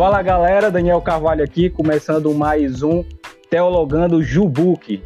Fala 0.00 0.22
galera, 0.22 0.70
Daniel 0.70 0.98
Carvalho 1.02 1.44
aqui, 1.44 1.68
começando 1.68 2.32
mais 2.32 2.82
um 2.82 3.04
Teologando 3.50 4.22
Jubuque. 4.22 5.02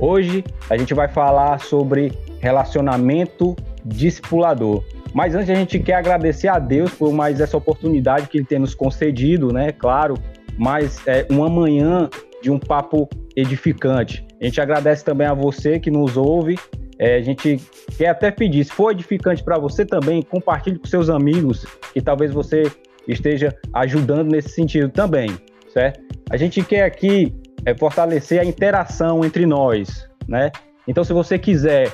Hoje 0.00 0.42
a 0.68 0.76
gente 0.76 0.92
vai 0.94 1.06
falar 1.06 1.60
sobre 1.60 2.12
relacionamento 2.40 3.54
discipulador. 3.84 4.82
Mas 5.14 5.36
antes 5.36 5.48
a 5.48 5.54
gente 5.54 5.78
quer 5.78 5.94
agradecer 5.94 6.48
a 6.48 6.58
Deus 6.58 6.92
por 6.92 7.12
mais 7.12 7.40
essa 7.40 7.56
oportunidade 7.56 8.26
que 8.26 8.38
Ele 8.38 8.44
tem 8.44 8.58
nos 8.58 8.74
concedido, 8.74 9.52
né? 9.52 9.70
Claro, 9.70 10.14
mais 10.58 11.06
é, 11.06 11.24
uma 11.30 11.48
manhã 11.48 12.10
de 12.42 12.50
um 12.50 12.58
papo 12.58 13.08
edificante. 13.36 14.26
A 14.40 14.44
gente 14.44 14.60
agradece 14.60 15.04
também 15.04 15.28
a 15.28 15.34
você 15.34 15.78
que 15.78 15.88
nos 15.88 16.16
ouve. 16.16 16.58
É, 16.98 17.14
a 17.14 17.22
gente 17.22 17.60
quer 17.96 18.08
até 18.08 18.32
pedir, 18.32 18.64
se 18.64 18.72
for 18.72 18.90
edificante 18.90 19.40
para 19.40 19.56
você 19.56 19.86
também, 19.86 20.20
compartilhe 20.20 20.80
com 20.80 20.86
seus 20.88 21.08
amigos, 21.08 21.64
que 21.92 22.00
talvez 22.00 22.32
você 22.32 22.64
esteja 23.06 23.54
ajudando 23.72 24.30
nesse 24.30 24.50
sentido 24.50 24.88
também, 24.88 25.30
certo? 25.72 26.00
A 26.30 26.36
gente 26.36 26.62
quer 26.62 26.84
aqui 26.84 27.34
é, 27.64 27.74
fortalecer 27.74 28.40
a 28.40 28.44
interação 28.44 29.24
entre 29.24 29.46
nós, 29.46 30.08
né? 30.28 30.50
Então, 30.86 31.02
se 31.04 31.12
você 31.12 31.38
quiser 31.38 31.92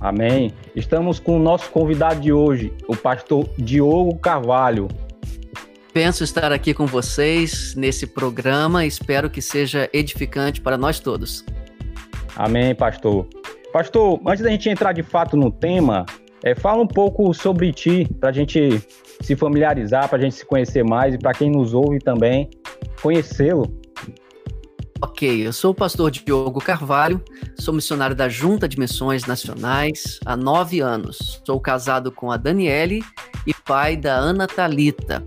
Amém. 0.00 0.52
Estamos 0.75 1.19
com 1.19 1.36
o 1.36 1.42
nosso 1.42 1.70
convidado 1.70 2.20
de 2.20 2.33
hoje, 2.33 2.72
o 2.89 2.97
pastor 2.97 3.48
Diogo 3.56 4.19
Carvalho. 4.19 4.89
Penso 5.92 6.25
estar 6.25 6.52
aqui 6.52 6.75
com 6.75 6.86
vocês 6.86 7.75
nesse 7.77 8.05
programa, 8.05 8.84
espero 8.84 9.30
que 9.30 9.41
seja 9.41 9.89
edificante 9.92 10.61
para 10.61 10.77
nós 10.77 10.98
todos. 10.98 11.45
Amém, 12.36 12.74
pastor. 12.74 13.27
Pastor, 13.72 14.20
antes 14.27 14.42
da 14.42 14.50
gente 14.50 14.68
entrar 14.68 14.92
de 14.92 15.02
fato 15.02 15.36
no 15.36 15.50
tema, 15.50 16.04
é, 16.42 16.54
fala 16.54 16.82
um 16.82 16.86
pouco 16.86 17.32
sobre 17.32 17.72
ti, 17.72 18.06
para 18.20 18.30
a 18.30 18.32
gente 18.32 18.80
se 19.20 19.34
familiarizar, 19.34 20.08
para 20.08 20.18
a 20.18 20.20
gente 20.20 20.34
se 20.34 20.44
conhecer 20.44 20.84
mais 20.84 21.14
e 21.14 21.18
para 21.18 21.32
quem 21.32 21.50
nos 21.50 21.74
ouve 21.74 21.98
também 21.98 22.48
conhecê-lo. 23.00 23.72
Ok, 25.00 25.46
eu 25.46 25.52
sou 25.52 25.72
o 25.72 25.74
pastor 25.74 26.10
Diogo 26.10 26.60
Carvalho, 26.60 27.22
sou 27.58 27.74
missionário 27.74 28.16
da 28.16 28.28
Junta 28.28 28.66
de 28.68 28.78
Missões 28.78 29.27
Nacionais 29.27 30.18
há 30.24 30.36
nove 30.36 30.80
anos. 30.80 31.42
Sou 31.44 31.60
casado 31.60 32.10
com 32.10 32.30
a 32.30 32.36
Daniele 32.36 33.02
e 33.46 33.52
pai 33.52 33.96
da 33.96 34.14
Ana 34.14 34.46
Talita. 34.46 35.22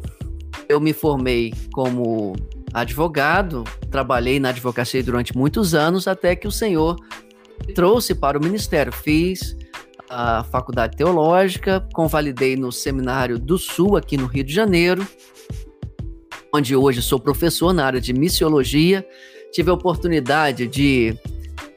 Eu 0.67 0.79
me 0.79 0.93
formei 0.93 1.53
como 1.73 2.33
advogado, 2.73 3.63
trabalhei 3.89 4.39
na 4.39 4.49
advocacia 4.49 5.03
durante 5.03 5.35
muitos 5.35 5.73
anos 5.73 6.07
até 6.07 6.35
que 6.35 6.47
o 6.47 6.51
Senhor 6.51 6.95
me 7.65 7.73
trouxe 7.73 8.13
para 8.13 8.37
o 8.37 8.43
ministério. 8.43 8.91
Fiz 8.91 9.55
a 10.09 10.43
faculdade 10.45 10.95
teológica, 10.95 11.85
convalidei 11.93 12.55
no 12.55 12.71
Seminário 12.71 13.37
do 13.37 13.57
Sul, 13.57 13.97
aqui 13.97 14.15
no 14.15 14.25
Rio 14.25 14.43
de 14.43 14.53
Janeiro, 14.53 15.05
onde 16.53 16.75
hoje 16.75 17.01
sou 17.01 17.19
professor 17.19 17.73
na 17.73 17.85
área 17.85 17.99
de 17.99 18.13
missiologia 18.13 19.05
Tive 19.51 19.69
a 19.69 19.73
oportunidade 19.73 20.67
de 20.67 21.17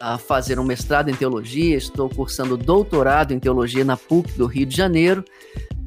uh, 0.02 0.18
fazer 0.18 0.58
um 0.58 0.64
mestrado 0.64 1.08
em 1.08 1.14
teologia, 1.14 1.76
estou 1.76 2.08
cursando 2.08 2.56
doutorado 2.56 3.32
em 3.32 3.38
teologia 3.38 3.84
na 3.84 3.96
PUC 3.96 4.32
do 4.32 4.46
Rio 4.46 4.66
de 4.66 4.76
Janeiro. 4.76 5.24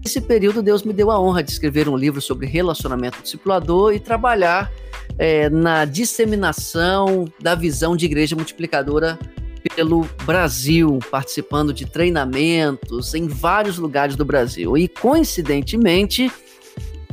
Nesse 0.03 0.19
período, 0.19 0.61
Deus 0.61 0.83
me 0.83 0.91
deu 0.91 1.09
a 1.09 1.19
honra 1.19 1.41
de 1.41 1.51
escrever 1.51 1.87
um 1.87 1.95
livro 1.95 2.21
sobre 2.21 2.45
relacionamento 2.45 3.21
discipulador 3.21 3.93
e 3.93 3.99
trabalhar 3.99 4.69
é, 5.17 5.49
na 5.49 5.85
disseminação 5.85 7.25
da 7.39 7.55
visão 7.55 7.95
de 7.95 8.05
igreja 8.05 8.35
multiplicadora 8.35 9.17
pelo 9.75 10.05
Brasil, 10.25 10.99
participando 11.09 11.73
de 11.73 11.85
treinamentos 11.85 13.13
em 13.13 13.27
vários 13.27 13.77
lugares 13.77 14.17
do 14.17 14.25
Brasil. 14.25 14.77
E, 14.77 14.89
coincidentemente, 14.89 16.29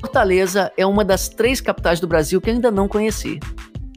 Fortaleza 0.01 0.73
é 0.77 0.85
uma 0.85 1.05
das 1.05 1.29
três 1.29 1.61
capitais 1.61 2.01
do 2.01 2.09
Brasil 2.09 2.41
que 2.41 2.51
ainda 2.51 2.71
não 2.71 2.89
conheci 2.89 3.39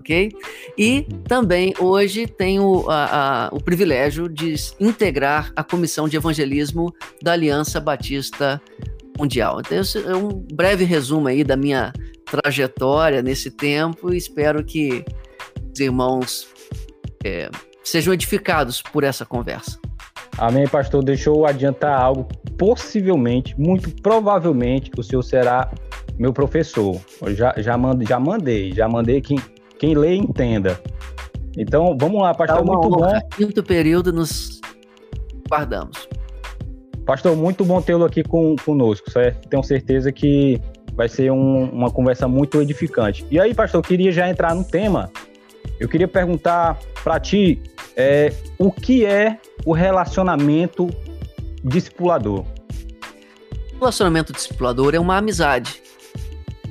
ok? 0.03 0.31
E 0.77 1.07
também 1.27 1.73
hoje 1.79 2.27
tenho 2.27 2.89
a, 2.89 3.45
a, 3.45 3.49
o 3.53 3.63
privilégio 3.63 4.27
de 4.27 4.53
integrar 4.79 5.51
a 5.55 5.63
comissão 5.63 6.07
de 6.07 6.17
evangelismo 6.17 6.93
da 7.21 7.31
Aliança 7.31 7.79
Batista 7.79 8.61
Mundial. 9.17 9.61
Então, 9.61 9.79
esse 9.79 9.97
é 9.97 10.15
um 10.15 10.29
breve 10.53 10.83
resumo 10.83 11.27
aí 11.27 11.43
da 11.43 11.55
minha 11.55 11.93
trajetória 12.25 13.21
nesse 13.21 13.49
tempo 13.49 14.13
e 14.13 14.17
espero 14.17 14.63
que 14.63 15.05
os 15.73 15.79
irmãos 15.79 16.47
é, 17.23 17.49
sejam 17.83 18.13
edificados 18.13 18.81
por 18.81 19.03
essa 19.03 19.25
conversa. 19.25 19.79
Amém, 20.37 20.67
pastor. 20.67 21.03
Deixa 21.03 21.29
eu 21.29 21.45
adiantar 21.45 21.99
algo. 21.99 22.27
Possivelmente, 22.57 23.55
muito 23.59 23.89
provavelmente, 24.01 24.91
o 24.97 25.03
senhor 25.03 25.21
será 25.21 25.71
meu 26.17 26.33
professor. 26.33 26.99
Eu 27.21 27.35
já, 27.35 27.53
já, 27.57 27.77
mando, 27.77 28.05
já 28.07 28.19
mandei, 28.19 28.71
já 28.73 28.87
mandei 28.87 29.21
quem, 29.21 29.39
quem 29.83 29.95
lê, 29.95 30.15
entenda. 30.15 30.79
Então, 31.57 31.97
vamos 31.99 32.21
lá, 32.21 32.33
pastor, 32.33 32.59
tá 32.59 32.63
muito 32.63 32.87
honra. 32.87 33.19
bom. 33.19 33.29
Quinto 33.35 33.61
período, 33.61 34.13
nos 34.13 34.61
guardamos. 35.49 36.07
Pastor, 37.05 37.35
muito 37.35 37.65
bom 37.65 37.81
tê-lo 37.81 38.05
aqui 38.05 38.23
com, 38.23 38.55
conosco, 38.63 39.11
certo? 39.11 39.45
Tenho 39.49 39.61
certeza 39.61 40.09
que 40.09 40.57
vai 40.93 41.09
ser 41.09 41.33
um, 41.33 41.65
uma 41.65 41.91
conversa 41.91 42.29
muito 42.29 42.61
edificante. 42.61 43.25
E 43.29 43.37
aí, 43.37 43.53
pastor, 43.53 43.79
eu 43.79 43.83
queria 43.83 44.09
já 44.09 44.29
entrar 44.29 44.55
no 44.55 44.63
tema. 44.63 45.11
Eu 45.77 45.89
queria 45.89 46.07
perguntar 46.07 46.79
para 47.03 47.19
ti 47.19 47.61
é, 47.97 48.31
o 48.57 48.71
que 48.71 49.05
é 49.05 49.37
o 49.65 49.73
relacionamento 49.73 50.89
discipulador? 51.61 52.45
O 53.73 53.79
relacionamento 53.79 54.31
discipulador 54.31 54.95
é 54.95 54.99
uma 54.99 55.17
amizade, 55.17 55.81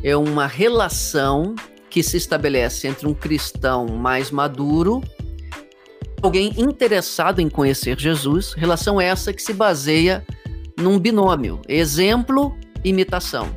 é 0.03 0.17
uma 0.17 0.47
relação 0.47 1.55
que 1.93 2.03
se 2.03 2.17
estabelece 2.17 2.89
entre 2.89 3.07
um 3.07 3.13
cristão 3.13 3.87
mais 3.87 4.31
maduro, 4.31 5.03
alguém 6.23 6.51
interessado 6.57 7.39
em 7.39 7.51
conhecer 7.51 8.01
Jesus, 8.01 8.55
relação 8.55 8.99
essa 8.99 9.31
que 9.31 9.43
se 9.43 9.53
baseia 9.53 10.25
num 10.81 10.99
binômio, 10.99 11.61
exemplo, 11.69 12.57
imitação. 12.83 13.55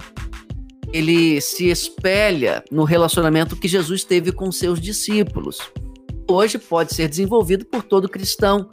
Ele 0.91 1.39
se 1.39 1.69
espelha 1.69 2.61
no 2.69 2.83
relacionamento 2.83 3.55
que 3.55 3.69
Jesus 3.69 4.03
teve 4.03 4.33
com 4.33 4.51
seus 4.51 4.81
discípulos. 4.81 5.57
Hoje 6.29 6.57
pode 6.57 6.93
ser 6.93 7.07
desenvolvido 7.07 7.63
por 7.63 7.83
todo 7.83 8.09
cristão 8.09 8.69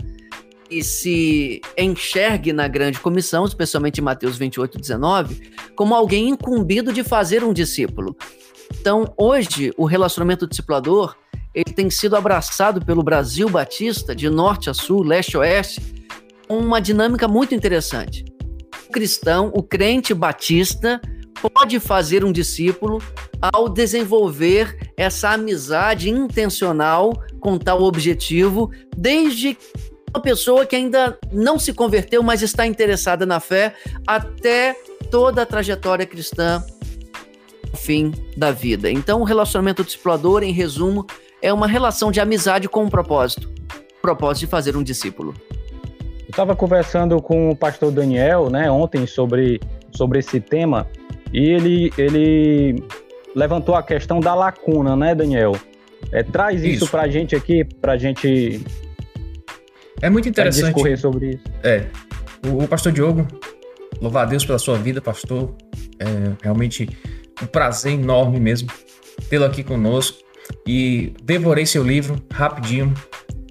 e 0.69 0.83
se 0.83 1.61
enxergue 1.79 2.53
na 2.53 2.67
grande 2.67 2.99
comissão, 2.99 3.45
especialmente 3.45 3.99
em 3.99 4.05
Mateus 4.05 4.37
28, 4.37 4.77
19, 4.77 5.53
como 5.77 5.95
alguém 5.95 6.31
incumbido 6.31 6.93
de 6.93 7.05
fazer 7.05 7.45
um 7.45 7.53
discípulo. 7.53 8.17
Então, 8.81 9.13
hoje, 9.17 9.73
o 9.77 9.85
relacionamento 9.85 10.47
discipulador 10.47 11.17
ele 11.55 11.73
tem 11.75 11.91
sido 11.91 12.17
abraçado 12.17 12.85
pelo 12.85 13.03
Brasil 13.03 13.49
Batista, 13.49 14.15
de 14.15 14.29
norte 14.31 14.71
a 14.71 14.75
sul, 14.75 15.03
leste 15.03 15.37
a 15.37 15.41
oeste, 15.41 16.07
com 16.49 16.59
uma 16.59 16.81
dinâmica 16.81 17.29
muito 17.29 17.55
interessante. 17.55 18.25
O 18.89 18.93
cristão, 18.93 19.53
o 19.55 19.63
crente 19.63 20.15
batista, 20.15 21.01
pode 21.53 21.79
fazer 21.79 22.25
um 22.25 22.33
discípulo 22.33 23.03
ao 23.41 23.69
desenvolver 23.69 24.93
essa 24.97 25.31
amizade 25.31 26.09
intencional 26.09 27.13
com 27.41 27.59
tal 27.59 27.83
objetivo, 27.83 28.71
desde 28.97 29.59
uma 30.15 30.23
pessoa 30.23 30.65
que 30.65 30.77
ainda 30.77 31.19
não 31.33 31.59
se 31.59 31.73
converteu, 31.73 32.23
mas 32.23 32.43
está 32.43 32.67
interessada 32.67 33.27
na 33.27 33.41
fé, 33.41 33.75
até 34.07 34.75
toda 35.11 35.43
a 35.43 35.47
trajetória 35.47 36.07
cristã 36.07 36.65
fim 37.75 38.13
da 38.37 38.51
vida. 38.51 38.91
Então, 38.91 39.21
o 39.21 39.25
relacionamento 39.25 39.85
discipulador, 39.85 40.43
em 40.43 40.53
resumo, 40.53 41.07
é 41.41 41.53
uma 41.53 41.67
relação 41.67 42.11
de 42.11 42.21
amizade 42.21 42.69
com 42.69 42.85
um 42.85 42.89
propósito 42.89 43.53
o 43.99 44.03
propósito 44.03 44.41
de 44.41 44.47
fazer 44.49 44.77
um 44.77 44.83
discípulo. 44.83 45.33
Eu 46.01 46.31
estava 46.31 46.57
conversando 46.57 47.23
com 47.23 47.51
o 47.51 47.57
pastor 47.57 47.93
Daniel, 47.93 48.51
né, 48.51 48.69
ontem 48.69 49.07
sobre, 49.07 49.61
sobre 49.93 50.19
esse 50.19 50.41
tema, 50.41 50.89
e 51.33 51.51
ele, 51.51 51.93
ele 51.97 52.83
levantou 53.35 53.77
a 53.77 53.83
questão 53.83 54.19
da 54.19 54.35
lacuna, 54.35 54.97
né, 54.97 55.15
Daniel? 55.15 55.53
É, 56.11 56.23
traz 56.23 56.65
isso, 56.65 56.85
isso 56.85 56.89
para 56.91 57.03
a 57.03 57.09
gente 57.09 57.37
aqui, 57.37 57.65
para 57.65 57.93
a 57.93 57.97
gente 57.97 58.61
É 60.01 60.11
muito 60.11 60.29
interessante. 60.29 60.65
discorrer 60.65 60.99
sobre 60.99 61.31
isso. 61.31 61.45
É. 61.63 61.87
O, 62.45 62.65
o 62.65 62.69
pastor 62.69 62.91
Diogo, 62.91 63.27
louvar 64.01 64.27
a 64.27 64.29
Deus 64.29 64.45
pela 64.45 64.59
sua 64.59 64.77
vida, 64.77 65.01
pastor. 65.01 65.55
É 65.99 66.33
realmente 66.43 66.89
um 67.43 67.47
prazer 67.47 67.93
enorme 67.93 68.39
mesmo 68.39 68.69
tê-lo 69.29 69.45
aqui 69.45 69.63
conosco. 69.63 70.19
E 70.67 71.13
devorei 71.23 71.67
seu 71.67 71.83
livro 71.83 72.17
rapidinho. 72.33 72.93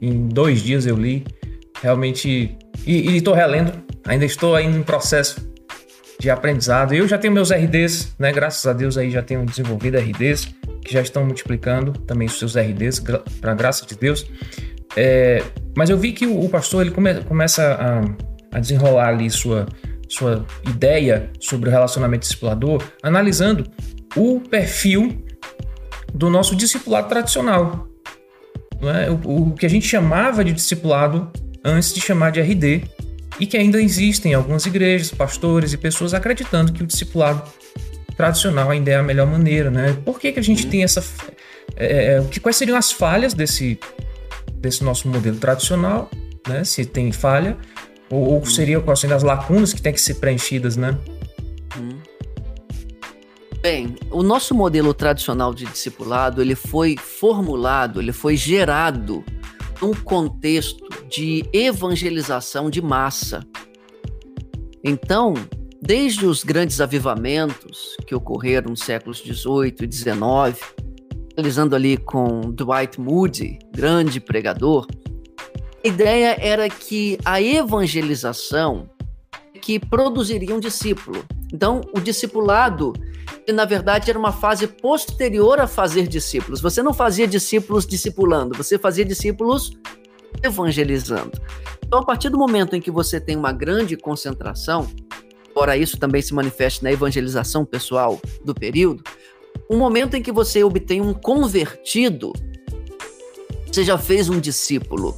Em 0.01 0.27
dois 0.27 0.61
dias 0.61 0.85
eu 0.85 0.95
li. 0.95 1.25
Realmente. 1.81 2.57
E 2.85 3.17
estou 3.17 3.33
relendo. 3.33 3.73
Ainda 4.07 4.25
estou 4.25 4.55
ainda 4.55 4.77
em 4.77 4.83
processo 4.83 5.49
de 6.19 6.29
aprendizado. 6.29 6.93
Eu 6.93 7.07
já 7.07 7.17
tenho 7.17 7.33
meus 7.33 7.51
RDs, 7.51 8.15
né? 8.17 8.31
Graças 8.31 8.65
a 8.65 8.73
Deus 8.73 8.97
aí 8.97 9.09
já 9.09 9.21
tenho 9.21 9.45
desenvolvido 9.45 9.97
RDs 9.97 10.53
que 10.83 10.93
já 10.93 11.01
estão 11.01 11.23
multiplicando 11.23 11.93
também 11.93 12.27
os 12.27 12.37
seus 12.37 12.55
RDs, 12.55 12.99
para 13.39 13.53
graça 13.53 13.85
de 13.85 13.95
Deus. 13.95 14.25
É, 14.95 15.41
mas 15.75 15.89
eu 15.89 15.97
vi 15.97 16.11
que 16.11 16.25
o, 16.25 16.43
o 16.43 16.49
pastor 16.49 16.81
ele 16.81 16.91
come, 16.91 17.23
começa 17.23 17.63
a, 17.73 18.57
a, 18.57 18.59
desenrolar 18.59 19.07
ali 19.07 19.29
sua, 19.29 19.67
sua 20.11 20.45
ideia 20.67 21.29
sobre 21.39 21.69
o 21.69 21.71
relacionamento 21.71 22.21
discipulador, 22.21 22.83
analisando 23.01 23.65
o 24.15 24.41
perfil 24.41 25.23
do 26.13 26.29
nosso 26.29 26.55
discipulado 26.55 27.07
tradicional. 27.07 27.87
É? 28.81 29.09
O, 29.09 29.49
o, 29.49 29.53
que 29.53 29.65
a 29.65 29.69
gente 29.69 29.87
chamava 29.87 30.43
de 30.43 30.51
discipulado 30.51 31.31
antes 31.63 31.93
de 31.93 32.01
chamar 32.01 32.31
de 32.31 32.41
RD, 32.41 32.83
e 33.39 33.45
que 33.45 33.57
ainda 33.57 33.81
existem 33.81 34.33
algumas 34.33 34.65
igrejas, 34.65 35.11
pastores 35.11 35.73
e 35.73 35.77
pessoas 35.77 36.13
acreditando 36.13 36.73
que 36.73 36.83
o 36.83 36.85
discipulado 36.85 37.41
tradicional 38.17 38.69
ainda 38.69 38.91
é 38.91 38.95
a 38.95 39.03
melhor 39.03 39.27
maneira, 39.27 39.71
né? 39.71 39.97
Por 40.05 40.19
que, 40.19 40.31
que 40.31 40.39
a 40.39 40.43
gente 40.43 40.65
uhum. 40.65 40.69
tem 40.69 40.83
essa. 40.83 41.03
É, 41.75 42.17
é, 42.17 42.23
que, 42.29 42.39
quais 42.39 42.57
seriam 42.57 42.77
as 42.77 42.91
falhas 42.91 43.33
desse, 43.33 43.79
desse 44.55 44.83
nosso 44.83 45.07
modelo 45.07 45.37
tradicional, 45.37 46.09
né? 46.47 46.63
Se 46.63 46.85
tem 46.85 47.11
falha, 47.11 47.57
ou, 48.11 48.19
ou 48.19 48.33
uhum. 48.39 48.45
seriam 48.45 48.81
quais 48.81 48.99
seriam 48.99 49.17
as 49.17 49.23
lacunas 49.23 49.73
que 49.73 49.81
têm 49.81 49.93
que 49.93 50.01
ser 50.01 50.15
preenchidas, 50.15 50.75
né? 50.75 50.97
Uhum. 51.77 51.97
Bem, 53.61 53.95
o 54.09 54.21
nosso 54.21 54.53
modelo 54.53 54.93
tradicional 54.93 55.53
de 55.53 55.65
discipulado, 55.65 56.41
ele 56.41 56.55
foi 56.55 56.97
formulado, 56.97 58.01
ele 58.01 58.11
foi 58.11 58.35
gerado 58.35 59.23
num 59.81 59.93
contexto 59.93 60.83
de 61.09 61.45
evangelização 61.53 62.69
de 62.69 62.81
massa. 62.81 63.45
Então, 64.83 65.33
desde 65.81 66.25
os 66.25 66.43
grandes 66.43 66.81
avivamentos 66.81 67.95
que 68.05 68.15
ocorreram 68.15 68.71
nos 68.71 68.81
séculos 68.81 69.19
18 69.19 69.83
e 69.83 69.87
19, 69.87 70.59
realizando 71.35 71.75
ali 71.75 71.97
com 71.97 72.41
Dwight 72.51 72.99
Moody, 72.99 73.59
grande 73.73 74.19
pregador, 74.19 74.87
a 75.83 75.87
ideia 75.87 76.37
era 76.39 76.69
que 76.69 77.17
a 77.25 77.41
evangelização 77.41 78.89
que 79.61 79.79
produziria 79.79 80.55
um 80.55 80.59
discípulo. 80.59 81.23
Então, 81.53 81.81
o 81.93 81.99
discipulado, 81.99 82.93
na 83.53 83.65
verdade, 83.65 84.09
era 84.09 84.17
uma 84.17 84.31
fase 84.31 84.67
posterior 84.67 85.59
a 85.59 85.67
fazer 85.67 86.07
discípulos. 86.07 86.61
Você 86.61 86.81
não 86.81 86.93
fazia 86.93 87.27
discípulos 87.27 87.85
discipulando, 87.85 88.55
você 88.55 88.77
fazia 88.77 89.05
discípulos 89.05 89.71
evangelizando. 90.43 91.39
Então, 91.85 91.99
a 91.99 92.05
partir 92.05 92.29
do 92.29 92.37
momento 92.37 92.75
em 92.75 92.81
que 92.81 92.89
você 92.89 93.19
tem 93.19 93.35
uma 93.35 93.51
grande 93.51 93.97
concentração, 93.97 94.87
embora 95.49 95.77
isso 95.77 95.97
também 95.97 96.21
se 96.21 96.33
manifeste 96.33 96.83
na 96.83 96.91
evangelização 96.91 97.65
pessoal 97.65 98.19
do 98.43 98.53
período, 98.53 99.03
um 99.69 99.77
momento 99.77 100.15
em 100.15 100.21
que 100.21 100.31
você 100.31 100.63
obtém 100.63 101.01
um 101.01 101.13
convertido, 101.13 102.31
você 103.67 103.83
já 103.83 103.97
fez 103.97 104.29
um 104.29 104.39
discípulo. 104.39 105.15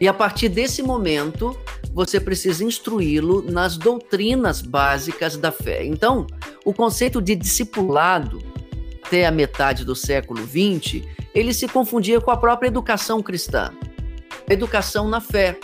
E 0.00 0.08
a 0.08 0.14
partir 0.14 0.48
desse 0.48 0.82
momento, 0.82 1.56
você 1.92 2.18
precisa 2.18 2.64
instruí-lo 2.64 3.42
nas 3.42 3.76
doutrinas 3.76 4.60
básicas 4.60 5.36
da 5.36 5.52
fé. 5.52 5.84
Então, 5.84 6.26
o 6.64 6.74
conceito 6.74 7.22
de 7.22 7.36
discipulado, 7.36 8.42
até 9.04 9.26
a 9.26 9.30
metade 9.30 9.84
do 9.84 9.94
século 9.94 10.40
XX, 10.42 11.02
ele 11.34 11.52
se 11.54 11.68
confundia 11.68 12.20
com 12.20 12.30
a 12.30 12.36
própria 12.36 12.68
educação 12.68 13.22
cristã, 13.22 13.70
educação 14.48 15.08
na 15.08 15.20
fé. 15.20 15.58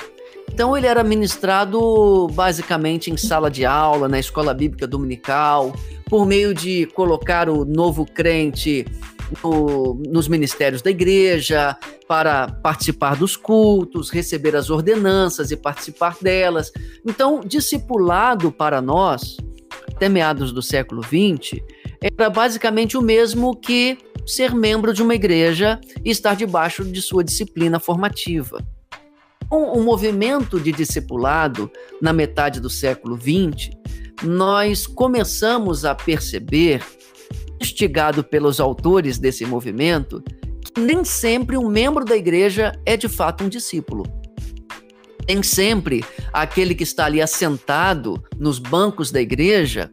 Então 0.53 0.77
ele 0.77 0.87
era 0.87 1.03
ministrado 1.05 2.29
basicamente 2.33 3.11
em 3.11 3.17
sala 3.17 3.51
de 3.51 3.65
aula, 3.65 4.09
na 4.09 4.19
escola 4.19 4.53
bíblica 4.53 4.87
dominical, 4.87 5.73
por 6.07 6.27
meio 6.27 6.53
de 6.53 6.87
colocar 6.87 7.49
o 7.49 7.65
novo 7.65 8.05
crente 8.05 8.85
no, 9.43 10.03
nos 10.09 10.29
ministérios 10.29 10.83
da 10.83 10.91
igreja, 10.91 11.77
para 12.09 12.49
participar 12.49 13.17
dos 13.17 13.37
cultos, 13.37 14.11
receber 14.11 14.57
as 14.57 14.71
ordenanças 14.71 15.51
e 15.51 15.57
participar 15.57 16.17
delas. 16.21 16.73
Então, 17.07 17.41
discipulado 17.41 18.51
para 18.51 18.81
nós, 18.81 19.37
até 19.95 20.09
meados 20.09 20.53
do 20.53 20.63
século 20.63 21.03
XX, 21.03 21.61
era 22.03 22.31
basicamente 22.31 22.97
o 22.97 23.03
mesmo 23.03 23.55
que 23.55 23.99
ser 24.27 24.55
membro 24.55 24.93
de 24.93 25.03
uma 25.03 25.15
igreja 25.15 25.81
e 26.05 26.11
estar 26.11 26.35
debaixo 26.35 26.85
de 26.85 27.03
sua 27.03 27.23
disciplina 27.23 27.79
formativa. 27.79 28.65
O 29.51 29.81
movimento 29.81 30.61
de 30.61 30.71
discipulado 30.71 31.69
na 32.01 32.13
metade 32.13 32.61
do 32.61 32.71
século 32.71 33.19
XX, 33.19 33.71
nós 34.23 34.87
começamos 34.87 35.85
a 35.85 35.93
perceber, 35.93 36.85
instigado 37.61 38.25
pelos 38.25 38.61
autores 38.61 39.19
desse 39.19 39.45
movimento, 39.45 40.23
que 40.75 40.81
nem 40.81 41.05
sempre 41.05 41.57
um 41.57 41.69
membro 41.69 42.05
da 42.05 42.17
igreja 42.17 42.73
é 42.87 42.97
de 42.97 43.09
fato 43.09 43.45
um 43.45 43.49
discípulo. 43.49 44.05
Nem 45.29 45.43
sempre 45.43 46.05
aquele 46.33 46.75
que 46.75 46.83
está 46.83 47.05
ali 47.05 47.21
assentado 47.21 48.23
nos 48.39 48.59
bancos 48.59 49.11
da 49.11 49.21
igreja 49.21 49.91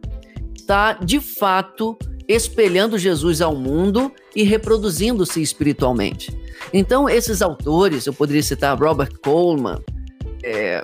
está 0.56 0.94
de 0.94 1.20
fato 1.20 1.98
espelhando 2.28 2.98
Jesus 2.98 3.42
ao 3.42 3.56
mundo 3.56 4.12
e 4.36 4.44
reproduzindo-se 4.44 5.42
espiritualmente. 5.42 6.38
Então, 6.74 7.08
esses 7.08 7.42
autores, 7.42 8.06
eu 8.06 8.14
poderia 8.14 8.44
citar 8.44 8.78
Robert 8.78 9.14
Coleman, 9.24 9.82
é, 10.44 10.84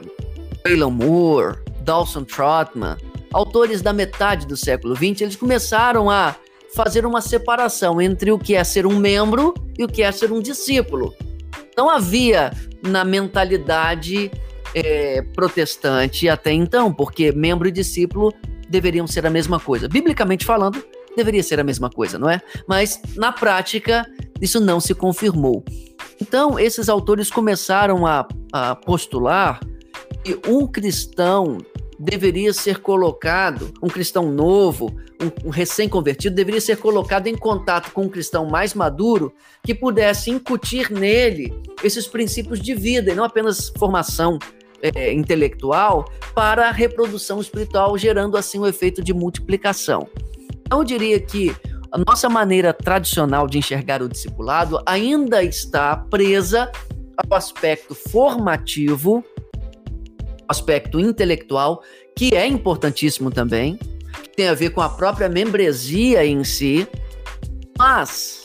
Moore, 0.89 1.57
Dawson 1.81 2.23
Trotman, 2.23 2.97
autores 3.33 3.81
da 3.81 3.91
metade 3.91 4.47
do 4.47 4.55
século 4.55 4.95
XX, 4.95 5.21
eles 5.21 5.35
começaram 5.35 6.09
a 6.09 6.35
fazer 6.75 7.05
uma 7.05 7.21
separação 7.21 8.01
entre 8.01 8.31
o 8.31 8.39
que 8.39 8.55
é 8.55 8.63
ser 8.63 8.85
um 8.85 8.97
membro 8.97 9.53
e 9.77 9.83
o 9.83 9.87
que 9.87 10.01
é 10.01 10.11
ser 10.11 10.31
um 10.31 10.41
discípulo. 10.41 11.13
Não 11.77 11.89
havia 11.89 12.51
na 12.81 13.03
mentalidade 13.03 14.31
é, 14.75 15.21
protestante 15.35 16.27
até 16.27 16.51
então, 16.51 16.93
porque 16.93 17.31
membro 17.31 17.67
e 17.67 17.71
discípulo 17.71 18.33
deveriam 18.67 19.07
ser 19.07 19.25
a 19.25 19.29
mesma 19.29 19.59
coisa. 19.59 19.87
Biblicamente 19.87 20.45
falando, 20.45 20.83
deveria 21.15 21.43
ser 21.43 21.59
a 21.59 21.63
mesma 21.63 21.89
coisa, 21.89 22.17
não 22.17 22.29
é? 22.29 22.41
Mas 22.67 22.99
na 23.15 23.31
prática, 23.31 24.05
isso 24.41 24.59
não 24.59 24.79
se 24.79 24.93
confirmou. 24.93 25.63
Então, 26.21 26.59
esses 26.59 26.89
autores 26.89 27.29
começaram 27.29 28.05
a, 28.05 28.27
a 28.51 28.75
postular 28.75 29.59
que 30.23 30.39
um 30.47 30.65
cristão 30.67 31.57
deveria 32.03 32.51
ser 32.51 32.79
colocado, 32.79 33.73
um 33.81 33.87
cristão 33.87 34.29
novo, 34.31 34.93
um, 35.21 35.47
um 35.47 35.49
recém-convertido, 35.49 36.35
deveria 36.35 36.59
ser 36.59 36.77
colocado 36.77 37.27
em 37.27 37.35
contato 37.35 37.91
com 37.91 38.03
um 38.03 38.09
cristão 38.09 38.45
mais 38.45 38.73
maduro 38.73 39.33
que 39.63 39.73
pudesse 39.73 40.29
incutir 40.29 40.91
nele 40.91 41.53
esses 41.81 42.05
princípios 42.05 42.59
de 42.59 42.75
vida 42.75 43.11
e 43.11 43.15
não 43.15 43.23
apenas 43.23 43.71
formação 43.77 44.37
é, 44.81 45.13
intelectual 45.13 46.05
para 46.35 46.67
a 46.67 46.71
reprodução 46.71 47.39
espiritual, 47.39 47.97
gerando 47.97 48.35
assim 48.35 48.59
o 48.59 48.63
um 48.63 48.67
efeito 48.67 49.01
de 49.01 49.13
multiplicação. 49.13 50.09
Então, 50.65 50.79
eu 50.79 50.83
diria 50.83 51.19
que 51.19 51.55
a 51.89 51.97
nossa 51.97 52.27
maneira 52.27 52.73
tradicional 52.73 53.47
de 53.47 53.59
enxergar 53.59 54.01
o 54.01 54.09
discipulado 54.09 54.81
ainda 54.85 55.41
está 55.41 55.95
presa 55.95 56.69
ao 57.15 57.37
aspecto 57.37 57.95
formativo, 57.95 59.23
aspecto 60.47 60.99
intelectual, 60.99 61.81
que 62.15 62.35
é 62.35 62.45
importantíssimo 62.45 63.31
também, 63.31 63.77
que 64.23 64.29
tem 64.35 64.47
a 64.47 64.53
ver 64.53 64.71
com 64.71 64.81
a 64.81 64.89
própria 64.89 65.29
membresia 65.29 66.25
em 66.25 66.43
si, 66.43 66.87
mas 67.77 68.43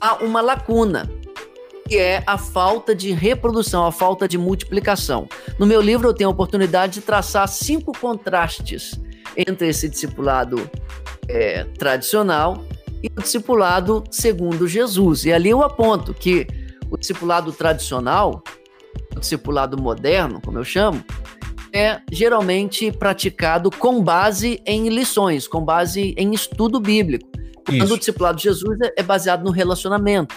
há 0.00 0.16
uma 0.16 0.40
lacuna, 0.40 1.10
que 1.86 1.96
é 1.96 2.22
a 2.26 2.38
falta 2.38 2.94
de 2.94 3.12
reprodução, 3.12 3.84
a 3.86 3.92
falta 3.92 4.26
de 4.26 4.38
multiplicação. 4.38 5.28
No 5.58 5.66
meu 5.66 5.80
livro, 5.80 6.08
eu 6.08 6.14
tenho 6.14 6.30
a 6.30 6.32
oportunidade 6.32 6.94
de 6.94 7.00
traçar 7.00 7.46
cinco 7.48 7.92
contrastes 7.98 8.98
entre 9.36 9.68
esse 9.68 9.88
discipulado 9.88 10.70
é, 11.28 11.64
tradicional 11.78 12.64
e 13.02 13.10
o 13.16 13.22
discipulado 13.22 14.04
segundo 14.10 14.66
Jesus. 14.68 15.24
E 15.24 15.32
ali 15.32 15.50
eu 15.50 15.62
aponto 15.62 16.12
que 16.14 16.46
o 16.90 16.96
discipulado 16.96 17.52
tradicional, 17.52 18.42
discipulado 19.20 19.80
moderno, 19.80 20.40
como 20.40 20.58
eu 20.58 20.64
chamo, 20.64 21.04
é 21.72 22.00
geralmente 22.10 22.90
praticado 22.90 23.70
com 23.70 24.02
base 24.02 24.60
em 24.66 24.88
lições, 24.88 25.46
com 25.46 25.64
base 25.64 26.14
em 26.16 26.34
estudo 26.34 26.80
bíblico. 26.80 27.28
Quando 27.64 27.94
o 27.94 27.98
discipulado 27.98 28.38
de 28.38 28.44
Jesus 28.44 28.78
é 28.96 29.02
baseado 29.02 29.44
no 29.44 29.50
relacionamento. 29.50 30.34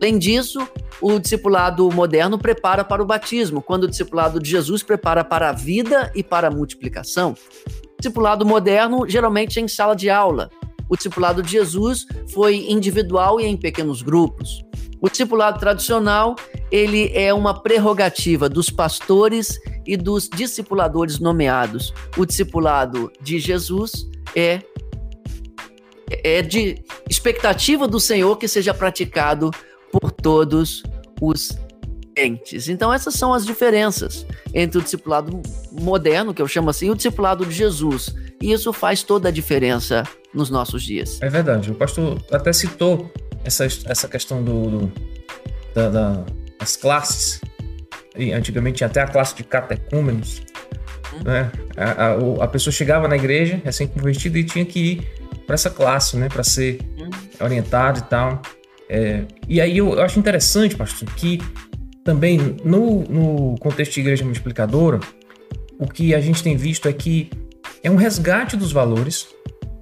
Além 0.00 0.18
disso, 0.18 0.68
o 1.00 1.18
discipulado 1.18 1.90
moderno 1.90 2.38
prepara 2.38 2.84
para 2.84 3.02
o 3.02 3.06
batismo, 3.06 3.62
quando 3.62 3.84
o 3.84 3.88
discipulado 3.88 4.38
de 4.40 4.50
Jesus 4.50 4.82
prepara 4.82 5.24
para 5.24 5.48
a 5.48 5.52
vida 5.52 6.12
e 6.14 6.22
para 6.22 6.48
a 6.48 6.50
multiplicação. 6.50 7.34
O 7.66 7.96
discipulado 7.98 8.44
moderno 8.44 9.08
geralmente 9.08 9.58
é 9.58 9.62
em 9.62 9.68
sala 9.68 9.96
de 9.96 10.10
aula. 10.10 10.50
O 10.88 10.96
discipulado 10.96 11.42
de 11.42 11.50
Jesus 11.50 12.06
foi 12.32 12.70
individual 12.70 13.40
e 13.40 13.44
em 13.44 13.56
pequenos 13.56 14.02
grupos. 14.02 14.62
O 15.00 15.08
discipulado 15.08 15.58
tradicional, 15.58 16.36
ele 16.70 17.10
é 17.14 17.32
uma 17.32 17.54
prerrogativa 17.54 18.48
dos 18.48 18.70
pastores 18.70 19.58
e 19.86 19.96
dos 19.96 20.28
discipuladores 20.28 21.18
nomeados. 21.18 21.92
O 22.16 22.26
discipulado 22.26 23.10
de 23.20 23.38
Jesus 23.38 24.08
é 24.34 24.60
é 26.24 26.40
de 26.40 26.82
expectativa 27.08 27.86
do 27.86 28.00
Senhor 28.00 28.36
que 28.36 28.48
seja 28.48 28.72
praticado 28.72 29.50
por 29.92 30.10
todos 30.10 30.82
os 31.20 31.56
entes. 32.16 32.68
Então 32.68 32.92
essas 32.92 33.14
são 33.14 33.32
as 33.32 33.44
diferenças 33.46 34.26
entre 34.52 34.78
o 34.78 34.82
discipulado 34.82 35.40
moderno, 35.70 36.34
que 36.34 36.42
eu 36.42 36.48
chamo 36.48 36.70
assim, 36.70 36.86
e 36.86 36.90
o 36.90 36.94
discipulado 36.94 37.44
de 37.44 37.54
Jesus. 37.54 38.14
E 38.40 38.52
isso 38.52 38.72
faz 38.72 39.02
toda 39.02 39.28
a 39.28 39.32
diferença 39.32 40.02
nos 40.32 40.50
nossos 40.50 40.82
dias. 40.82 41.20
É 41.20 41.28
verdade. 41.28 41.70
O 41.70 41.74
pastor 41.74 42.22
até 42.30 42.52
citou 42.52 43.10
essa, 43.48 43.64
essa 43.64 44.08
questão 44.08 44.42
do, 44.42 44.70
do 44.70 44.92
da, 45.74 45.88
da, 45.88 46.24
das 46.58 46.76
classes. 46.76 47.40
E 48.16 48.32
antigamente 48.32 48.78
tinha 48.78 48.88
até 48.88 49.00
a 49.00 49.06
classe 49.06 49.34
de 49.34 49.44
catecúmenos. 49.44 50.42
Hum. 51.14 51.22
Né? 51.24 51.50
A, 51.76 51.90
a, 51.90 52.44
a, 52.44 52.48
pessoa 52.48 52.72
chegava 52.72 53.06
na 53.08 53.16
igreja, 53.16 53.60
recém-convertida, 53.64 54.38
e 54.38 54.44
tinha 54.44 54.64
que 54.64 54.80
ir 54.80 55.08
para 55.46 55.54
essa 55.54 55.70
classe, 55.70 56.16
né? 56.16 56.28
Para 56.28 56.42
ser 56.42 56.80
hum. 56.98 57.10
orientado 57.40 58.00
e 58.00 58.02
tal. 58.02 58.42
É, 58.88 59.24
e 59.46 59.60
aí 59.60 59.78
eu, 59.78 59.94
eu, 59.94 60.02
acho 60.02 60.18
interessante, 60.18 60.76
pastor, 60.76 61.08
que 61.14 61.38
também 62.04 62.56
no, 62.64 63.02
no 63.04 63.58
contexto 63.58 63.94
de 63.94 64.00
igreja 64.00 64.24
multiplicadora, 64.24 64.98
o 65.78 65.86
que 65.86 66.14
a 66.14 66.20
gente 66.20 66.42
tem 66.42 66.56
visto 66.56 66.88
é 66.88 66.92
que 66.92 67.30
é 67.82 67.90
um 67.90 67.96
resgate 67.96 68.56
dos 68.56 68.72
valores, 68.72 69.28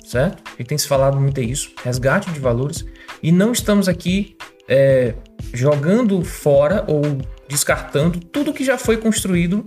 certo? 0.04 0.42
E 0.58 0.64
tem 0.64 0.76
se 0.76 0.86
falado 0.88 1.18
muito 1.18 1.40
isso, 1.40 1.72
resgate 1.84 2.30
de 2.32 2.40
valores, 2.40 2.84
e 3.22 3.32
não 3.32 3.52
estamos 3.52 3.88
aqui 3.88 4.36
é, 4.68 5.14
jogando 5.52 6.22
fora 6.24 6.84
ou 6.86 7.02
descartando 7.48 8.18
tudo 8.20 8.52
que 8.52 8.64
já 8.64 8.76
foi 8.76 8.96
construído 8.96 9.62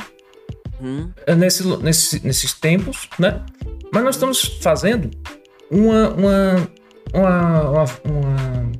hum. 0.81 1.09
nesse, 1.37 1.65
nesse, 1.77 2.25
nesses 2.25 2.53
tempos, 2.53 3.09
né? 3.17 3.43
Mas 3.91 4.03
nós 4.03 4.15
estamos 4.15 4.41
fazendo 4.61 5.09
uma, 5.71 6.09
uma, 6.09 6.69
uma, 7.13 7.69
uma, 7.69 7.85
uma, 8.03 8.71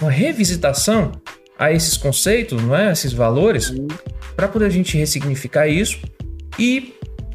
uma 0.00 0.10
revisitação 0.10 1.12
a 1.58 1.72
esses 1.72 1.96
conceitos, 1.96 2.62
não 2.62 2.74
é? 2.74 2.92
esses 2.92 3.12
valores, 3.12 3.70
hum. 3.70 3.86
para 4.34 4.48
poder 4.48 4.66
a 4.66 4.70
gente 4.70 4.96
ressignificar 4.96 5.66
isso 5.66 5.98
e 6.58 6.94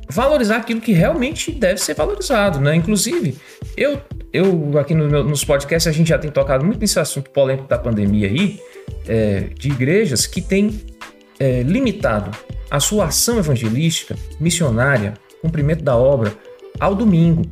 valorizar 0.10 0.58
aquilo 0.58 0.82
que 0.82 0.92
realmente 0.92 1.52
deve 1.52 1.80
ser 1.80 1.94
valorizado, 1.94 2.60
né? 2.60 2.76
Inclusive, 2.76 3.38
eu, 3.78 4.02
eu 4.32 4.78
aqui 4.78 4.94
no 4.94 5.08
meu, 5.08 5.24
nos 5.24 5.44
podcasts 5.44 5.88
a 5.88 5.96
gente 5.96 6.10
já 6.10 6.18
tem 6.18 6.30
tocado 6.30 6.66
muito 6.66 6.80
nesse 6.80 7.00
assunto 7.00 7.30
polêmico 7.32 7.68
da 7.68 7.78
pandemia 7.78 8.28
aí, 8.28 8.60
é, 9.08 9.50
de 9.58 9.70
igrejas 9.70 10.28
que 10.28 10.42
têm 10.42 10.80
é, 11.40 11.64
limitado 11.64 12.32
a 12.70 12.80
sua 12.80 13.06
ação 13.06 13.40
evangelística, 13.40 14.16
missionária, 14.40 15.16
cumprimento 15.42 15.84
da 15.84 15.96
obra 15.96 16.34
ao 16.80 16.94
domingo, 16.94 17.44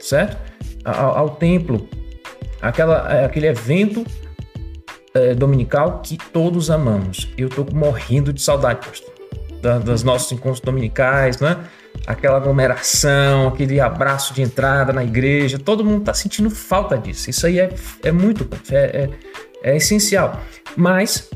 certo? 0.00 0.36
Ao, 0.84 1.18
ao 1.18 1.30
templo, 1.30 1.88
aquela, 2.60 3.12
é, 3.12 3.24
aquele 3.24 3.46
evento 3.46 4.04
é, 5.14 5.34
dominical 5.34 6.00
que 6.02 6.16
todos 6.16 6.70
amamos. 6.70 7.28
Eu 7.38 7.48
tô 7.48 7.64
morrendo 7.72 8.32
de 8.32 8.42
saudade, 8.42 8.86
pastor, 8.86 9.14
da, 9.62 9.78
das 9.78 10.02
nossos 10.02 10.30
encontros 10.32 10.60
dominicais, 10.60 11.38
né? 11.38 11.64
Aquela 12.06 12.36
aglomeração, 12.36 13.48
aquele 13.48 13.80
abraço 13.80 14.34
de 14.34 14.42
entrada 14.42 14.92
na 14.92 15.04
igreja, 15.04 15.58
todo 15.58 15.84
mundo 15.84 16.00
está 16.00 16.14
sentindo 16.14 16.50
falta 16.50 16.96
disso. 16.98 17.30
Isso 17.30 17.46
aí 17.46 17.58
é, 17.58 17.70
é 18.02 18.12
muito, 18.12 18.48
é, 18.70 19.08
é, 19.62 19.72
é 19.72 19.76
essencial. 19.76 20.40
Mas, 20.76 21.30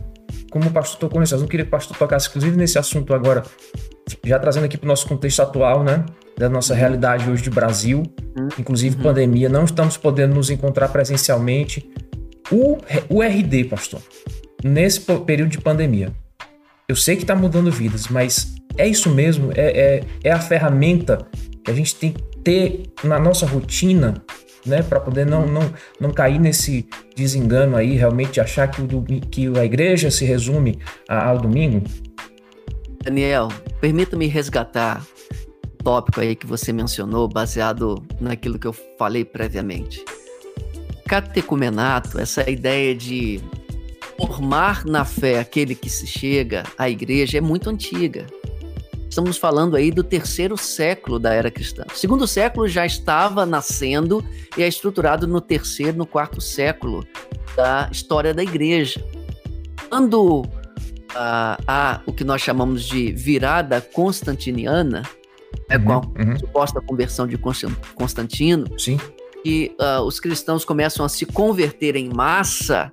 como 0.50 0.68
o 0.68 0.70
pastor 0.70 0.98
tocou 0.98 1.20
nesse 1.20 1.34
assunto, 1.34 1.46
eu 1.46 1.50
queria 1.50 1.64
que 1.64 1.68
o 1.68 1.72
pastor 1.72 1.96
tocasse, 1.96 2.28
inclusive, 2.28 2.56
nesse 2.56 2.78
assunto 2.78 3.14
agora, 3.14 3.42
já 4.25 4.38
trazendo 4.38 4.64
aqui 4.64 4.76
para 4.76 4.87
o 4.87 4.88
nosso 4.88 5.06
contexto 5.06 5.40
atual, 5.40 5.82
né? 5.82 6.04
Da 6.37 6.48
nossa 6.48 6.72
uhum. 6.72 6.78
realidade 6.78 7.28
hoje 7.30 7.42
de 7.42 7.50
Brasil, 7.50 8.02
uhum. 8.38 8.48
inclusive 8.58 8.96
uhum. 8.96 9.02
pandemia, 9.02 9.48
não 9.48 9.64
estamos 9.64 9.96
podendo 9.96 10.34
nos 10.34 10.50
encontrar 10.50 10.88
presencialmente. 10.88 11.90
O, 12.50 12.78
o 13.08 13.22
RD, 13.22 13.64
pastor, 13.64 14.00
nesse 14.64 15.00
período 15.00 15.50
de 15.50 15.58
pandemia, 15.58 16.12
eu 16.88 16.97
sei 16.97 17.16
que 17.16 17.23
está 17.23 17.37
mudando 17.37 17.71
vidas, 17.71 18.09
mas 18.09 18.54
é 18.78 18.88
isso 18.88 19.11
mesmo? 19.11 19.52
É, 19.54 19.61
é, 19.61 20.04
é 20.25 20.33
a 20.33 20.40
ferramenta 20.40 21.18
que 21.62 21.71
a 21.71 21.75
gente 21.75 21.95
tem 21.95 22.12
que 22.12 22.23
ter 22.42 22.83
na 23.04 23.18
nossa 23.18 23.45
rotina, 23.45 24.14
né? 24.64 24.83
Para 24.83 24.99
poder 24.99 25.26
não, 25.26 25.47
não, 25.47 25.71
não 26.00 26.11
cair 26.11 26.38
nesse 26.38 26.88
desengano 27.14 27.76
aí, 27.76 27.95
realmente 27.95 28.40
achar 28.40 28.68
que, 28.68 28.80
o, 28.80 29.02
que 29.30 29.47
a 29.59 29.64
igreja 29.66 30.11
se 30.11 30.25
resume 30.25 30.78
ao 31.07 31.37
domingo? 31.37 31.85
Daniel, 33.04 33.49
permita-me 33.83 34.26
resgatar 34.26 35.04
o 35.78 35.85
tópico 35.85 36.21
aí 36.23 36.35
que 36.35 36.47
você 36.47 36.73
mencionou, 36.73 37.28
baseado 37.28 38.02
naquilo 38.18 38.59
que 38.59 38.66
eu 38.66 38.73
falei 38.99 39.26
previamente. 39.26 40.02
Catecumenato, 41.07 42.18
essa 42.18 42.49
ideia 42.49 42.95
de 42.95 43.42
formar 44.18 44.84
na 44.84 45.04
fé 45.04 45.38
aquele 45.38 45.75
que 45.75 45.88
se 45.88 46.06
chega 46.06 46.64
à 46.76 46.90
igreja 46.90 47.38
é 47.38 47.40
muito 47.40 47.70
antiga. 47.70 48.26
Estamos 49.08 49.38
falando 49.38 49.75
aí 49.75 49.90
do 49.90 50.04
terceiro 50.04 50.56
século 50.56 51.18
da 51.18 51.32
era 51.32 51.50
cristã. 51.50 51.84
O 51.90 51.96
segundo 51.96 52.26
século 52.26 52.68
já 52.68 52.84
estava 52.84 53.46
nascendo 53.46 54.25
e 54.56 54.62
é 54.62 54.68
estruturado 54.68 55.26
no 55.26 55.40
terceiro, 55.40 55.96
no 55.96 56.06
quarto 56.06 56.40
século 56.40 57.06
da 57.56 57.88
história 57.90 58.34
da 58.34 58.42
igreja. 58.42 59.02
Quando 59.88 60.44
ah, 61.14 61.58
há 61.66 62.00
o 62.04 62.12
que 62.12 62.22
nós 62.22 62.42
chamamos 62.42 62.84
de 62.84 63.12
virada 63.12 63.80
constantiniana, 63.80 65.02
é 65.68 65.78
com 65.78 65.92
a 65.92 65.96
uhum. 65.98 66.38
suposta 66.38 66.80
conversão 66.80 67.26
de 67.26 67.38
Constantino, 67.94 68.66
Sim. 68.78 68.98
e 69.44 69.75
uh, 69.80 70.02
os 70.02 70.20
cristãos 70.20 70.64
começam 70.64 71.04
a 71.04 71.08
se 71.08 71.26
converter 71.26 71.96
em 71.96 72.08
massa, 72.08 72.90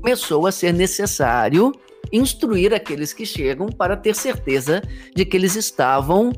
começou 0.00 0.46
a 0.46 0.52
ser 0.52 0.72
necessário 0.72 1.72
instruir 2.12 2.72
aqueles 2.72 3.12
que 3.12 3.26
chegam 3.26 3.66
para 3.66 3.96
ter 3.96 4.14
certeza 4.14 4.82
de 5.14 5.24
que 5.24 5.36
eles 5.36 5.56
estavam 5.56 6.32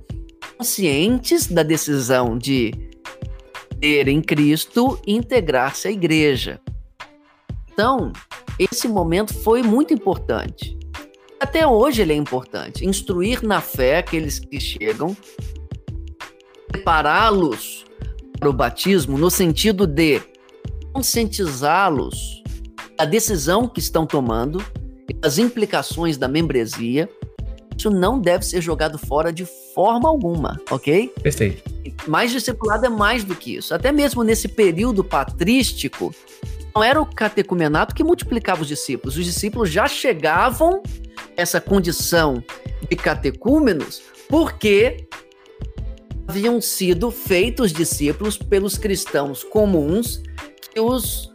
conscientes 0.57 1.47
da 1.47 1.63
decisão 1.63 2.37
de 2.37 2.73
ter 3.81 4.09
em 4.09 4.21
Cristo 4.21 5.01
e 5.07 5.15
integrar-se 5.15 5.89
à 5.89 5.91
igreja. 5.91 6.61
Então, 7.73 8.13
esse 8.59 8.89
momento 8.89 9.33
foi 9.33 9.63
muito 9.63 9.95
importante. 9.95 10.77
Até 11.39 11.65
hoje 11.67 12.03
ele 12.03 12.13
é 12.13 12.17
importante. 12.17 12.85
Instruir 12.85 13.45
na 13.45 13.61
fé 13.61 13.99
aqueles 13.99 14.41
que 14.41 14.59
chegam, 14.59 15.17
prepará-los 16.67 17.85
para 18.39 18.51
o 18.51 18.53
batismo 18.53 19.17
no 19.17 19.31
sentido 19.31 19.87
de 19.87 20.21
conscientizá-los 20.93 22.43
da 22.99 23.05
decisão 23.05 23.69
que 23.69 23.79
estão 23.79 24.05
tomando 24.05 24.63
as 25.23 25.39
implicações 25.39 26.19
da 26.19 26.27
membresia, 26.27 27.09
isso 27.79 27.91
não 27.91 28.21
deve 28.21 28.45
ser 28.45 28.61
jogado 28.61 28.99
fora 28.99 29.33
de 29.33 29.47
forma 29.73 30.09
alguma, 30.09 30.61
ok? 30.69 31.09
Perfeito. 31.23 31.63
Mais 32.09 32.33
discipulado 32.33 32.85
é 32.87 32.89
mais 32.89 33.23
do 33.23 33.37
que 33.37 33.55
isso. 33.55 33.73
Até 33.73 33.93
mesmo 33.93 34.25
nesse 34.25 34.49
período 34.49 35.05
patrístico, 35.05 36.13
não 36.75 36.83
era 36.83 37.01
o 37.01 37.07
catecumenato 37.07 37.95
que 37.95 38.03
multiplicava 38.03 38.63
os 38.63 38.69
discípulos. 38.69 39.17
Os 39.17 39.25
discípulos 39.25 39.71
já 39.71 39.87
chegavam 39.87 40.83
a 40.85 41.41
essa 41.41 41.61
condição 41.61 42.43
de 42.91 42.97
catecúmenos 42.97 44.03
porque 44.29 45.07
haviam 46.27 46.61
sido 46.61 47.13
feitos 47.13 47.73
discípulos 47.73 48.37
pelos 48.37 48.77
cristãos 48.77 49.45
comuns 49.45 50.21
que 50.73 50.81
os 50.81 51.33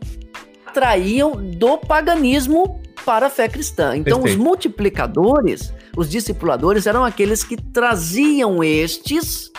atraíam 0.74 1.34
do 1.36 1.78
paganismo 1.78 2.82
para 3.06 3.28
a 3.28 3.30
fé 3.30 3.48
cristã. 3.48 3.96
Então, 3.96 4.20
Perfeito. 4.20 4.40
os 4.40 4.44
multiplicadores, 4.44 5.72
os 5.96 6.10
discipuladores, 6.10 6.88
eram 6.88 7.04
aqueles 7.06 7.44
que 7.44 7.56
traziam 7.56 8.64
estes 8.64 9.52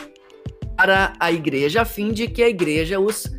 para 0.76 1.12
a 1.21 1.30
igreja, 1.30 1.83
a 1.83 1.85
fim 1.85 2.12
de 2.12 2.26
que 2.26 2.42
a 2.42 2.49
igreja 2.49 2.99
os 2.99 3.30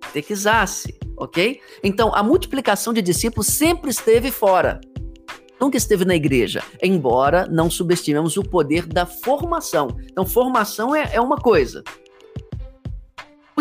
catequizasse, 0.00 0.96
ok? 1.16 1.60
Então, 1.82 2.14
a 2.14 2.22
multiplicação 2.22 2.92
de 2.92 3.02
discípulos 3.02 3.48
sempre 3.48 3.90
esteve 3.90 4.30
fora. 4.30 4.80
Nunca 5.60 5.76
esteve 5.76 6.04
na 6.04 6.14
igreja, 6.14 6.62
embora 6.82 7.46
não 7.46 7.68
subestimemos 7.68 8.36
o 8.36 8.42
poder 8.42 8.86
da 8.86 9.04
formação. 9.04 9.88
Então, 10.04 10.24
formação 10.24 10.94
é, 10.94 11.10
é 11.14 11.20
uma 11.20 11.38
coisa, 11.38 11.82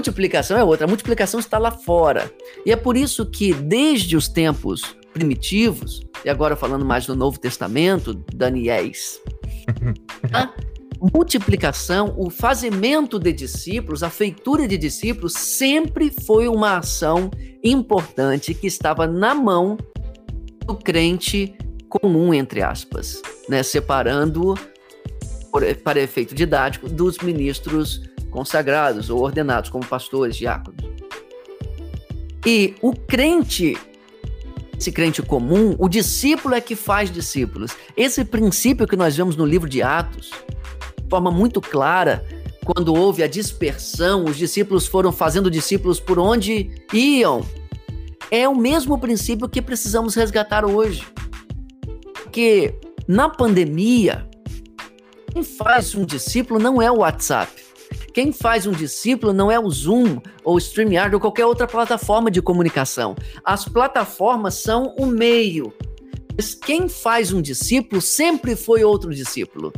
multiplicação 0.06 0.58
é 0.58 0.64
outra. 0.64 0.86
A 0.86 0.88
multiplicação 0.88 1.40
está 1.40 1.58
lá 1.58 1.72
fora. 1.72 2.32
E 2.66 2.72
é 2.72 2.76
por 2.76 2.96
isso 2.96 3.26
que, 3.26 3.54
desde 3.54 4.16
os 4.16 4.28
tempos 4.28 4.96
primitivos, 5.14 6.02
e 6.24 6.30
agora 6.30 6.56
falando 6.56 6.86
mais 6.86 7.06
do 7.06 7.16
Novo 7.16 7.40
Testamento, 7.40 8.14
Daniéis. 8.34 9.20
a 10.32 10.54
multiplicação, 11.14 12.14
o 12.18 12.30
fazimento 12.30 13.18
de 13.18 13.34
discípulos, 13.34 14.04
a 14.04 14.10
feitura 14.10 14.68
de 14.68 14.78
discípulos 14.78 15.34
sempre 15.34 16.12
foi 16.26 16.48
uma 16.48 16.78
ação 16.78 17.32
importante 17.64 18.54
que 18.54 18.68
estava 18.68 19.08
na 19.08 19.34
mão 19.34 19.78
do 20.66 20.76
crente 20.76 21.56
comum, 21.90 22.34
entre 22.34 22.62
aspas, 22.62 23.22
né? 23.50 23.64
separando 23.64 24.54
para 25.84 26.02
efeito 26.02 26.36
didático 26.36 26.90
dos 26.90 27.18
ministros 27.20 28.02
consagrados 28.36 29.10
ou 29.10 29.22
ordenados 29.22 29.70
como 29.70 29.86
pastores, 29.86 30.36
diáconos. 30.36 30.84
E 32.46 32.75
o 32.82 32.94
crente, 32.94 33.77
esse 34.77 34.92
crente 34.92 35.22
comum, 35.22 35.74
o 35.80 35.88
discípulo 35.88 36.54
é 36.54 36.60
que 36.60 36.75
faz 36.75 37.10
discípulos. 37.10 37.72
Esse 37.96 38.25
princípio 38.25 38.86
que 38.86 38.98
nós 38.98 39.15
vemos 39.15 39.38
no 39.38 39.46
livro 39.46 39.70
de 39.70 39.82
Atos, 39.82 40.32
de 41.01 41.10
forma 41.10 41.32
muito 41.32 41.62
clara, 41.62 42.25
quando 42.65 42.94
houve 42.94 43.24
a 43.24 43.27
dispersão, 43.27 44.25
os 44.25 44.36
discípulos 44.36 44.86
foram 44.86 45.13
fazendo 45.13 45.50
discípulos 45.50 46.01
por 46.01 46.20
onde 46.20 46.70
iam. 46.92 47.42
É 48.30 48.50
o 48.50 48.56
mesmo 48.56 49.00
princípio 49.00 49.48
que 49.48 49.62
precisamos 49.62 50.13
resgatar 50.13 50.65
hoje. 50.65 51.08
Porque 52.22 52.77
na 53.08 53.30
pandemia, 53.30 54.30
quem 55.32 55.42
faz 55.42 55.96
um 55.96 56.06
discípulo 56.06 56.60
não 56.60 56.82
é 56.82 56.92
o 56.92 56.98
WhatsApp. 56.98 57.65
Quem 58.16 58.32
faz 58.32 58.66
um 58.66 58.72
discípulo 58.72 59.34
não 59.34 59.52
é 59.52 59.60
o 59.60 59.70
Zoom 59.70 60.22
ou 60.42 60.56
o 60.56 60.58
StreamYard 60.58 61.14
ou 61.14 61.20
qualquer 61.20 61.46
outra 61.46 61.68
plataforma 61.68 62.32
de 62.32 62.42
comunicação. 62.42 63.14
As 63.44 63.66
plataformas 63.66 64.54
são 64.54 64.96
o 64.98 65.06
meio. 65.06 65.74
Mas 66.34 66.56
quem 66.56 66.88
faz 66.88 67.34
um 67.34 67.42
discípulo 67.42 68.00
sempre 68.00 68.56
foi 68.56 68.86
outro 68.86 69.14
discípulo. 69.14 69.74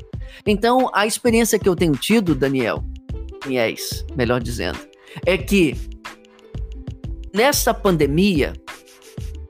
Então, 0.46 0.88
a 0.94 1.08
experiência 1.08 1.58
que 1.58 1.68
eu 1.68 1.76
tenho 1.76 1.94
tido, 1.94 2.36
Daniel, 2.36 2.84
Daniels, 3.42 4.06
melhor 4.16 4.40
dizendo, 4.40 4.78
é 5.26 5.36
que 5.36 5.76
nessa 7.34 7.74
pandemia, 7.74 8.54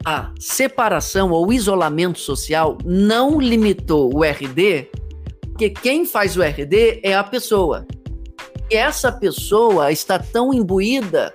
a 0.06 0.32
separação 0.40 1.32
ou 1.32 1.52
isolamento 1.52 2.20
social 2.20 2.78
não 2.86 3.38
limitou 3.38 4.16
o 4.16 4.24
RD, 4.24 4.90
porque 5.50 5.72
quem 5.72 6.06
faz 6.06 6.38
o 6.38 6.42
RD 6.42 7.02
é 7.04 7.14
a 7.14 7.24
pessoa 7.24 7.86
essa 8.72 9.12
pessoa 9.12 9.92
está 9.92 10.20
tão 10.20 10.54
imbuída 10.54 11.34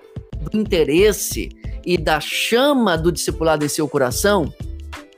do 0.51 0.59
interesse 0.59 1.49
e 1.85 1.97
da 1.97 2.21
chama 2.21 2.97
do 2.97 3.11
discipulado 3.11 3.65
em 3.65 3.69
seu 3.69 3.89
coração, 3.89 4.53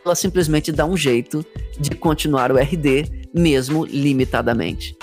ela 0.05 0.15
simplesmente 0.15 0.71
dá 0.71 0.85
um 0.85 0.97
jeito 0.97 1.45
de 1.79 1.91
continuar 1.91 2.53
o 2.53 2.59
RD, 2.59 3.29
mesmo 3.35 3.85
limitadamente. 3.85 4.97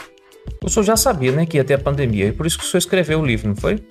O 0.64 0.70
senhor 0.70 0.84
já 0.84 0.96
sabia, 0.96 1.32
né, 1.32 1.46
que 1.46 1.58
ia 1.58 1.64
ter 1.64 1.74
a 1.74 1.80
pandemia, 1.80 2.28
e 2.28 2.32
por 2.32 2.46
isso 2.46 2.58
que 2.58 2.64
o 2.64 2.68
senhor 2.68 2.80
escreveu 2.80 3.20
o 3.20 3.26
livro, 3.26 3.50
não 3.50 3.56
foi? 3.56 3.84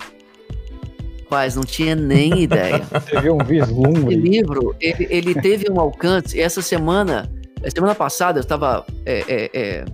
Rapaz, 1.23 1.55
não 1.55 1.63
tinha 1.63 1.95
nem 1.95 2.41
ideia. 2.41 2.79
Teve 3.09 3.29
um 3.29 3.37
vislumbre. 3.37 4.15
Esse 4.15 4.21
livro, 4.21 4.75
ele, 4.81 5.07
ele 5.09 5.35
teve 5.35 5.71
um 5.71 5.79
alcance, 5.79 6.39
essa 6.39 6.61
semana, 6.61 7.31
semana 7.73 7.95
passada 7.95 8.39
eu 8.39 8.41
estava 8.41 8.85
é, 9.05 9.23
é, 9.27 9.49
é, 9.53 9.85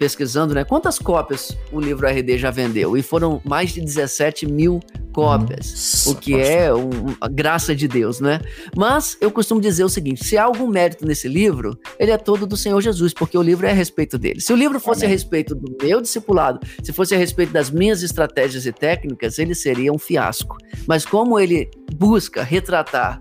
pesquisando, 0.00 0.54
né? 0.54 0.64
Quantas 0.64 0.98
cópias 0.98 1.54
o 1.70 1.78
livro 1.78 2.08
RD 2.08 2.38
já 2.38 2.50
vendeu? 2.50 2.96
E 2.96 3.02
foram 3.02 3.38
mais 3.44 3.74
de 3.74 3.82
17 3.82 4.46
mil 4.46 4.80
cópias, 5.12 6.06
o 6.06 6.14
que 6.14 6.40
é 6.40 6.72
uma 6.72 7.28
graça 7.30 7.76
de 7.76 7.86
Deus, 7.86 8.18
né? 8.18 8.40
Mas 8.74 9.18
eu 9.20 9.30
costumo 9.30 9.60
dizer 9.60 9.84
o 9.84 9.90
seguinte: 9.90 10.24
se 10.24 10.38
há 10.38 10.44
algum 10.44 10.66
mérito 10.66 11.04
nesse 11.04 11.28
livro, 11.28 11.78
ele 11.98 12.10
é 12.10 12.16
todo 12.16 12.46
do 12.46 12.56
Senhor 12.56 12.80
Jesus, 12.80 13.12
porque 13.12 13.36
o 13.36 13.42
livro 13.42 13.66
é 13.66 13.72
a 13.72 13.74
respeito 13.74 14.16
dele. 14.16 14.40
Se 14.40 14.54
o 14.54 14.56
livro 14.56 14.80
fosse 14.80 15.04
Amém. 15.04 15.10
a 15.10 15.18
respeito 15.18 15.54
do 15.54 15.76
meu 15.82 16.00
discipulado, 16.00 16.60
se 16.82 16.94
fosse 16.94 17.14
a 17.14 17.18
respeito 17.18 17.52
das 17.52 17.70
minhas 17.70 18.02
estratégias 18.02 18.64
e 18.64 18.72
técnicas, 18.72 19.38
ele 19.38 19.54
seria 19.54 19.92
um 19.92 19.98
fiasco. 19.98 20.56
Mas 20.86 21.04
como 21.04 21.38
ele 21.38 21.70
busca 21.94 22.42
retratar 22.42 23.20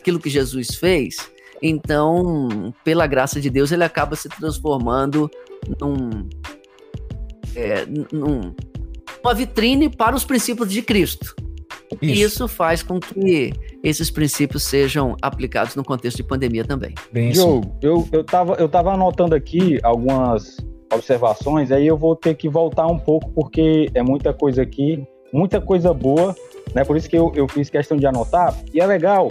aquilo 0.00 0.18
que 0.18 0.28
Jesus 0.28 0.74
fez, 0.74 1.16
então, 1.62 2.74
pela 2.84 3.06
graça 3.06 3.40
de 3.40 3.50
Deus, 3.50 3.70
ele 3.72 3.84
acaba 3.84 4.16
se 4.16 4.28
transformando 4.28 5.30
num, 5.80 6.28
é, 7.54 7.86
num, 8.12 8.54
uma 9.22 9.34
vitrine 9.34 9.88
para 9.88 10.14
os 10.14 10.24
princípios 10.24 10.70
de 10.70 10.82
Cristo. 10.82 11.34
Isso. 12.00 12.04
E 12.04 12.22
isso 12.22 12.48
faz 12.48 12.82
com 12.82 13.00
que 13.00 13.52
esses 13.82 14.10
princípios 14.10 14.62
sejam 14.62 15.16
aplicados 15.22 15.74
no 15.74 15.84
contexto 15.84 16.18
de 16.18 16.22
pandemia 16.22 16.64
também. 16.64 16.94
Bem 17.10 17.30
Diogo, 17.30 17.74
eu, 17.80 18.06
eu, 18.12 18.22
tava, 18.22 18.54
eu 18.54 18.68
tava 18.68 18.92
anotando 18.92 19.34
aqui 19.34 19.78
algumas 19.82 20.56
observações, 20.92 21.70
aí 21.70 21.86
eu 21.86 21.96
vou 21.96 22.14
ter 22.14 22.34
que 22.34 22.48
voltar 22.48 22.86
um 22.86 22.98
pouco, 22.98 23.30
porque 23.30 23.90
é 23.94 24.02
muita 24.02 24.32
coisa 24.32 24.62
aqui, 24.62 25.02
muita 25.32 25.60
coisa 25.60 25.92
boa, 25.92 26.34
né? 26.74 26.84
Por 26.84 26.96
isso 26.96 27.08
que 27.08 27.16
eu, 27.16 27.32
eu 27.34 27.48
fiz 27.48 27.70
questão 27.70 27.96
de 27.96 28.06
anotar, 28.06 28.54
e 28.72 28.80
é 28.80 28.86
legal. 28.86 29.30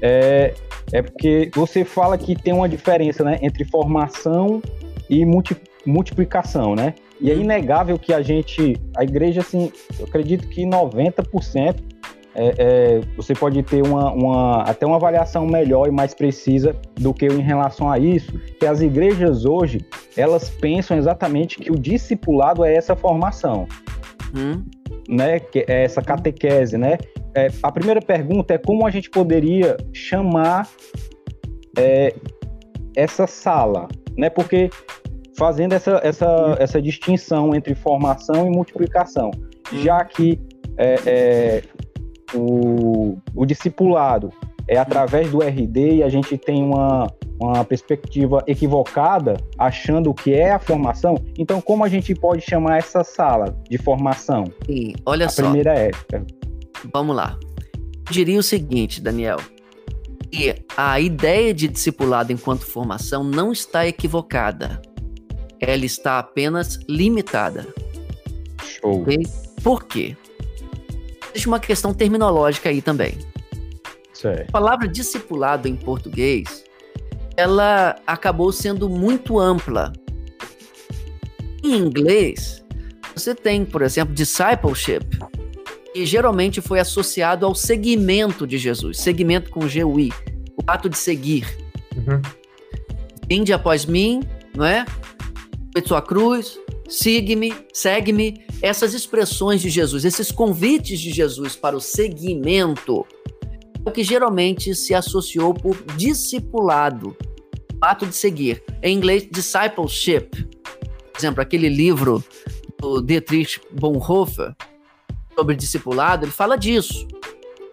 É, 0.00 0.54
é 0.92 1.02
porque 1.02 1.50
você 1.54 1.84
fala 1.84 2.16
que 2.16 2.34
tem 2.34 2.52
uma 2.52 2.68
diferença 2.68 3.24
né, 3.24 3.38
entre 3.42 3.64
formação 3.64 4.62
e 5.08 5.24
multi, 5.24 5.56
multiplicação, 5.86 6.74
né? 6.74 6.94
E 7.20 7.30
é 7.30 7.34
uhum. 7.34 7.40
inegável 7.42 7.98
que 7.98 8.12
a 8.12 8.22
gente, 8.22 8.76
a 8.96 9.02
igreja, 9.02 9.40
assim, 9.40 9.72
eu 9.98 10.06
acredito 10.06 10.48
que 10.48 10.62
90% 10.64 11.76
é, 12.34 12.54
é, 12.56 13.00
você 13.16 13.34
pode 13.34 13.60
ter 13.64 13.82
uma, 13.82 14.12
uma, 14.12 14.62
até 14.62 14.86
uma 14.86 14.96
avaliação 14.96 15.44
melhor 15.44 15.88
e 15.88 15.90
mais 15.90 16.14
precisa 16.14 16.74
do 16.94 17.12
que 17.12 17.24
eu 17.24 17.32
em 17.32 17.42
relação 17.42 17.90
a 17.90 17.98
isso, 17.98 18.38
que 18.60 18.64
as 18.64 18.80
igrejas 18.80 19.44
hoje, 19.44 19.80
elas 20.16 20.48
pensam 20.48 20.96
exatamente 20.96 21.58
que 21.58 21.72
o 21.72 21.78
discipulado 21.78 22.64
é 22.64 22.74
essa 22.74 22.94
formação, 22.94 23.66
hum. 24.32 24.62
né? 25.08 25.40
Que 25.40 25.64
é 25.66 25.82
essa 25.82 26.00
catequese, 26.00 26.78
né? 26.78 26.98
É, 27.34 27.48
a 27.60 27.72
primeira 27.72 28.00
pergunta 28.00 28.54
é 28.54 28.58
como 28.58 28.86
a 28.86 28.90
gente 28.90 29.10
poderia 29.10 29.76
chamar 29.92 30.68
é, 31.76 32.14
essa 32.94 33.26
sala, 33.26 33.88
né? 34.18 34.28
Porque 34.28 34.68
fazendo 35.38 35.72
essa, 35.72 36.00
essa, 36.02 36.56
essa 36.58 36.82
distinção 36.82 37.54
entre 37.54 37.74
formação 37.76 38.46
e 38.46 38.50
multiplicação, 38.50 39.30
já 39.72 40.04
que 40.04 40.40
é, 40.76 40.96
é, 41.06 41.62
o, 42.34 43.16
o 43.34 43.46
discipulado 43.46 44.32
é 44.66 44.76
através 44.76 45.30
do 45.30 45.38
RD 45.38 45.94
e 45.94 46.02
a 46.02 46.08
gente 46.08 46.36
tem 46.36 46.62
uma, 46.62 47.06
uma 47.40 47.64
perspectiva 47.64 48.42
equivocada, 48.46 49.36
achando 49.56 50.12
que 50.12 50.34
é 50.34 50.50
a 50.50 50.58
formação. 50.58 51.14
Então, 51.38 51.60
como 51.60 51.84
a 51.84 51.88
gente 51.88 52.14
pode 52.14 52.42
chamar 52.42 52.78
essa 52.78 53.04
sala 53.04 53.56
de 53.70 53.78
formação? 53.78 54.44
Sim, 54.66 54.94
olha 55.06 55.26
a 55.26 55.28
só. 55.28 55.42
A 55.42 55.44
primeira 55.44 55.72
é. 55.78 55.90
Vamos 56.92 57.16
lá. 57.16 57.38
Eu 58.06 58.12
diria 58.12 58.38
o 58.38 58.42
seguinte, 58.42 59.00
Daniel. 59.00 59.38
E 60.32 60.54
a 60.76 61.00
ideia 61.00 61.54
de 61.54 61.68
discipulado 61.68 62.32
enquanto 62.32 62.66
formação 62.66 63.24
não 63.24 63.52
está 63.52 63.86
equivocada 63.86 64.80
ela 65.60 65.84
está 65.84 66.18
apenas 66.18 66.78
limitada. 66.88 67.66
Show. 68.62 69.02
Okay? 69.02 69.26
Por 69.62 69.84
quê? 69.84 70.16
Existe 71.30 71.48
uma 71.48 71.60
questão 71.60 71.92
terminológica 71.92 72.68
aí 72.68 72.80
também. 72.80 73.18
Certo. 74.12 74.48
A 74.48 74.52
palavra 74.52 74.88
discipulado 74.88 75.68
em 75.68 75.76
português, 75.76 76.64
ela 77.36 77.96
acabou 78.06 78.52
sendo 78.52 78.88
muito 78.88 79.38
ampla. 79.38 79.92
Em 81.62 81.76
inglês, 81.76 82.64
você 83.14 83.34
tem, 83.34 83.64
por 83.64 83.82
exemplo, 83.82 84.14
discipleship, 84.14 85.06
que 85.98 86.06
geralmente 86.06 86.60
foi 86.60 86.78
associado 86.78 87.44
ao 87.44 87.56
seguimento 87.56 88.46
de 88.46 88.56
Jesus, 88.56 88.98
seguimento 88.98 89.50
com 89.50 89.66
GUI, 89.66 90.12
o 90.56 90.62
ato 90.64 90.88
de 90.88 90.96
seguir. 90.96 91.44
Uhum. 91.96 92.22
Vinde 93.28 93.52
após 93.52 93.84
mim, 93.84 94.22
não 94.54 94.64
é? 94.64 94.86
sua 95.84 96.00
cruz, 96.00 96.56
siga-me, 96.88 97.52
segue-me. 97.72 98.44
Essas 98.62 98.94
expressões 98.94 99.60
de 99.60 99.70
Jesus, 99.70 100.04
esses 100.04 100.30
convites 100.30 101.00
de 101.00 101.10
Jesus 101.10 101.56
para 101.56 101.76
o 101.76 101.80
seguimento, 101.80 103.04
é 103.84 103.88
o 103.88 103.92
que 103.92 104.04
geralmente 104.04 104.76
se 104.76 104.94
associou 104.94 105.52
por 105.52 105.76
discipulado, 105.96 107.16
ato 107.80 108.06
de 108.06 108.14
seguir. 108.14 108.62
Em 108.84 108.96
inglês, 108.96 109.28
discipleship. 109.28 110.28
Por 110.30 111.18
exemplo, 111.18 111.42
aquele 111.42 111.68
livro 111.68 112.22
do 112.80 113.02
Dietrich 113.02 113.60
Bonhoeffer 113.72 114.54
sobre 115.38 115.54
discipulado, 115.54 116.24
ele 116.24 116.32
fala 116.32 116.56
disso. 116.56 117.06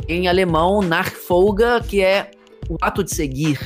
Em 0.07 0.27
alemão, 0.27 0.81
Nachfolger, 0.81 1.83
que 1.83 2.01
é 2.01 2.29
o 2.69 2.77
ato 2.79 3.03
de 3.03 3.13
seguir. 3.13 3.59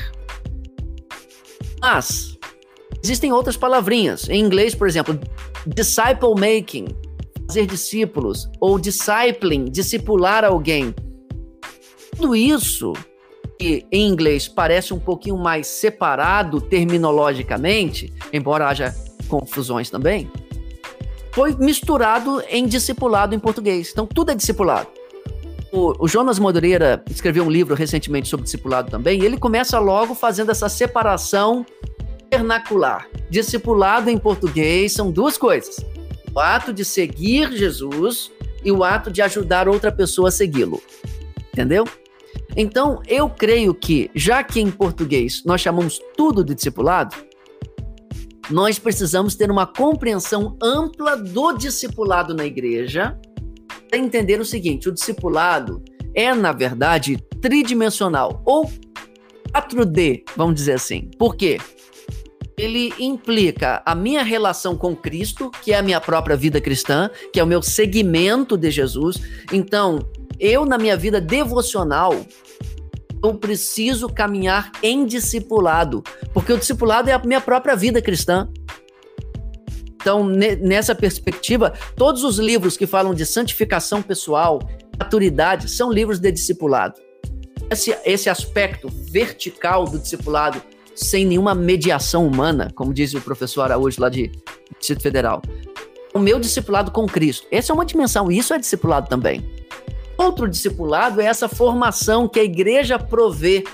Mas 1.80 2.30
Existem 3.02 3.32
outras 3.32 3.56
palavrinhas. 3.56 4.28
Em 4.28 4.40
inglês, 4.40 4.74
por 4.74 4.86
exemplo, 4.86 5.18
disciple 5.66 6.34
making, 6.38 6.88
fazer 7.46 7.66
discípulos, 7.66 8.48
ou 8.60 8.78
discipling, 8.78 9.64
discipular 9.64 10.44
alguém. 10.44 10.94
Tudo 12.16 12.36
isso 12.36 12.92
que 13.58 13.86
em 13.90 14.08
inglês 14.08 14.48
parece 14.48 14.92
um 14.92 14.98
pouquinho 14.98 15.36
mais 15.36 15.66
separado 15.66 16.60
terminologicamente, 16.60 18.12
embora 18.32 18.68
haja 18.68 18.94
confusões 19.28 19.90
também, 19.90 20.30
foi 21.32 21.54
misturado 21.54 22.42
em 22.48 22.66
discipulado 22.66 23.34
em 23.34 23.38
português. 23.38 23.90
Então 23.92 24.06
tudo 24.06 24.32
é 24.32 24.34
discipulado. 24.34 24.88
O, 25.72 26.04
o 26.04 26.08
Jonas 26.08 26.38
Madureira 26.38 27.02
escreveu 27.08 27.44
um 27.44 27.50
livro 27.50 27.74
recentemente 27.74 28.28
sobre 28.28 28.44
discipulado 28.44 28.90
também, 28.90 29.20
e 29.20 29.24
ele 29.24 29.38
começa 29.38 29.78
logo 29.78 30.14
fazendo 30.14 30.50
essa 30.50 30.68
separação 30.68 31.64
vernacular. 32.30 33.06
Discipulado 33.28 34.10
em 34.10 34.18
português 34.18 34.92
são 34.92 35.10
duas 35.10 35.38
coisas: 35.38 35.76
o 36.34 36.40
ato 36.40 36.72
de 36.72 36.84
seguir 36.84 37.52
Jesus 37.52 38.32
e 38.64 38.72
o 38.72 38.82
ato 38.82 39.10
de 39.10 39.22
ajudar 39.22 39.68
outra 39.68 39.92
pessoa 39.92 40.28
a 40.28 40.32
segui-lo. 40.32 40.82
Entendeu? 41.52 41.84
Então, 42.56 43.00
eu 43.06 43.28
creio 43.28 43.72
que, 43.72 44.10
já 44.14 44.42
que 44.42 44.60
em 44.60 44.70
português 44.70 45.42
nós 45.44 45.60
chamamos 45.60 46.00
tudo 46.16 46.44
de 46.44 46.54
discipulado, 46.54 47.14
nós 48.50 48.78
precisamos 48.78 49.34
ter 49.34 49.50
uma 49.50 49.66
compreensão 49.66 50.56
ampla 50.62 51.16
do 51.16 51.52
discipulado 51.52 52.34
na 52.34 52.44
igreja 52.44 53.18
para 53.88 53.98
entender 53.98 54.40
o 54.40 54.44
seguinte: 54.44 54.88
o 54.88 54.92
discipulado 54.92 55.82
é, 56.14 56.34
na 56.34 56.52
verdade, 56.52 57.16
tridimensional 57.40 58.42
ou 58.44 58.70
4D, 59.52 60.22
vamos 60.36 60.54
dizer 60.56 60.72
assim. 60.72 61.10
Por 61.18 61.36
quê? 61.36 61.58
Ele 62.56 62.92
implica 62.98 63.82
a 63.86 63.94
minha 63.94 64.22
relação 64.22 64.76
com 64.76 64.94
Cristo, 64.94 65.50
que 65.62 65.72
é 65.72 65.78
a 65.78 65.82
minha 65.82 66.00
própria 66.00 66.36
vida 66.36 66.60
cristã, 66.60 67.10
que 67.32 67.40
é 67.40 67.44
o 67.44 67.46
meu 67.46 67.62
seguimento 67.62 68.56
de 68.56 68.70
Jesus. 68.70 69.16
Então, 69.50 70.06
eu, 70.38 70.66
na 70.66 70.76
minha 70.76 70.96
vida 70.96 71.20
devocional, 71.20 72.14
eu 73.22 73.34
preciso 73.34 74.08
caminhar 74.08 74.72
em 74.82 75.04
discipulado, 75.04 76.02
porque 76.32 76.52
o 76.52 76.58
discipulado 76.58 77.10
é 77.10 77.12
a 77.12 77.18
minha 77.18 77.40
própria 77.40 77.76
vida 77.76 78.00
cristã. 78.00 78.48
Então, 80.00 80.24
nessa 80.24 80.94
perspectiva, 80.94 81.74
todos 81.94 82.24
os 82.24 82.38
livros 82.38 82.76
que 82.76 82.86
falam 82.86 83.12
de 83.12 83.26
santificação 83.26 84.00
pessoal, 84.00 84.58
maturidade, 84.98 85.70
são 85.70 85.92
livros 85.92 86.18
de 86.18 86.32
discipulado. 86.32 86.94
Esse, 87.70 87.96
esse 88.04 88.30
aspecto 88.30 88.88
vertical 88.88 89.84
do 89.84 89.98
discipulado, 89.98 90.62
sem 90.94 91.26
nenhuma 91.26 91.54
mediação 91.54 92.26
humana, 92.26 92.70
como 92.74 92.94
diz 92.94 93.12
o 93.12 93.20
professor 93.20 93.62
Araújo 93.62 94.00
lá 94.00 94.08
de 94.08 94.32
Distrito 94.78 95.02
Federal. 95.02 95.42
O 96.14 96.18
meu 96.18 96.40
discipulado 96.40 96.90
com 96.90 97.06
Cristo. 97.06 97.46
Essa 97.50 97.72
é 97.72 97.74
uma 97.74 97.84
dimensão, 97.84 98.30
isso 98.30 98.52
é 98.54 98.58
discipulado 98.58 99.08
também. 99.08 99.59
Outro 100.20 100.46
discipulado 100.46 101.18
é 101.18 101.24
essa 101.24 101.48
formação 101.48 102.28
que 102.28 102.38
a 102.38 102.44
igreja 102.44 102.98
provê 102.98 103.64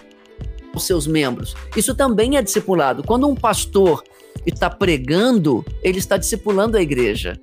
aos 0.72 0.85
seus 0.85 1.04
membros. 1.04 1.56
Isso 1.76 1.92
também 1.92 2.37
é 2.37 2.42
discipulado. 2.42 3.02
Quando 3.02 3.26
um 3.26 3.35
pastor 3.35 4.04
está 4.46 4.70
pregando, 4.70 5.64
ele 5.82 5.98
está 5.98 6.16
discipulando 6.16 6.76
a 6.76 6.80
igreja. 6.80 7.37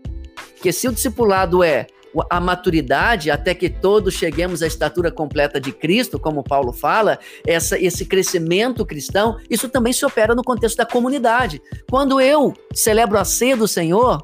Porque 0.53 0.71
se 0.71 0.87
o 0.87 0.93
discipulado 0.93 1.61
é 1.61 1.85
a 2.29 2.39
maturidade 2.39 3.29
até 3.29 3.53
que 3.53 3.69
todos 3.69 4.13
cheguemos 4.13 4.63
à 4.63 4.67
estatura 4.67 5.11
completa 5.11 5.59
de 5.59 5.73
Cristo, 5.73 6.17
como 6.17 6.41
Paulo 6.41 6.71
fala, 6.71 7.19
essa, 7.45 7.77
esse 7.77 8.05
crescimento 8.05 8.85
cristão, 8.85 9.37
isso 9.49 9.67
também 9.67 9.91
se 9.91 10.05
opera 10.05 10.33
no 10.33 10.43
contexto 10.43 10.77
da 10.77 10.85
comunidade. 10.85 11.61
Quando 11.89 12.21
eu 12.21 12.53
celebro 12.73 13.17
a 13.17 13.25
ceia 13.25 13.57
do 13.57 13.67
Senhor, 13.67 14.23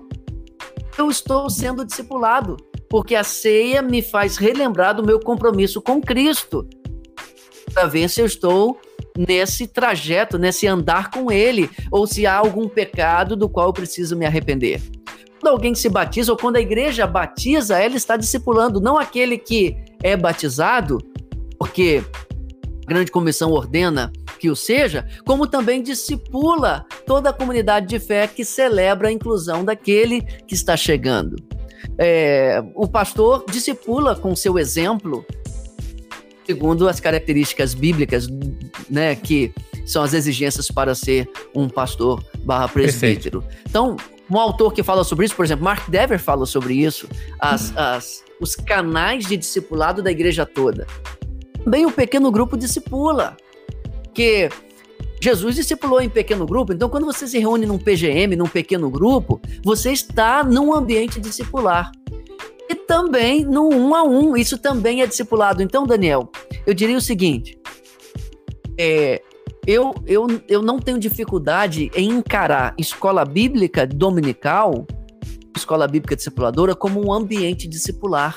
eu 0.97 1.09
estou 1.09 1.49
sendo 1.49 1.85
discipulado 1.85 2.57
porque 2.89 3.15
a 3.15 3.23
ceia 3.23 3.81
me 3.81 4.01
faz 4.01 4.37
relembrar 4.37 4.95
do 4.95 5.05
meu 5.05 5.19
compromisso 5.19 5.81
com 5.81 6.01
Cristo, 6.01 6.67
para 7.71 7.85
ver 7.85 8.09
se 8.09 8.19
eu 8.19 8.25
estou 8.25 8.79
nesse 9.15 9.67
trajeto, 9.67 10.37
nesse 10.39 10.65
andar 10.65 11.11
com 11.11 11.31
Ele, 11.31 11.69
ou 11.91 12.07
se 12.07 12.25
há 12.25 12.35
algum 12.35 12.67
pecado 12.67 13.35
do 13.35 13.47
qual 13.47 13.67
eu 13.67 13.73
preciso 13.73 14.17
me 14.17 14.25
arrepender. 14.25 14.81
Quando 15.39 15.53
alguém 15.53 15.75
se 15.75 15.87
batiza, 15.87 16.31
ou 16.31 16.37
quando 16.37 16.55
a 16.55 16.61
igreja 16.61 17.05
batiza, 17.05 17.77
ela 17.77 17.95
está 17.95 18.17
discipulando, 18.17 18.81
não 18.81 18.97
aquele 18.97 19.37
que 19.37 19.77
é 20.01 20.17
batizado, 20.17 20.97
porque 21.57 22.03
a 22.85 22.89
grande 22.89 23.11
comissão 23.11 23.51
ordena 23.51 24.11
que 24.39 24.49
o 24.49 24.55
seja, 24.55 25.05
como 25.25 25.45
também 25.45 25.83
discipula 25.83 26.85
toda 27.05 27.29
a 27.29 27.33
comunidade 27.33 27.87
de 27.87 27.99
fé 27.99 28.27
que 28.27 28.45
celebra 28.45 29.09
a 29.09 29.11
inclusão 29.11 29.65
daquele 29.65 30.21
que 30.21 30.53
está 30.53 30.77
chegando. 30.77 31.35
É, 31.97 32.63
o 32.73 32.87
pastor 32.87 33.43
discipula 33.49 34.15
com 34.15 34.35
seu 34.35 34.57
exemplo, 34.57 35.25
segundo 36.45 36.87
as 36.87 36.99
características 36.99 37.73
bíblicas, 37.73 38.27
né, 38.89 39.15
que 39.15 39.53
são 39.85 40.03
as 40.03 40.13
exigências 40.13 40.71
para 40.71 40.95
ser 40.95 41.29
um 41.53 41.67
pastor 41.67 42.23
barra 42.45 42.67
presbítero. 42.67 43.43
Então, 43.67 43.97
um 44.29 44.37
autor 44.37 44.71
que 44.71 44.83
fala 44.83 45.03
sobre 45.03 45.25
isso, 45.25 45.35
por 45.35 45.43
exemplo, 45.43 45.65
Mark 45.65 45.89
Dever 45.89 46.19
fala 46.19 46.45
sobre 46.45 46.75
isso, 46.75 47.07
as, 47.39 47.75
as, 47.75 48.23
os 48.39 48.55
canais 48.55 49.25
de 49.25 49.35
discipulado 49.35 50.03
da 50.03 50.11
igreja 50.11 50.45
toda. 50.45 50.85
Também 51.63 51.85
o 51.85 51.91
pequeno 51.91 52.31
grupo 52.31 52.55
discipula, 52.55 53.35
que 54.19 54.49
Jesus 55.21 55.55
discipulou 55.55 56.01
em 56.01 56.09
pequeno 56.09 56.45
grupo, 56.45 56.73
então 56.73 56.89
quando 56.89 57.05
você 57.05 57.25
se 57.25 57.39
reúne 57.39 57.65
num 57.65 57.77
PGM, 57.77 58.35
num 58.35 58.49
pequeno 58.49 58.89
grupo, 58.89 59.39
você 59.63 59.93
está 59.93 60.43
num 60.43 60.75
ambiente 60.75 61.21
discipular. 61.21 61.89
E 62.69 62.75
também 62.75 63.45
no 63.45 63.69
um 63.69 63.95
a 63.95 64.03
um, 64.03 64.35
isso 64.35 64.57
também 64.57 65.01
é 65.01 65.07
discipulado. 65.07 65.63
Então, 65.63 65.87
Daniel, 65.87 66.29
eu 66.67 66.73
diria 66.73 66.97
o 66.97 67.01
seguinte: 67.01 67.57
é, 68.77 69.21
eu, 69.65 69.95
eu, 70.05 70.27
eu 70.49 70.61
não 70.61 70.79
tenho 70.79 70.99
dificuldade 70.99 71.89
em 71.95 72.09
encarar 72.09 72.75
escola 72.77 73.23
bíblica 73.23 73.87
dominical, 73.87 74.85
escola 75.55 75.87
bíblica 75.87 76.17
discipuladora, 76.17 76.75
como 76.75 77.07
um 77.07 77.13
ambiente 77.13 77.69
discipular, 77.69 78.35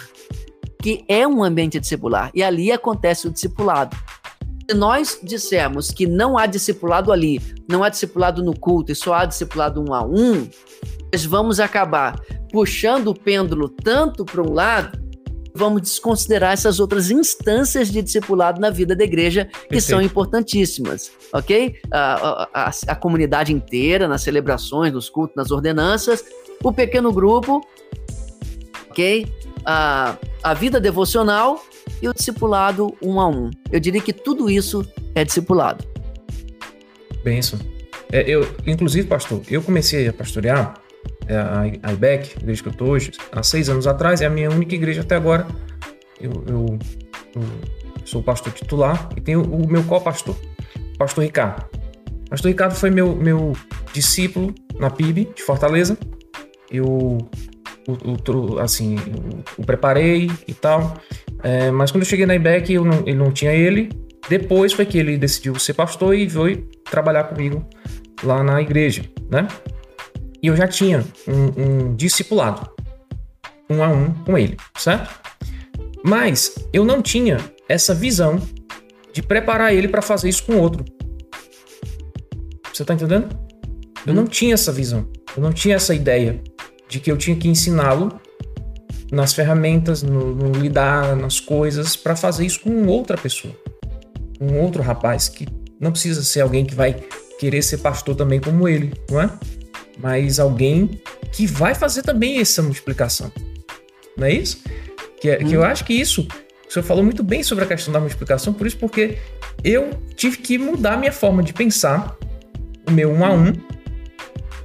que 0.81 1.05
é 1.09 1.27
um 1.27 1.43
ambiente 1.43 1.81
discipular, 1.81 2.31
e 2.33 2.41
ali 2.41 2.71
acontece 2.71 3.27
o 3.27 3.33
discipulado. 3.33 3.97
Se 4.69 4.77
nós 4.77 5.19
dissermos 5.23 5.91
que 5.91 6.07
não 6.07 6.39
há 6.39 6.47
discipulado 6.47 7.13
ali, 7.13 7.41
não 7.69 7.83
há 7.83 7.89
discipulado 7.89 8.43
no 8.43 8.59
culto 8.59 8.93
e 8.93 8.95
só 8.95 9.15
há 9.15 9.25
discipulado 9.25 9.83
um 9.83 9.93
a 9.93 10.05
um, 10.05 10.49
nós 11.13 11.25
vamos 11.25 11.61
acabar 11.61 12.19
puxando 12.51 13.09
o 13.09 13.15
pêndulo 13.15 13.69
tanto 13.69 14.25
para 14.25 14.43
um 14.43 14.53
lado, 14.53 14.99
vamos 15.55 15.83
desconsiderar 15.83 16.53
essas 16.53 16.81
outras 16.81 17.11
instâncias 17.11 17.91
de 17.91 18.01
discipulado 18.03 18.61
na 18.61 18.71
vida 18.71 18.95
da 18.95 19.05
igreja 19.05 19.47
que 19.47 19.53
Perfeito. 19.53 19.83
são 19.83 20.03
importantíssimas, 20.03 21.11
ok? 21.33 21.77
A, 21.91 22.49
a, 22.53 22.71
a, 22.89 22.95
comunidade 22.95 23.53
inteira, 23.53 24.07
nas 24.09 24.23
celebrações, 24.23 24.93
nos 24.93 25.11
cultos, 25.11 25.37
nas 25.37 25.51
ordenanças, 25.51 26.25
o 26.63 26.73
pequeno 26.73 27.13
grupo, 27.13 27.61
ok? 28.91 29.27
A, 29.65 30.17
a 30.43 30.55
vida 30.55 30.81
devocional 30.81 31.63
e 32.01 32.09
o 32.09 32.15
discipulado 32.15 32.97
um 33.03 33.21
a 33.21 33.29
um. 33.29 33.51
Eu 33.71 33.81
diria 33.81 34.01
que 34.01 34.13
tudo 34.13 34.51
isso 34.51 34.87
é 35.15 35.25
discipulado. 35.25 35.85
Benção. 37.25 37.59
É, 38.11 38.23
eu, 38.29 38.47
inclusive, 38.67 39.07
pastor, 39.07 39.43
eu 39.49 39.63
comecei 39.63 40.07
a 40.09 40.13
pastorear 40.13 40.75
é, 41.27 41.37
a, 41.83 41.93
IBEC, 41.93 42.37
a 42.37 42.43
igreja 42.43 42.63
que 42.63 42.69
eu 42.69 42.73
estou 42.73 42.89
hoje, 42.89 43.13
há 43.31 43.43
seis 43.43 43.69
anos 43.69 43.87
atrás, 43.87 44.21
é 44.21 44.27
a 44.27 44.31
minha 44.31 44.51
única 44.51 44.75
igreja 44.75 45.01
até 45.01 45.15
agora. 45.15 45.47
Eu, 46.21 46.45
eu, 46.47 46.79
eu 47.35 47.43
sou 48.05 48.23
pastor 48.23 48.53
titular 48.53 49.09
e 49.17 49.21
tenho 49.21 49.43
o 49.43 49.67
meu 49.71 49.83
co-pastor, 49.85 50.37
pastor 50.99 51.25
Ricardo. 51.25 51.65
Pastor 52.29 52.51
Ricardo 52.51 52.75
foi 52.75 52.91
meu, 52.91 53.15
meu 53.15 53.57
discípulo 53.93 54.55
na 54.79 54.91
PIB 54.91 55.31
de 55.35 55.43
Fortaleza. 55.43 55.97
Eu 56.71 57.19
o, 57.87 58.59
assim, 58.59 58.97
o, 59.59 59.65
preparei 59.65 60.31
e 60.47 60.55
tal. 60.55 60.97
É, 61.43 61.71
mas 61.71 61.91
quando 61.91 62.03
eu 62.03 62.09
cheguei 62.09 62.27
na 62.27 62.35
IBEC, 62.35 62.73
eu 62.73 62.85
não, 62.85 63.01
ele 63.01 63.17
não 63.17 63.33
tinha 63.33 63.53
ele. 63.53 63.91
Depois 64.29 64.73
foi 64.73 64.87
que 64.87 64.99
ele 64.99 65.17
decidiu 65.17 65.59
ser 65.59 65.75
pastor 65.75 66.15
e 66.15 66.27
veio 66.27 66.69
trabalhar 66.85 67.25
comigo 67.25 67.65
lá 68.23 68.43
na 68.43 68.63
igreja, 68.63 69.05
né? 69.31 69.49
E 70.43 70.47
eu 70.47 70.57
já 70.57 70.69
tinha 70.69 71.05
um, 71.27 71.63
um 71.63 71.97
discipulado, 71.97 72.69
um 73.69 73.83
a 73.83 73.89
um 73.89 74.13
com 74.13 74.39
ele, 74.39 74.57
certo? 74.77 75.11
Mas 76.05 76.55
eu 76.73 76.85
não 76.85 77.03
tinha 77.03 77.39
essa 77.69 77.95
visão 77.95 78.41
de 79.13 79.23
preparar 79.23 79.75
ele 79.75 79.89
para 79.89 80.03
fazer 80.03 80.29
isso 80.29 80.45
com 80.45 80.57
outro. 80.57 80.85
Você 82.73 82.85
tá 82.85 82.95
entendendo? 82.95 83.29
Eu 84.07 84.15
não 84.15 84.27
tinha 84.27 84.55
essa 84.55 84.73
visão, 84.73 85.09
eu 85.37 85.43
não 85.43 85.53
tinha 85.53 85.77
essa 85.77 85.95
ideia 85.95 86.41
de 86.89 86.99
que 86.99 87.11
eu 87.11 87.17
tinha 87.17 87.37
que 87.37 87.49
ensiná-lo 87.49 88.21
nas 89.13 89.35
ferramentas, 89.35 90.03
no, 90.03 90.35
no 90.35 90.53
lidar 90.59 91.15
nas 91.15 91.39
coisas, 91.39 91.95
para 91.95 92.17
fazer 92.17 92.47
isso 92.47 92.61
com 92.61 92.87
outra 92.87 93.17
pessoa, 93.19 93.55
com 94.39 94.59
outro 94.59 94.83
rapaz 94.83 95.29
que 95.29 95.47
não 95.79 95.93
precisa 95.93 96.23
ser 96.23 96.41
alguém 96.41 96.65
que 96.65 96.75
vai 96.75 96.97
querer 97.39 97.61
ser 97.61 97.79
pastor 97.79 98.17
também 98.17 98.41
como 98.41 98.67
ele, 98.67 98.95
não 99.11 99.21
é? 99.21 99.31
Mas 99.99 100.41
alguém 100.41 101.03
que 101.31 101.47
vai 101.47 101.75
fazer 101.75 102.03
também 102.03 102.41
essa 102.41 102.63
multiplicação, 102.63 103.31
não 104.17 104.27
é 104.27 104.33
isso? 104.33 104.63
Que, 105.21 105.29
é, 105.29 105.37
hum. 105.37 105.47
que 105.47 105.53
eu 105.55 105.61
uhum. 105.61 105.67
acho 105.67 105.85
que 105.85 105.93
isso 105.93 106.27
O 106.67 106.73
senhor 106.73 106.85
falou 106.85 107.05
muito 107.05 107.23
bem 107.23 107.43
sobre 107.43 107.65
a 107.65 107.67
questão 107.67 107.93
da 107.93 108.01
multiplicação, 108.01 108.55
por 108.55 108.67
isso 108.67 108.79
porque 108.79 109.19
eu 109.63 109.91
tive 110.17 110.39
que 110.39 110.57
mudar 110.57 110.97
minha 110.97 111.13
forma 111.13 111.43
de 111.43 111.53
pensar, 111.53 112.17
o 112.89 112.91
meu 112.91 113.11
um 113.13 113.23
a 113.23 113.31
um, 113.31 113.53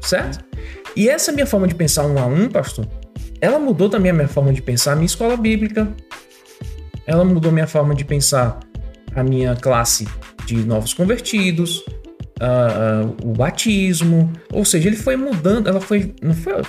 certo? 0.01 0.45
E 0.95 1.09
essa 1.09 1.33
minha 1.33 1.45
forma 1.45 1.67
de 1.67 1.75
pensar 1.75 2.05
um 2.05 2.17
a 2.17 2.25
um, 2.25 2.47
pastor, 2.47 2.87
ela 3.39 3.59
mudou 3.59 3.89
também 3.89 4.11
a 4.11 4.13
minha 4.13 4.27
forma 4.27 4.51
de 4.51 4.61
pensar 4.61 4.93
a 4.93 4.95
minha 4.95 5.05
escola 5.05 5.37
bíblica, 5.37 5.87
ela 7.05 7.23
mudou 7.23 7.51
minha 7.51 7.67
forma 7.67 7.93
de 7.95 8.03
pensar 8.03 8.59
a 9.15 9.23
minha 9.23 9.55
classe 9.55 10.07
de 10.45 10.55
novos 10.57 10.93
convertidos, 10.93 11.79
uh, 12.39 13.05
uh, 13.05 13.29
o 13.29 13.33
batismo, 13.33 14.31
ou 14.51 14.65
seja, 14.65 14.87
ele 14.87 14.97
foi 14.97 15.15
mudando, 15.15 15.67
ela 15.67 15.81
foi, 15.81 16.13
não 16.21 16.33
foi, 16.33 16.61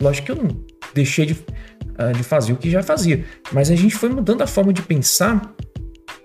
lógico 0.00 0.26
que 0.26 0.32
eu 0.32 0.36
não 0.36 0.64
deixei 0.94 1.26
de, 1.26 1.32
uh, 1.32 2.12
de 2.14 2.22
fazer 2.22 2.52
o 2.52 2.56
que 2.56 2.70
já 2.70 2.82
fazia, 2.82 3.24
mas 3.52 3.70
a 3.70 3.76
gente 3.76 3.94
foi 3.94 4.08
mudando 4.08 4.42
a 4.42 4.46
forma 4.46 4.72
de 4.72 4.82
pensar 4.82 5.54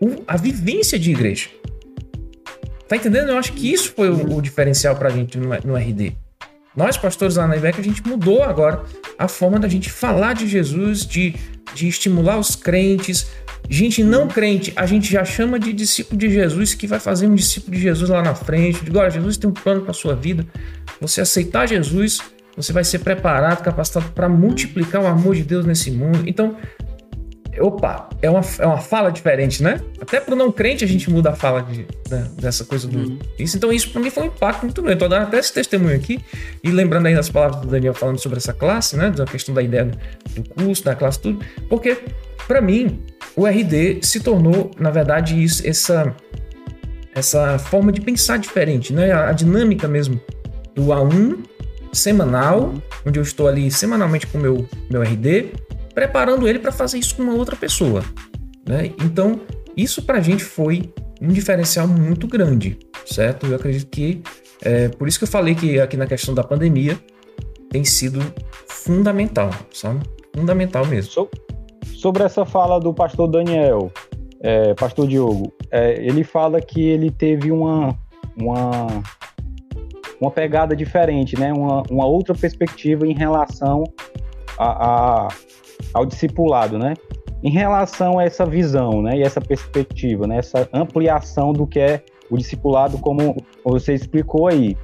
o, 0.01 0.23
a 0.27 0.37
vivência 0.37 0.97
de 0.97 1.11
igreja. 1.11 1.49
Tá 2.87 2.95
entendendo? 2.95 3.29
Eu 3.29 3.37
acho 3.37 3.53
que 3.53 3.71
isso 3.71 3.93
foi 3.95 4.09
o, 4.09 4.37
o 4.37 4.41
diferencial 4.41 4.95
pra 4.95 5.09
gente 5.09 5.37
no, 5.37 5.49
no 5.63 5.75
RD. 5.75 6.13
Nós, 6.75 6.97
pastores 6.97 7.35
lá 7.35 7.47
na 7.47 7.55
IBEC, 7.55 7.79
a 7.79 7.83
gente 7.83 8.07
mudou 8.07 8.41
agora 8.41 8.83
a 9.19 9.27
forma 9.27 9.59
da 9.59 9.67
gente 9.67 9.89
falar 9.89 10.33
de 10.33 10.47
Jesus, 10.47 11.05
de, 11.05 11.35
de 11.75 11.87
estimular 11.87 12.39
os 12.39 12.55
crentes, 12.55 13.27
Gente 13.71 14.03
não 14.03 14.27
crente, 14.27 14.73
a 14.75 14.85
gente 14.87 15.11
já 15.11 15.23
chama 15.23 15.59
de 15.59 15.71
discípulo 15.71 16.17
de 16.17 16.27
Jesus, 16.27 16.73
que 16.73 16.87
vai 16.87 16.99
fazer 16.99 17.27
um 17.27 17.35
discípulo 17.35 17.75
de 17.75 17.81
Jesus 17.83 18.09
lá 18.09 18.23
na 18.23 18.33
frente. 18.33 18.81
Agora, 18.87 19.11
Jesus 19.11 19.37
tem 19.37 19.47
um 19.47 19.53
plano 19.53 19.81
para 19.81 19.93
sua 19.93 20.15
vida. 20.15 20.43
Você 20.99 21.21
aceitar 21.21 21.67
Jesus, 21.67 22.19
você 22.57 22.73
vai 22.73 22.83
ser 22.83 22.99
preparado, 22.99 23.61
capacitado 23.61 24.11
para 24.13 24.27
multiplicar 24.27 25.03
o 25.03 25.07
amor 25.07 25.35
de 25.35 25.43
Deus 25.43 25.65
nesse 25.65 25.91
mundo. 25.91 26.23
Então, 26.25 26.55
opa, 27.61 28.09
é 28.21 28.29
uma, 28.29 28.41
é 28.59 28.65
uma 28.65 28.77
fala 28.77 29.11
diferente, 29.11 29.61
né? 29.61 29.81
Até 30.01 30.19
para 30.19 30.33
o 30.33 30.37
não 30.37 30.51
crente 30.51 30.83
a 30.83 30.87
gente 30.87 31.09
muda 31.09 31.31
a 31.31 31.35
fala 31.35 31.61
de, 31.61 31.85
dessa 32.39 32.63
coisa 32.65 32.87
do 32.87 32.97
uhum. 32.97 33.19
isso. 33.37 33.57
Então, 33.57 33.71
isso 33.71 33.91
para 33.91 34.01
mim 34.01 34.09
foi 34.09 34.23
um 34.23 34.27
impacto 34.27 34.63
muito 34.63 34.81
grande. 34.81 34.95
Estou 34.95 35.09
dando 35.09 35.23
até 35.23 35.39
esse 35.39 35.53
testemunho 35.53 35.95
aqui 35.95 36.19
e 36.63 36.71
lembrando 36.71 37.07
aí 37.07 37.15
das 37.15 37.29
palavras 37.29 37.61
do 37.61 37.67
Daniel 37.67 37.93
falando 37.93 38.19
sobre 38.19 38.37
essa 38.37 38.53
classe, 38.53 38.95
né? 38.97 39.09
Da 39.09 39.25
questão 39.25 39.53
da 39.53 39.61
ideia 39.61 39.85
do 39.85 40.49
curso, 40.49 40.83
da 40.83 40.95
classe, 40.95 41.19
tudo. 41.19 41.43
Porque, 41.69 41.97
para 42.47 42.61
mim, 42.61 43.03
o 43.35 43.45
RD 43.45 43.99
se 44.01 44.19
tornou, 44.19 44.71
na 44.79 44.89
verdade, 44.89 45.41
isso, 45.41 45.67
essa, 45.67 46.15
essa 47.13 47.57
forma 47.59 47.91
de 47.91 48.01
pensar 48.01 48.37
diferente, 48.37 48.93
né? 48.93 49.11
A, 49.11 49.29
a 49.29 49.33
dinâmica 49.33 49.87
mesmo 49.87 50.21
do 50.75 50.87
A1 50.87 51.37
semanal, 51.91 52.73
onde 53.05 53.19
eu 53.19 53.23
estou 53.23 53.47
ali 53.47 53.71
semanalmente 53.71 54.27
com 54.27 54.37
o 54.37 54.41
meu, 54.41 54.69
meu 54.89 55.01
RD, 55.01 55.51
preparando 55.93 56.47
ele 56.47 56.59
para 56.59 56.71
fazer 56.71 56.97
isso 56.97 57.15
com 57.15 57.23
uma 57.23 57.33
outra 57.33 57.55
pessoa. 57.55 58.03
Né? 58.67 58.91
Então, 59.01 59.41
isso 59.75 60.01
para 60.03 60.17
a 60.17 60.21
gente 60.21 60.43
foi 60.43 60.93
um 61.21 61.27
diferencial 61.27 61.87
muito 61.87 62.27
grande, 62.27 62.77
certo? 63.05 63.47
Eu 63.47 63.55
acredito 63.55 63.89
que, 63.89 64.21
é, 64.61 64.87
por 64.89 65.07
isso 65.07 65.17
que 65.17 65.23
eu 65.23 65.27
falei 65.27 65.55
que 65.55 65.79
aqui 65.79 65.97
na 65.97 66.05
questão 66.05 66.33
da 66.33 66.43
pandemia 66.43 66.97
tem 67.69 67.83
sido 67.83 68.19
fundamental, 68.67 69.49
sabe? 69.71 70.01
Fundamental 70.35 70.85
mesmo. 70.85 71.29
Sobre 71.93 72.23
essa 72.23 72.45
fala 72.45 72.79
do 72.79 72.93
pastor 72.93 73.27
Daniel, 73.27 73.91
é, 74.41 74.73
pastor 74.73 75.07
Diogo, 75.07 75.53
é, 75.71 76.01
ele 76.03 76.23
fala 76.23 76.61
que 76.61 76.81
ele 76.81 77.11
teve 77.11 77.51
uma, 77.51 77.97
uma, 78.37 79.03
uma 80.19 80.31
pegada 80.31 80.75
diferente, 80.75 81.37
né? 81.37 81.51
uma, 81.51 81.83
uma 81.89 82.05
outra 82.05 82.33
perspectiva 82.33 83.05
em 83.05 83.13
relação 83.13 83.83
a, 84.57 85.25
a, 85.25 85.27
ao 85.93 86.05
discipulado, 86.05 86.77
né? 86.77 86.93
Em 87.41 87.49
relação 87.49 88.19
a 88.19 88.23
essa 88.23 88.45
visão, 88.45 89.01
né? 89.01 89.17
E 89.17 89.21
essa 89.21 89.39
perspectiva, 89.39 90.27
né? 90.27 90.37
Essa 90.37 90.67
ampliação 90.73 91.53
do 91.53 91.65
que 91.65 91.79
é 91.79 92.03
o 92.29 92.37
discipulado, 92.37 92.97
como 92.97 93.35
você 93.63 93.93
explicou 93.93 94.47
aí, 94.47 94.77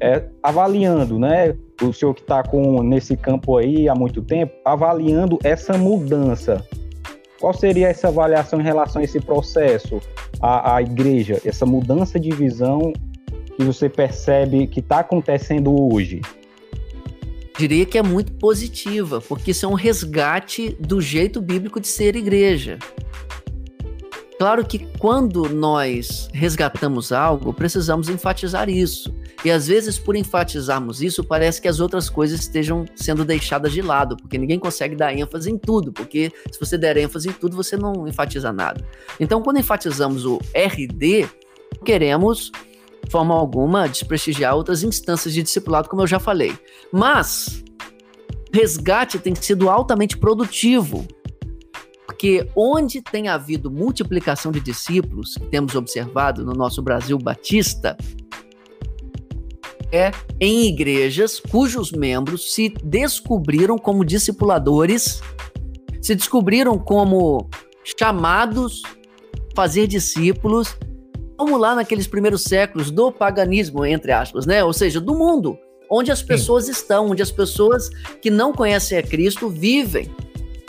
é, 0.00 0.24
avaliando, 0.42 1.18
né? 1.18 1.54
o 1.82 1.92
senhor 1.92 2.14
que 2.14 2.20
está 2.20 2.42
nesse 2.84 3.16
campo 3.16 3.56
aí 3.56 3.88
há 3.88 3.94
muito 3.94 4.22
tempo, 4.22 4.52
avaliando 4.64 5.38
essa 5.42 5.76
mudança. 5.76 6.64
Qual 7.40 7.52
seria 7.52 7.88
essa 7.88 8.08
avaliação 8.08 8.60
em 8.60 8.62
relação 8.62 9.02
a 9.02 9.04
esse 9.04 9.20
processo, 9.20 10.00
à, 10.40 10.76
à 10.76 10.82
igreja, 10.82 11.40
essa 11.44 11.66
mudança 11.66 12.18
de 12.18 12.30
visão 12.30 12.92
que 13.56 13.64
você 13.64 13.88
percebe 13.88 14.66
que 14.66 14.80
está 14.80 15.00
acontecendo 15.00 15.74
hoje? 15.92 16.20
Diria 17.56 17.86
que 17.86 17.96
é 17.96 18.02
muito 18.02 18.32
positiva, 18.32 19.20
porque 19.20 19.52
isso 19.52 19.64
é 19.64 19.68
um 19.68 19.74
resgate 19.74 20.76
do 20.80 21.00
jeito 21.00 21.40
bíblico 21.40 21.80
de 21.80 21.86
ser 21.86 22.16
igreja. 22.16 22.78
Claro 24.38 24.64
que 24.66 24.80
quando 24.98 25.48
nós 25.48 26.28
resgatamos 26.32 27.12
algo, 27.12 27.54
precisamos 27.54 28.08
enfatizar 28.08 28.68
isso. 28.68 29.14
E 29.44 29.50
às 29.50 29.68
vezes, 29.68 29.98
por 29.98 30.16
enfatizarmos 30.16 31.00
isso, 31.00 31.22
parece 31.22 31.60
que 31.62 31.68
as 31.68 31.78
outras 31.78 32.10
coisas 32.10 32.40
estejam 32.40 32.84
sendo 32.96 33.24
deixadas 33.24 33.72
de 33.72 33.82
lado, 33.82 34.16
porque 34.16 34.36
ninguém 34.36 34.58
consegue 34.58 34.96
dar 34.96 35.14
ênfase 35.14 35.50
em 35.50 35.58
tudo, 35.58 35.92
porque 35.92 36.32
se 36.50 36.58
você 36.58 36.76
der 36.76 36.96
ênfase 36.96 37.28
em 37.28 37.32
tudo, 37.32 37.54
você 37.54 37.76
não 37.76 38.08
enfatiza 38.08 38.52
nada. 38.52 38.84
Então, 39.20 39.40
quando 39.42 39.60
enfatizamos 39.60 40.24
o 40.24 40.40
RD, 40.54 41.28
queremos, 41.84 42.50
forma 43.10 43.34
alguma, 43.34 43.88
desprestigiar 43.88 44.54
outras 44.54 44.82
instâncias 44.82 45.34
de 45.34 45.42
discipulado, 45.42 45.88
como 45.88 46.02
eu 46.02 46.06
já 46.06 46.18
falei. 46.18 46.56
Mas, 46.92 47.62
resgate 48.52 49.18
tem 49.18 49.34
sido 49.34 49.68
altamente 49.68 50.16
produtivo 50.16 51.06
porque 52.24 52.48
onde 52.56 53.02
tem 53.02 53.28
havido 53.28 53.70
multiplicação 53.70 54.50
de 54.50 54.58
discípulos, 54.58 55.34
que 55.34 55.46
temos 55.46 55.74
observado 55.74 56.42
no 56.42 56.52
nosso 56.52 56.80
Brasil 56.80 57.18
batista, 57.18 57.96
é 59.92 60.10
em 60.40 60.66
igrejas 60.66 61.38
cujos 61.38 61.92
membros 61.92 62.54
se 62.54 62.70
descobriram 62.82 63.76
como 63.76 64.04
discipuladores, 64.04 65.20
se 66.00 66.14
descobriram 66.14 66.78
como 66.78 67.48
chamados 67.98 68.82
fazer 69.54 69.86
discípulos, 69.86 70.76
como 71.44 71.58
lá 71.58 71.74
naqueles 71.74 72.06
primeiros 72.06 72.42
séculos 72.44 72.90
do 72.90 73.12
paganismo, 73.12 73.84
entre 73.84 74.12
aspas, 74.12 74.46
né? 74.46 74.64
Ou 74.64 74.72
seja, 74.72 74.98
do 74.98 75.14
mundo, 75.14 75.58
onde 75.90 76.10
as 76.10 76.22
pessoas 76.22 76.64
Sim. 76.64 76.70
estão, 76.70 77.10
onde 77.10 77.22
as 77.22 77.30
pessoas 77.30 77.90
que 78.22 78.30
não 78.30 78.50
conhecem 78.50 78.96
a 78.96 79.02
Cristo 79.02 79.50
vivem 79.50 80.10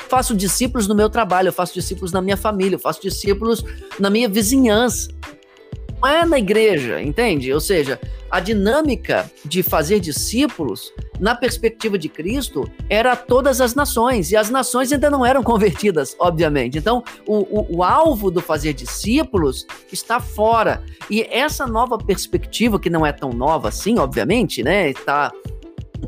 faço 0.09 0.35
discípulos 0.35 0.85
no 0.85 0.93
meu 0.93 1.09
trabalho, 1.09 1.47
eu 1.47 1.53
faço 1.53 1.73
discípulos 1.73 2.11
na 2.11 2.21
minha 2.21 2.35
família, 2.35 2.75
eu 2.75 2.79
faço 2.79 3.01
discípulos 3.01 3.63
na 3.97 4.09
minha 4.09 4.27
vizinhança. 4.27 5.09
Não 6.01 6.09
é 6.09 6.25
na 6.25 6.37
igreja, 6.37 7.01
entende? 7.01 7.51
Ou 7.53 7.61
seja, 7.61 7.99
a 8.29 8.41
dinâmica 8.41 9.31
de 9.45 9.63
fazer 9.63 10.01
discípulos, 10.01 10.91
na 11.19 11.35
perspectiva 11.35 11.97
de 11.97 12.09
Cristo, 12.09 12.69
era 12.89 13.15
todas 13.15 13.61
as 13.61 13.75
nações, 13.75 14.31
e 14.31 14.37
as 14.37 14.49
nações 14.49 14.91
ainda 14.91 15.09
não 15.09 15.25
eram 15.25 15.43
convertidas, 15.43 16.15
obviamente. 16.19 16.77
Então, 16.77 17.03
o, 17.25 17.59
o, 17.59 17.77
o 17.77 17.83
alvo 17.83 18.29
do 18.29 18.41
fazer 18.41 18.73
discípulos 18.73 19.65
está 19.91 20.19
fora. 20.19 20.83
E 21.09 21.21
essa 21.23 21.65
nova 21.65 21.97
perspectiva, 21.97 22.79
que 22.79 22.89
não 22.89 23.05
é 23.05 23.11
tão 23.11 23.29
nova 23.29 23.69
assim, 23.69 23.97
obviamente, 23.99 24.63
né? 24.63 24.89
Está 24.89 25.31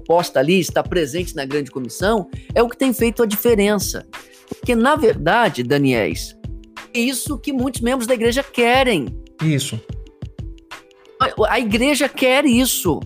posta 0.06 0.40
ali, 0.40 0.60
está 0.60 0.84
presente 0.84 1.36
na 1.36 1.46
grande 1.46 1.72
comissão, 1.72 2.30
é 2.54 2.62
o 2.62 2.70
que 2.70 2.78
tem 2.78 2.94
feito 2.94 3.24
a 3.24 3.26
diferença. 3.26 4.06
Porque, 4.48 4.76
na 4.76 4.96
verdade, 4.96 5.64
Daniels, 5.64 6.36
é 6.94 7.00
isso 7.00 7.38
que 7.38 7.52
muitos 7.52 7.82
membros 7.82 8.08
da 8.08 8.14
igreja 8.14 8.44
querem. 8.44 9.08
Isso. 9.42 9.80
A, 11.20 11.54
a 11.54 11.60
igreja 11.60 12.08
quer 12.08 12.46
isso. 12.46 13.00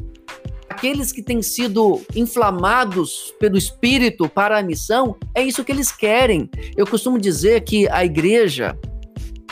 Aqueles 0.71 1.11
que 1.11 1.21
têm 1.21 1.41
sido 1.41 2.01
inflamados 2.15 3.33
pelo 3.37 3.57
Espírito 3.57 4.29
para 4.29 4.57
a 4.57 4.63
missão, 4.63 5.17
é 5.35 5.43
isso 5.43 5.65
que 5.65 5.71
eles 5.73 5.91
querem. 5.91 6.49
Eu 6.77 6.87
costumo 6.87 7.19
dizer 7.19 7.65
que 7.65 7.89
a 7.89 8.05
igreja, 8.05 8.79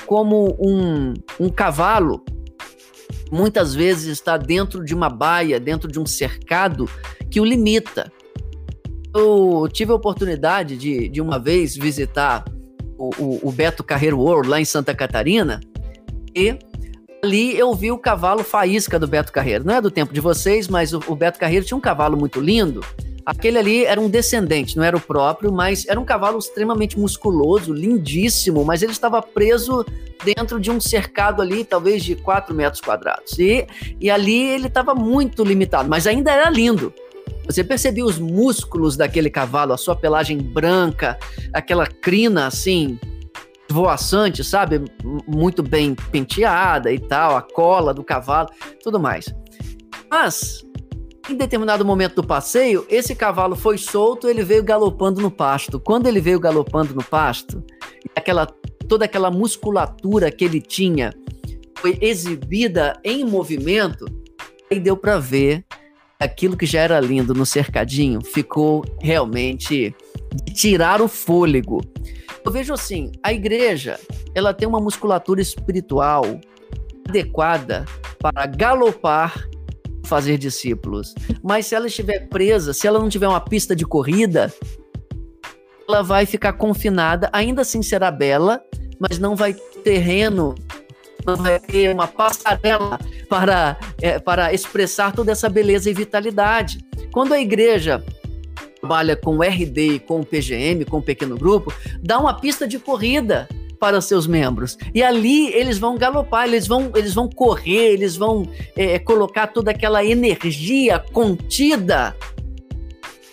como 0.05 0.55
um, 0.57 1.13
um 1.37 1.49
cavalo, 1.49 2.23
muitas 3.29 3.75
vezes 3.75 4.07
está 4.07 4.37
dentro 4.37 4.81
de 4.81 4.95
uma 4.95 5.09
baia, 5.09 5.59
dentro 5.59 5.91
de 5.91 5.99
um 5.99 6.05
cercado 6.05 6.89
que 7.29 7.41
o 7.41 7.43
limita. 7.43 8.09
Eu 9.13 9.67
tive 9.73 9.91
a 9.91 9.95
oportunidade 9.95 10.77
de, 10.77 11.09
de 11.09 11.19
uma 11.19 11.37
vez 11.37 11.75
visitar 11.75 12.45
o, 12.97 13.09
o, 13.17 13.49
o 13.49 13.51
Beto 13.51 13.83
Carreiro 13.83 14.19
World 14.19 14.47
lá 14.47 14.61
em 14.61 14.65
Santa 14.65 14.95
Catarina 14.95 15.59
e 16.33 16.57
ali 17.23 17.57
eu 17.57 17.73
vi 17.73 17.91
o 17.91 17.97
cavalo 17.97 18.43
faísca 18.43 18.97
do 18.99 19.07
Beto 19.07 19.31
Carreiro. 19.31 19.65
Não 19.65 19.75
é 19.75 19.81
do 19.81 19.91
tempo 19.91 20.13
de 20.13 20.19
vocês, 20.19 20.67
mas 20.67 20.93
o, 20.93 21.15
Beto 21.15 21.39
Carreiro 21.39 21.65
tinha 21.65 21.77
um 21.77 21.81
cavalo 21.81 22.17
muito 22.17 22.39
lindo. 22.39 22.83
Aquele 23.25 23.59
ali 23.59 23.85
era 23.85 24.01
um 24.01 24.09
descendente, 24.09 24.75
não 24.75 24.83
era 24.83 24.97
o 24.97 24.99
próprio, 24.99 25.51
mas 25.51 25.85
era 25.87 25.99
um 25.99 26.05
cavalo 26.05 26.39
extremamente 26.39 26.97
musculoso, 26.97 27.71
lindíssimo, 27.71 28.65
mas 28.65 28.81
ele 28.81 28.91
estava 28.91 29.21
preso 29.21 29.85
dentro 30.23 30.59
de 30.59 30.71
um 30.71 30.79
cercado 30.79 31.41
ali, 31.41 31.63
talvez 31.63 32.03
de 32.03 32.15
4 32.15 32.55
metros 32.55 32.81
quadrados. 32.81 33.37
E, 33.37 33.67
e 33.99 34.09
ali 34.09 34.49
ele 34.49 34.67
estava 34.67 34.95
muito 34.95 35.43
limitado, 35.43 35.87
mas 35.87 36.07
ainda 36.07 36.31
era 36.31 36.49
lindo. 36.49 36.91
Você 37.45 37.63
percebia 37.63 38.05
os 38.05 38.17
músculos 38.17 38.95
daquele 38.95 39.29
cavalo, 39.29 39.73
a 39.73 39.77
sua 39.77 39.95
pelagem 39.95 40.37
branca, 40.37 41.17
aquela 41.53 41.85
crina 41.85 42.47
assim, 42.47 42.99
voaçante, 43.71 44.43
sabe? 44.43 44.83
Muito 45.27 45.61
bem 45.61 45.95
penteada 45.95 46.91
e 46.91 46.99
tal, 46.99 47.35
a 47.35 47.41
cola 47.41 47.93
do 47.93 48.03
cavalo, 48.03 48.49
tudo 48.83 48.99
mais. 48.99 49.33
Mas, 50.09 50.65
em 51.29 51.35
determinado 51.35 51.85
momento 51.85 52.15
do 52.15 52.27
passeio, 52.27 52.85
esse 52.89 53.15
cavalo 53.15 53.55
foi 53.55 53.77
solto, 53.77 54.27
ele 54.27 54.43
veio 54.43 54.63
galopando 54.63 55.21
no 55.21 55.29
pasto. 55.29 55.79
Quando 55.79 56.07
ele 56.07 56.19
veio 56.19 56.39
galopando 56.39 56.93
no 56.95 57.03
pasto, 57.03 57.63
aquela, 58.15 58.47
toda 58.87 59.05
aquela 59.05 59.29
musculatura 59.29 60.31
que 60.31 60.43
ele 60.43 60.61
tinha 60.61 61.13
foi 61.77 61.97
exibida 62.01 62.99
em 63.03 63.23
movimento, 63.23 64.05
aí 64.71 64.79
deu 64.79 64.97
para 64.97 65.19
ver 65.19 65.63
aquilo 66.19 66.57
que 66.57 66.65
já 66.65 66.81
era 66.81 66.99
lindo 66.99 67.33
no 67.33 67.45
cercadinho 67.45 68.21
ficou 68.21 68.83
realmente 69.01 69.95
de 70.45 70.53
tirar 70.53 71.01
o 71.01 71.07
fôlego. 71.07 71.81
Eu 72.49 72.53
vejo 72.53 72.73
assim, 72.73 73.11
a 73.21 73.31
igreja, 73.31 73.99
ela 74.33 74.55
tem 74.55 74.67
uma 74.67 74.79
musculatura 74.79 75.39
espiritual 75.39 76.23
adequada 77.07 77.85
para 78.17 78.47
galopar 78.47 79.47
fazer 80.03 80.35
discípulos. 80.39 81.13
Mas 81.43 81.67
se 81.67 81.75
ela 81.75 81.85
estiver 81.85 82.27
presa, 82.27 82.73
se 82.73 82.87
ela 82.87 82.97
não 82.97 83.07
tiver 83.07 83.27
uma 83.27 83.39
pista 83.39 83.75
de 83.75 83.85
corrida, 83.85 84.51
ela 85.87 86.01
vai 86.01 86.25
ficar 86.25 86.53
confinada, 86.53 87.29
ainda 87.31 87.61
assim 87.61 87.83
será 87.83 88.09
bela, 88.09 88.59
mas 88.99 89.19
não 89.19 89.35
vai 89.35 89.53
ter 89.53 89.81
terreno, 89.83 90.55
não 91.27 91.35
vai 91.35 91.59
ter 91.59 91.93
uma 91.93 92.07
passarela 92.07 92.97
para, 93.29 93.77
é, 94.01 94.17
para 94.17 94.51
expressar 94.51 95.13
toda 95.13 95.31
essa 95.31 95.47
beleza 95.47 95.87
e 95.87 95.93
vitalidade. 95.93 96.79
Quando 97.11 97.31
a 97.31 97.39
igreja 97.39 98.03
trabalha 98.79 99.15
com 99.15 99.41
RD 99.43 99.99
com 99.99 100.23
PGM, 100.23 100.85
com 100.85 101.01
pequeno 101.01 101.37
grupo, 101.37 101.73
dá 102.01 102.17
uma 102.17 102.33
pista 102.33 102.67
de 102.67 102.79
corrida 102.79 103.47
para 103.79 104.01
seus 104.01 104.27
membros. 104.27 104.77
E 104.93 105.01
ali 105.01 105.53
eles 105.53 105.77
vão 105.77 105.97
galopar, 105.97 106.47
eles 106.47 106.67
vão, 106.67 106.91
eles 106.95 107.13
vão 107.13 107.29
correr, 107.29 107.93
eles 107.93 108.15
vão 108.15 108.47
é, 108.75 108.99
colocar 108.99 109.47
toda 109.47 109.71
aquela 109.71 110.03
energia 110.03 110.99
contida 110.99 112.15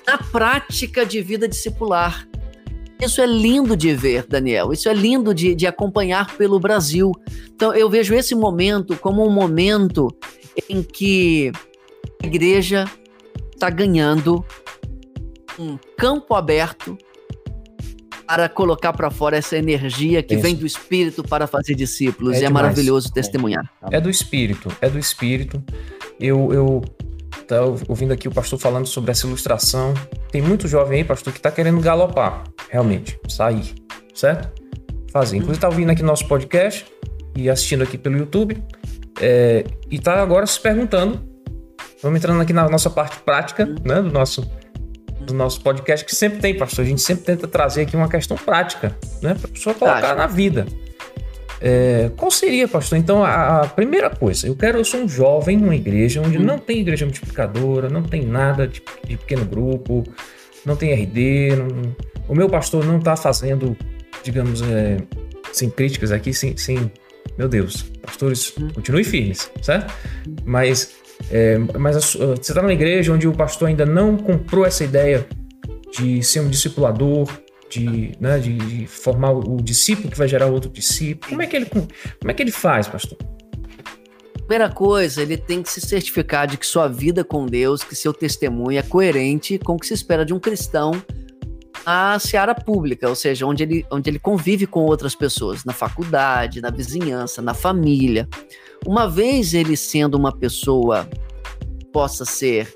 na 0.06 0.18
prática 0.18 1.04
de 1.04 1.20
vida 1.20 1.48
discipular. 1.48 2.26
Isso 3.02 3.20
é 3.20 3.26
lindo 3.26 3.76
de 3.76 3.92
ver, 3.94 4.24
Daniel. 4.26 4.72
Isso 4.72 4.88
é 4.88 4.94
lindo 4.94 5.34
de, 5.34 5.54
de 5.54 5.66
acompanhar 5.66 6.34
pelo 6.36 6.58
Brasil. 6.58 7.12
Então, 7.54 7.74
eu 7.74 7.90
vejo 7.90 8.14
esse 8.14 8.34
momento 8.34 8.96
como 8.96 9.26
um 9.26 9.30
momento 9.30 10.08
em 10.68 10.82
que 10.82 11.52
a 12.22 12.26
igreja 12.26 12.86
está 13.52 13.68
ganhando 13.68 14.44
um 15.58 15.78
campo 15.96 16.34
aberto 16.34 16.96
para 18.26 18.48
colocar 18.48 18.92
para 18.92 19.10
fora 19.10 19.36
essa 19.36 19.56
energia 19.56 20.22
que 20.22 20.36
vem 20.36 20.54
do 20.54 20.66
Espírito 20.66 21.22
para 21.22 21.46
fazer 21.46 21.74
discípulos. 21.74 22.36
É, 22.36 22.46
é 22.46 22.48
maravilhoso 22.50 23.12
testemunhar. 23.12 23.70
É 23.90 24.00
do 24.00 24.10
Espírito, 24.10 24.68
é 24.80 24.88
do 24.88 24.98
Espírito. 24.98 25.62
Eu, 26.18 26.52
eu 26.52 26.82
tá 27.46 27.60
ouvindo 27.88 28.12
aqui 28.12 28.26
o 28.26 28.30
pastor 28.30 28.58
falando 28.58 28.86
sobre 28.86 29.12
essa 29.12 29.26
ilustração. 29.26 29.94
Tem 30.30 30.42
muito 30.42 30.66
jovem 30.66 30.98
aí, 30.98 31.04
pastor, 31.04 31.32
que 31.32 31.38
está 31.38 31.50
querendo 31.50 31.80
galopar, 31.80 32.44
realmente, 32.68 33.18
sair, 33.28 33.74
certo? 34.12 34.50
Fazer. 35.12 35.36
Inclusive, 35.36 35.58
está 35.58 35.68
ouvindo 35.68 35.90
aqui 35.90 36.02
nosso 36.02 36.26
podcast 36.26 36.84
e 37.36 37.48
assistindo 37.48 37.82
aqui 37.84 37.96
pelo 37.96 38.18
YouTube. 38.18 38.62
É, 39.20 39.64
e 39.90 39.96
está 39.96 40.20
agora 40.20 40.46
se 40.46 40.60
perguntando. 40.60 41.24
Vamos 42.02 42.18
entrando 42.18 42.40
aqui 42.40 42.52
na 42.52 42.68
nossa 42.68 42.90
parte 42.90 43.18
prática, 43.20 43.64
né, 43.84 44.02
do 44.02 44.10
nosso 44.10 44.42
do 45.26 45.34
nosso 45.34 45.60
podcast, 45.60 46.04
que 46.04 46.14
sempre 46.14 46.38
tem, 46.38 46.56
pastor. 46.56 46.84
A 46.84 46.88
gente 46.88 47.02
sempre 47.02 47.24
tenta 47.24 47.46
trazer 47.46 47.82
aqui 47.82 47.96
uma 47.96 48.08
questão 48.08 48.36
prática, 48.36 48.96
né? 49.20 49.34
Para 49.34 49.48
a 49.48 49.52
pessoa 49.52 49.74
colocar 49.74 50.00
Prática. 50.00 50.14
na 50.14 50.26
vida. 50.26 50.66
É, 51.60 52.10
qual 52.16 52.30
seria, 52.30 52.68
pastor? 52.68 52.98
Então, 52.98 53.24
a, 53.24 53.62
a, 53.62 53.66
primeira 53.66 54.10
coisa, 54.10 54.46
eu 54.46 54.54
quero, 54.54 54.78
eu 54.78 54.84
sou 54.84 55.00
um 55.00 55.08
jovem 55.08 55.56
numa 55.56 55.74
igreja 55.74 56.20
onde 56.20 56.38
hum. 56.38 56.42
não 56.42 56.58
tem 56.58 56.80
igreja 56.80 57.04
multiplicadora, 57.04 57.88
não 57.88 58.02
tem 58.02 58.24
nada 58.24 58.68
de, 58.68 58.82
de 59.06 59.16
pequeno 59.16 59.44
grupo, 59.44 60.04
não 60.64 60.76
tem 60.76 60.92
RD, 60.92 61.56
não, 61.56 61.96
o 62.28 62.34
meu 62.34 62.48
pastor 62.48 62.84
não 62.84 62.98
está 62.98 63.16
fazendo, 63.16 63.76
digamos, 64.22 64.60
é, 64.62 64.98
sem 65.52 65.70
críticas 65.70 66.12
aqui, 66.12 66.34
sem, 66.34 66.56
sem 66.56 66.90
meu 67.38 67.48
Deus, 67.48 67.84
pastores, 68.02 68.52
hum. 68.58 68.68
continue 68.74 69.04
firmes, 69.04 69.50
certo? 69.62 69.92
Mas 70.44 70.94
é, 71.30 71.58
mas 71.78 71.96
você 71.96 72.50
está 72.50 72.62
numa 72.62 72.72
igreja 72.72 73.12
onde 73.12 73.26
o 73.26 73.32
pastor 73.32 73.68
ainda 73.68 73.84
não 73.84 74.16
comprou 74.16 74.64
essa 74.64 74.84
ideia 74.84 75.26
de 75.96 76.22
ser 76.22 76.40
um 76.40 76.48
discipulador, 76.48 77.28
de, 77.68 78.12
né, 78.20 78.38
de, 78.38 78.56
de, 78.56 78.86
formar 78.86 79.32
o 79.32 79.56
discípulo 79.56 80.10
que 80.10 80.18
vai 80.18 80.28
gerar 80.28 80.46
outro 80.46 80.70
discípulo. 80.70 81.30
Como 81.30 81.42
é 81.42 81.46
que 81.46 81.56
ele, 81.56 81.66
como 81.66 82.30
é 82.30 82.34
que 82.34 82.42
ele 82.42 82.52
faz, 82.52 82.86
pastor? 82.86 83.18
Primeira 84.34 84.70
coisa, 84.70 85.22
ele 85.22 85.36
tem 85.36 85.60
que 85.60 85.70
se 85.70 85.80
certificar 85.80 86.46
de 86.46 86.56
que 86.56 86.64
sua 86.64 86.86
vida 86.86 87.24
com 87.24 87.46
Deus, 87.46 87.82
que 87.82 87.96
seu 87.96 88.12
testemunho 88.12 88.78
é 88.78 88.82
coerente 88.82 89.58
com 89.58 89.74
o 89.74 89.76
que 89.76 89.86
se 89.86 89.94
espera 89.94 90.24
de 90.24 90.32
um 90.32 90.38
cristão 90.38 90.92
na 91.84 92.18
seara 92.18 92.54
pública, 92.54 93.08
ou 93.08 93.14
seja, 93.14 93.44
onde 93.44 93.64
ele, 93.64 93.86
onde 93.90 94.08
ele 94.08 94.18
convive 94.18 94.66
com 94.66 94.80
outras 94.80 95.14
pessoas, 95.14 95.64
na 95.64 95.72
faculdade, 95.72 96.60
na 96.60 96.70
vizinhança, 96.70 97.42
na 97.42 97.54
família. 97.54 98.28
Uma 98.86 99.08
vez 99.08 99.52
ele 99.52 99.76
sendo 99.76 100.16
uma 100.16 100.30
pessoa 100.30 101.08
possa 101.92 102.24
ser 102.24 102.72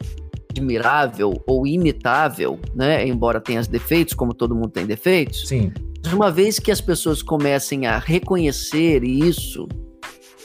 admirável 0.51 1.41
ou 1.47 1.67
imitável, 1.67 2.59
né? 2.75 3.07
Embora 3.07 3.41
tenha 3.41 3.63
defeitos, 3.63 4.15
como 4.15 4.35
todo 4.35 4.55
mundo 4.55 4.71
tem 4.71 4.87
defeitos. 4.87 5.47
Sim. 5.47 5.73
Uma 6.13 6.31
vez 6.31 6.59
que 6.59 6.73
as 6.73 6.81
pessoas 6.81 7.23
comecem 7.23 7.87
a 7.87 7.99
reconhecer 7.99 9.05
isso 9.05 9.69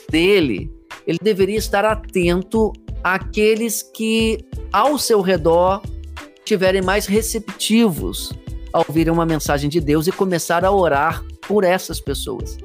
dele, 0.08 0.70
ele 1.06 1.18
deveria 1.20 1.58
estar 1.58 1.84
atento 1.84 2.72
àqueles 3.02 3.82
que 3.82 4.38
ao 4.72 4.98
seu 4.98 5.20
redor 5.20 5.82
estiverem 6.38 6.82
mais 6.82 7.06
receptivos 7.06 8.32
ao 8.72 8.84
ouvir 8.86 9.10
uma 9.10 9.26
mensagem 9.26 9.68
de 9.68 9.80
Deus 9.80 10.06
e 10.06 10.12
começar 10.12 10.64
a 10.64 10.70
orar 10.70 11.24
por 11.48 11.64
essas 11.64 11.98
pessoas. 11.98 12.58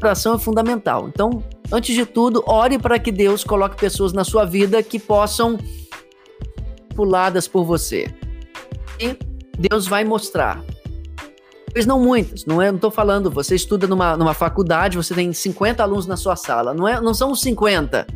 Oração 0.00 0.34
é 0.34 0.38
fundamental. 0.38 1.08
Então, 1.08 1.42
antes 1.72 1.94
de 1.94 2.06
tudo, 2.06 2.42
ore 2.46 2.78
para 2.78 2.98
que 2.98 3.10
Deus 3.10 3.42
coloque 3.42 3.76
pessoas 3.76 4.12
na 4.12 4.24
sua 4.24 4.44
vida 4.44 4.82
que 4.82 4.98
possam 4.98 5.58
puladas 6.94 7.48
por 7.48 7.64
você. 7.64 8.12
E 9.00 9.16
Deus 9.58 9.86
vai 9.86 10.04
mostrar. 10.04 10.62
Talvez 11.66 11.84
não 11.86 12.00
muitas, 12.00 12.44
não 12.46 12.62
é? 12.62 12.68
Não 12.68 12.76
estou 12.76 12.90
falando, 12.90 13.30
você 13.30 13.54
estuda 13.54 13.86
numa, 13.86 14.16
numa 14.16 14.34
faculdade, 14.34 14.96
você 14.96 15.14
tem 15.14 15.32
50 15.32 15.82
alunos 15.82 16.06
na 16.06 16.16
sua 16.16 16.34
sala, 16.34 16.72
não, 16.72 16.88
é, 16.88 17.00
não 17.00 17.12
são 17.12 17.30
os 17.32 17.40
50. 17.42 18.06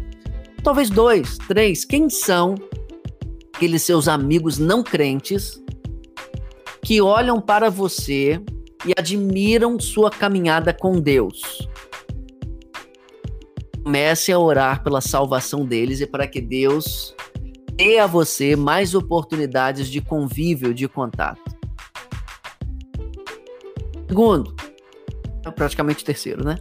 Talvez 0.62 0.88
dois, 0.88 1.38
três. 1.46 1.84
Quem 1.84 2.08
são 2.08 2.54
aqueles 3.54 3.82
seus 3.82 4.08
amigos 4.08 4.58
não 4.58 4.82
crentes 4.82 5.62
que 6.80 7.00
olham 7.00 7.40
para 7.40 7.68
você 7.68 8.40
e 8.86 8.92
admiram 8.98 9.78
sua 9.78 10.10
caminhada 10.10 10.72
com 10.72 11.00
Deus? 11.00 11.68
Comece 13.82 14.32
a 14.32 14.38
orar 14.38 14.82
pela 14.82 15.00
salvação 15.00 15.64
deles 15.64 16.00
e 16.00 16.06
para 16.06 16.26
que 16.26 16.40
Deus 16.40 17.14
dê 17.74 17.98
a 17.98 18.06
você 18.06 18.54
mais 18.54 18.94
oportunidades 18.94 19.88
de 19.88 20.00
convívio, 20.00 20.72
de 20.72 20.86
contato. 20.88 21.40
Segundo, 24.08 24.54
é 25.44 25.50
praticamente 25.50 26.04
terceiro, 26.04 26.44
né? 26.44 26.58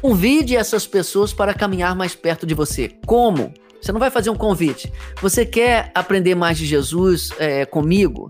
Convide 0.00 0.56
essas 0.56 0.86
pessoas 0.86 1.32
para 1.32 1.54
caminhar 1.54 1.94
mais 1.94 2.14
perto 2.14 2.44
de 2.44 2.54
você. 2.54 2.88
Como? 3.06 3.52
Você 3.80 3.92
não 3.92 4.00
vai 4.00 4.10
fazer 4.10 4.30
um 4.30 4.36
convite. 4.36 4.92
Você 5.20 5.46
quer 5.46 5.92
aprender 5.94 6.34
mais 6.34 6.58
de 6.58 6.66
Jesus 6.66 7.30
é, 7.38 7.64
comigo? 7.64 8.28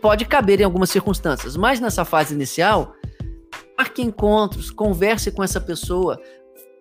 Pode 0.00 0.24
caber 0.24 0.60
em 0.60 0.64
algumas 0.64 0.90
circunstâncias, 0.90 1.56
mas 1.56 1.80
nessa 1.80 2.04
fase 2.04 2.34
inicial, 2.34 2.94
marque 3.76 4.02
encontros, 4.02 4.70
converse 4.70 5.30
com 5.30 5.42
essa 5.42 5.60
pessoa, 5.60 6.20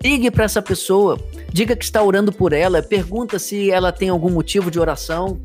Ligue 0.03 0.29
para 0.29 0.43
essa 0.43 0.61
pessoa, 0.61 1.19
diga 1.51 1.75
que 1.75 1.83
está 1.83 2.01
orando 2.03 2.31
por 2.31 2.53
ela, 2.53 2.83
pergunta 2.83 3.39
se 3.39 3.71
ela 3.71 3.91
tem 3.91 4.09
algum 4.09 4.29
motivo 4.29 4.69
de 4.69 4.79
oração. 4.79 5.39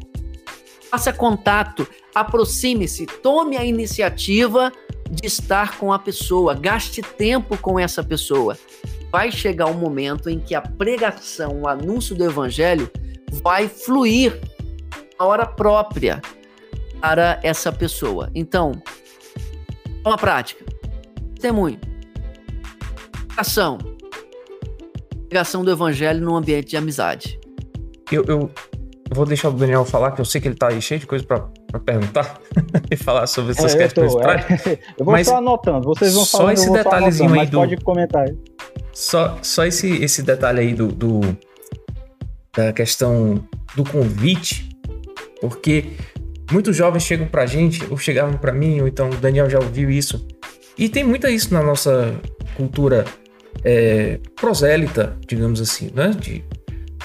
Faça 0.91 1.13
contato, 1.13 1.87
aproxime-se, 2.15 3.07
tome 3.07 3.57
a 3.57 3.65
iniciativa 3.65 4.71
de 5.11 5.27
estar 5.27 5.79
com 5.79 5.93
a 5.93 5.99
pessoa, 5.99 6.55
gaste 6.55 7.01
tempo 7.01 7.57
com 7.57 7.79
essa 7.79 8.05
pessoa. 8.05 8.59
Vai 9.11 9.33
chegar 9.33 9.67
um 9.67 9.75
momento 9.75 10.29
em 10.29 10.39
que 10.39 10.55
a 10.55 10.61
pregação, 10.61 11.63
o 11.63 11.69
anúncio 11.69 12.15
do 12.15 12.25
evangelho 12.25 12.91
vai 13.43 13.69
fluir 13.69 14.39
na 15.19 15.25
hora 15.25 15.47
própria 15.47 16.21
para 17.01 17.41
essa 17.43 17.73
pessoa. 17.73 18.31
Então, 18.35 18.73
uma 20.05 20.19
prática. 20.19 20.65
Testemunho. 21.35 21.81
Ação 23.37 23.92
pregação 25.33 25.65
do 25.65 25.71
evangelho 25.71 26.21
num 26.21 26.37
ambiente 26.37 26.69
de 26.69 26.77
amizade. 26.77 27.41
Eu, 28.11 28.23
eu 28.27 28.51
vou 29.11 29.25
deixar 29.25 29.49
o 29.49 29.53
Daniel 29.53 29.83
falar, 29.83 30.11
que 30.11 30.21
eu 30.21 30.27
sei 30.27 30.43
que 30.43 30.49
ele 30.49 30.55
tá 30.55 30.69
aí 30.69 30.83
cheio 30.83 31.01
de 31.01 31.07
coisa 31.07 31.25
para 31.25 31.81
perguntar 31.81 32.39
e 32.91 32.97
falar 32.97 33.27
sobre 33.27 33.53
essas 33.53 33.75
é, 33.75 33.79
questões 33.79 34.13
eu 34.13 34.21
tô, 34.21 34.31
é. 34.31 34.79
eu 34.99 35.05
vou 35.07 35.13
mas 35.13 35.27
só 35.27 35.39
anotando, 35.39 35.87
vocês 35.87 36.13
vão 36.13 36.27
falando, 36.27 36.59
só 36.59 36.63
esse 36.65 36.71
detalhezinho 36.71 37.31
anotando, 37.31 37.41
aí 37.41 37.51
do... 37.51 37.57
pode 37.57 37.77
comentar 37.79 38.29
aí. 38.29 38.37
Só, 38.93 39.39
só 39.41 39.65
esse, 39.65 40.05
esse 40.05 40.23
detalhe 40.23 40.61
aí 40.61 40.75
do, 40.75 40.89
do 40.89 41.21
da 42.55 42.71
questão 42.75 43.43
do 43.75 43.85
convite, 43.85 44.69
porque 45.41 45.93
muitos 46.51 46.77
jovens 46.77 47.05
chegam 47.05 47.27
pra 47.27 47.47
gente, 47.47 47.83
ou 47.91 47.97
chegavam 47.97 48.37
para 48.37 48.53
mim, 48.53 48.83
ou 48.83 48.87
então 48.87 49.09
o 49.09 49.17
Daniel 49.17 49.49
já 49.49 49.59
ouviu 49.59 49.91
isso, 49.91 50.27
e 50.77 50.91
tem 50.91 51.03
muita 51.03 51.31
isso 51.31 51.55
na 51.55 51.63
nossa 51.63 52.15
cultura 52.55 53.07
é, 53.65 54.19
prosélita, 54.37 55.17
digamos 55.27 55.61
assim, 55.61 55.91
né? 55.95 56.11
De 56.11 56.45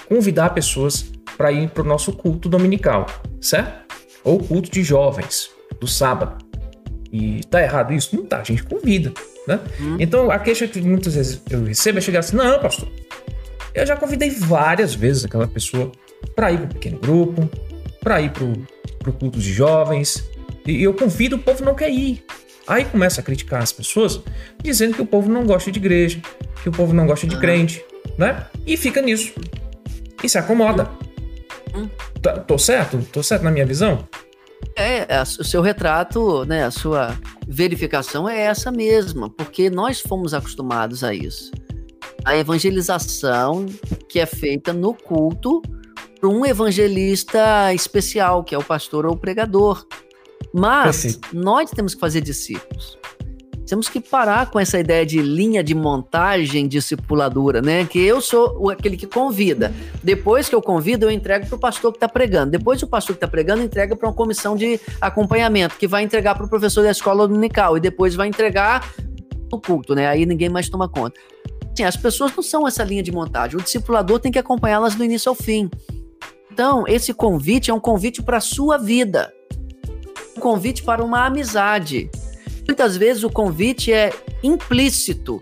convidar 0.08 0.52
pessoas 0.52 1.12
para 1.38 1.52
ir 1.52 1.70
para 1.70 1.84
o 1.84 1.86
nosso 1.86 2.14
culto 2.14 2.50
dominical, 2.50 3.06
certo? 3.40 3.96
Ou 4.24 4.40
culto 4.40 4.70
de 4.72 4.84
jovens, 4.84 5.50
do 5.80 5.88
sábado. 5.88 6.44
E 7.12 7.42
tá 7.50 7.62
errado 7.62 7.94
isso? 7.94 8.16
Não 8.16 8.26
tá, 8.26 8.40
a 8.40 8.44
gente 8.44 8.64
convida, 8.64 9.14
né? 9.48 9.60
Hum. 9.80 9.98
Então 10.00 10.30
a 10.30 10.40
queixa 10.40 10.68
que 10.68 10.82
muitas 10.82 11.16
vezes 11.16 11.42
eu 11.50 11.64
recebo 11.64 12.00
é 12.00 12.02
chegar 12.02 12.20
assim: 12.20 12.36
não, 12.36 12.60
pastor, 12.60 12.90
eu 13.74 13.86
já 13.86 13.96
convidei 13.96 14.30
várias 14.30 14.94
vezes 14.94 15.26
aquela 15.26 15.48
pessoa 15.48 15.92
para 16.36 16.52
ir 16.52 16.58
para 16.58 16.66
um 16.66 16.70
pequeno 16.70 17.00
grupo, 17.00 17.50
para 18.02 18.22
ir 18.22 18.32
para 18.32 18.44
o 19.10 19.14
culto 19.14 19.40
de 19.40 19.54
jovens, 19.54 20.28
e 20.66 20.84
eu 20.84 20.94
convido, 20.94 21.38
o 21.38 21.40
povo 21.40 21.64
não 21.64 21.74
quer 21.74 21.90
ir. 21.90 22.24
Aí 22.68 22.86
começa 22.86 23.22
a 23.22 23.24
criticar 23.24 23.64
as 23.64 23.72
pessoas, 23.72 24.20
dizendo 24.62 24.96
que 24.96 25.02
o 25.02 25.06
povo 25.06 25.32
não 25.32 25.46
gosta 25.46 25.72
de 25.72 25.80
igreja, 25.80 26.22
que 26.62 26.70
o 26.70 26.72
povo 26.72 26.94
não 26.94 27.08
gosta 27.08 27.26
de 27.26 27.38
crente, 27.38 27.84
né? 28.18 28.46
E 28.66 28.76
fica 28.76 29.02
nisso. 29.02 29.34
E 30.22 30.28
se 30.28 30.38
acomoda. 30.38 30.90
Hum. 31.74 31.88
Tá, 32.22 32.38
tô 32.40 32.58
certo? 32.58 33.00
Tô 33.12 33.24
certo 33.24 33.44
na 33.44 33.52
minha 33.52 33.66
visão? 33.66 34.08
É, 34.76 35.16
é, 35.16 35.22
o 35.22 35.44
seu 35.44 35.62
retrato, 35.62 36.46
né, 36.46 36.64
a 36.64 36.72
sua 36.72 37.18
verificação 37.48 38.28
é 38.28 38.42
essa 38.42 38.72
mesma, 38.72 39.30
porque 39.30 39.70
nós 39.70 40.02
fomos 40.02 40.34
acostumados 40.34 41.04
a 41.04 41.14
isso. 41.14 41.52
A 42.26 42.36
evangelização 42.36 43.66
que 44.10 44.20
é 44.20 44.26
feita 44.26 44.74
no 44.74 44.94
culto 44.94 45.62
por 46.20 46.30
um 46.30 46.46
evangelista 46.46 47.74
especial, 47.74 48.44
que 48.44 48.54
é 48.54 48.58
o 48.58 48.64
pastor 48.64 49.06
ou 49.06 49.14
o 49.14 49.18
pregador. 49.18 49.86
Mas 50.58 51.04
Perfeito. 51.04 51.30
nós 51.34 51.70
temos 51.70 51.94
que 51.94 52.00
fazer 52.00 52.20
discípulos. 52.20 52.98
Temos 53.68 53.90
que 53.90 54.00
parar 54.00 54.50
com 54.50 54.60
essa 54.60 54.80
ideia 54.80 55.06
de 55.06 55.22
linha 55.22 55.64
de 55.64 55.76
montagem 55.76 56.68
discipuladora, 56.68 57.62
né? 57.62 57.86
Que 57.86 58.00
eu 58.00 58.22
sou 58.22 58.72
aquele 58.72 58.98
que 58.98 59.06
convida. 59.06 59.72
Depois 60.02 60.50
que 60.50 60.56
eu 60.56 60.62
convido, 60.62 61.06
eu 61.06 61.12
entrego 61.12 61.46
para 61.46 61.56
o 61.56 61.60
pastor 61.60 61.92
que 61.92 61.98
está 61.98 62.08
pregando. 62.08 62.52
Depois 62.52 62.82
o 62.82 62.88
pastor 62.88 63.16
que 63.16 63.18
está 63.18 63.28
pregando 63.28 63.62
entrega 63.62 63.96
para 63.96 64.08
uma 64.08 64.16
comissão 64.16 64.56
de 64.56 64.80
acompanhamento, 65.00 65.76
que 65.76 65.88
vai 65.88 66.02
entregar 66.02 66.34
para 66.34 66.46
o 66.46 66.50
professor 66.50 66.82
da 66.82 66.92
escola 66.92 67.28
dominical 67.28 67.78
e 67.78 67.80
depois 67.80 68.16
vai 68.16 68.30
entregar 68.30 68.90
no 69.52 69.62
culto, 69.62 69.94
né? 69.94 70.08
Aí 70.08 70.26
ninguém 70.26 70.50
mais 70.50 70.70
toma 70.70 70.90
conta. 70.90 71.20
Sim, 71.76 71.84
as 71.84 71.98
pessoas 71.98 72.34
não 72.36 72.42
são 72.42 72.68
essa 72.68 72.84
linha 72.84 73.04
de 73.04 73.12
montagem. 73.12 73.60
O 73.60 73.62
discipulador 73.62 74.20
tem 74.20 74.32
que 74.32 74.40
acompanhá-las 74.40 74.96
do 74.96 75.04
início 75.04 75.30
ao 75.30 75.36
fim. 75.36 75.70
Então, 76.52 76.86
esse 76.88 77.14
convite 77.14 77.70
é 77.70 77.74
um 77.74 77.80
convite 77.80 78.24
para 78.24 78.38
a 78.38 78.42
sua 78.42 78.78
vida 78.78 79.32
convite 80.48 80.82
para 80.82 81.04
uma 81.04 81.26
amizade. 81.26 82.10
Muitas 82.66 82.96
vezes 82.96 83.22
o 83.26 83.30
convite 83.30 83.92
é 83.92 84.14
implícito. 84.42 85.42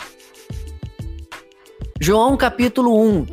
João 2.01 2.35
capítulo 2.35 2.99
1. 2.99 3.27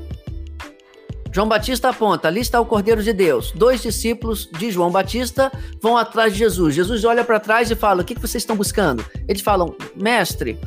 João 1.32 1.48
Batista 1.48 1.88
aponta: 1.88 2.28
ali 2.28 2.40
está 2.40 2.60
o 2.60 2.66
Cordeiro 2.66 3.02
de 3.02 3.14
Deus. 3.14 3.52
Dois 3.52 3.80
discípulos 3.80 4.50
de 4.52 4.70
João 4.70 4.90
Batista 4.90 5.50
vão 5.80 5.96
atrás 5.96 6.34
de 6.34 6.40
Jesus. 6.40 6.74
Jesus 6.74 7.06
olha 7.06 7.24
para 7.24 7.40
trás 7.40 7.70
e 7.70 7.74
fala: 7.74 8.02
O 8.02 8.04
que, 8.04 8.14
que 8.14 8.20
vocês 8.20 8.42
estão 8.42 8.54
buscando? 8.54 9.02
Eles 9.26 9.40
falam: 9.40 9.74
Mestre, 9.96 10.58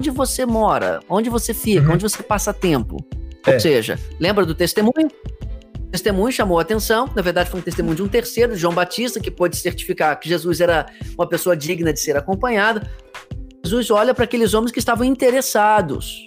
onde 0.00 0.10
você 0.10 0.44
mora? 0.44 0.98
Onde 1.08 1.30
você 1.30 1.54
fica? 1.54 1.86
Uhum. 1.86 1.94
Onde 1.94 2.02
você 2.02 2.20
passa 2.20 2.52
tempo? 2.52 2.96
É. 3.46 3.54
Ou 3.54 3.60
seja, 3.60 3.96
lembra 4.18 4.44
do 4.44 4.56
testemunho? 4.56 5.08
Testemunho 5.90 6.32
chamou 6.32 6.58
a 6.58 6.62
atenção, 6.62 7.08
na 7.14 7.22
verdade 7.22 7.50
foi 7.50 7.60
um 7.60 7.62
testemunho 7.62 7.96
de 7.96 8.02
um 8.02 8.08
terceiro, 8.08 8.56
João 8.56 8.74
Batista, 8.74 9.18
que 9.20 9.30
pôde 9.30 9.56
certificar 9.56 10.18
que 10.18 10.28
Jesus 10.28 10.60
era 10.60 10.86
uma 11.16 11.28
pessoa 11.28 11.56
digna 11.56 11.92
de 11.92 12.00
ser 12.00 12.16
acompanhada. 12.16 12.90
Jesus 13.64 13.90
olha 13.90 14.14
para 14.14 14.24
aqueles 14.24 14.54
homens 14.54 14.72
que 14.72 14.78
estavam 14.78 15.04
interessados. 15.04 16.24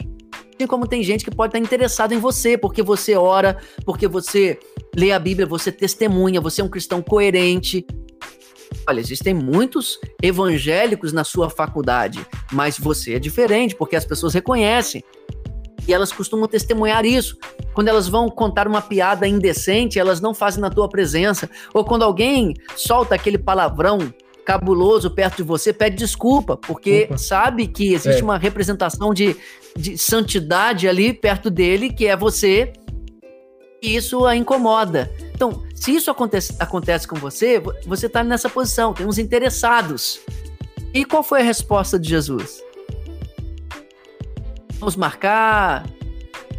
Assim 0.56 0.68
como 0.68 0.88
tem 0.88 1.04
gente 1.04 1.26
que 1.26 1.32
pode 1.32 1.50
estar 1.50 1.60
interessado 1.60 2.14
em 2.14 2.20
você, 2.20 2.58
porque 2.58 2.84
você 2.84 3.16
ora, 3.16 3.58
porque 3.86 4.08
você 4.08 4.60
lê 4.96 5.12
a 5.12 5.20
Bíblia, 5.20 5.48
você 5.48 5.72
testemunha, 5.72 6.40
você 6.40 6.62
é 6.62 6.64
um 6.64 6.70
cristão 6.70 7.02
coerente. 7.02 7.86
Olha, 8.88 9.00
existem 9.00 9.34
muitos 9.34 10.00
evangélicos 10.22 11.12
na 11.12 11.24
sua 11.24 11.50
faculdade, 11.50 12.26
mas 12.52 12.78
você 12.78 13.16
é 13.16 13.20
diferente, 13.20 13.76
porque 13.76 13.96
as 13.96 14.06
pessoas 14.06 14.34
reconhecem. 14.34 15.04
E 15.88 15.94
elas 15.94 16.12
costumam 16.12 16.48
testemunhar 16.48 17.06
isso. 17.06 17.38
Quando 17.74 17.88
elas 17.88 18.08
vão 18.08 18.30
contar 18.30 18.68
uma 18.68 18.82
piada 18.82 19.28
indecente, 19.28 20.00
elas 20.00 20.22
não 20.22 20.34
fazem 20.34 20.62
na 20.62 20.70
tua 20.70 20.88
presença. 20.88 21.50
Ou 21.74 21.84
quando 21.84 22.04
alguém 22.04 22.54
solta 22.76 23.16
aquele 23.16 23.38
palavrão 23.38 24.14
cabuloso 24.46 25.10
perto 25.10 25.38
de 25.38 25.44
você, 25.44 25.72
pede 25.72 25.96
desculpa, 25.96 26.58
porque 26.58 27.06
Opa. 27.06 27.18
sabe 27.18 27.68
que 27.68 27.94
existe 27.94 28.22
é. 28.22 28.24
uma 28.24 28.38
representação 28.38 29.14
de, 29.14 29.36
de 29.76 29.98
santidade 29.98 30.88
ali 30.88 31.14
perto 31.14 31.50
dele, 31.50 31.90
que 31.90 32.06
é 32.06 32.16
você, 32.16 32.74
e 33.82 33.96
isso 33.96 34.26
a 34.26 34.36
incomoda. 34.36 35.12
Então, 35.34 35.64
se 35.76 35.96
isso 35.96 36.10
acontece, 36.10 36.56
acontece 36.60 37.08
com 37.08 37.16
você, 37.16 37.62
você 37.86 38.06
está 38.06 38.24
nessa 38.24 38.50
posição, 38.50 38.94
tem 38.94 39.06
uns 39.06 39.18
interessados. 39.18 40.20
E 40.94 41.04
qual 41.04 41.24
foi 41.24 41.42
a 41.42 41.44
resposta 41.44 42.00
de 42.00 42.08
Jesus? 42.08 42.62
Vamos 44.84 44.96
marcar, 44.98 45.86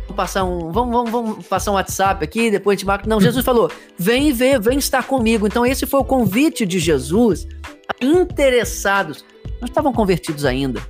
vamos 0.03 0.17
passar 0.17 0.45
um, 0.45 0.73
vamos, 0.73 0.93
vamos, 0.93 1.11
vamos 1.11 1.47
passar 1.47 1.71
um 1.71 1.75
WhatsApp 1.75 2.25
aqui, 2.25 2.51
depois 2.51 2.77
a 2.77 2.79
gente 2.79 2.87
marca. 2.87 3.09
Não, 3.09 3.21
Jesus 3.21 3.45
falou: 3.45 3.71
vem 3.99 4.33
ver, 4.33 4.59
vem 4.61 4.79
estar 4.79 5.05
comigo. 5.05 5.47
Então, 5.47 5.65
esse 5.65 5.87
foi 5.87 6.01
o 6.01 6.05
convite 6.05 6.65
de 6.65 6.79
Jesus 6.79 7.47
a 7.89 8.05
interessados. 8.05 9.25
Não 9.61 9.67
estavam 9.67 9.93
convertidos 9.93 10.45
ainda. 10.45 10.81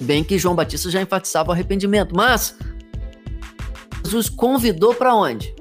Bem 0.00 0.24
que 0.24 0.38
João 0.38 0.54
Batista 0.54 0.88
já 0.90 1.02
enfatizava 1.02 1.50
o 1.50 1.52
arrependimento, 1.52 2.16
mas 2.16 2.56
Jesus 4.04 4.30
convidou 4.30 4.94
para 4.94 5.14
onde? 5.14 5.54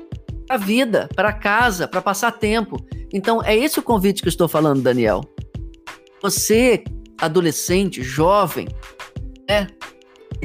Para 0.47 0.55
a 0.55 0.57
vida, 0.57 1.09
para 1.13 1.33
casa, 1.33 1.87
para 1.87 2.01
passar 2.01 2.31
tempo. 2.31 2.77
Então, 3.11 3.43
é 3.43 3.55
esse 3.55 3.79
o 3.79 3.83
convite 3.83 4.21
que 4.21 4.27
eu 4.27 4.31
estou 4.31 4.47
falando, 4.47 4.81
Daniel. 4.81 5.21
Você, 6.21 6.83
adolescente, 7.19 8.01
jovem, 8.01 8.67
é, 9.49 9.67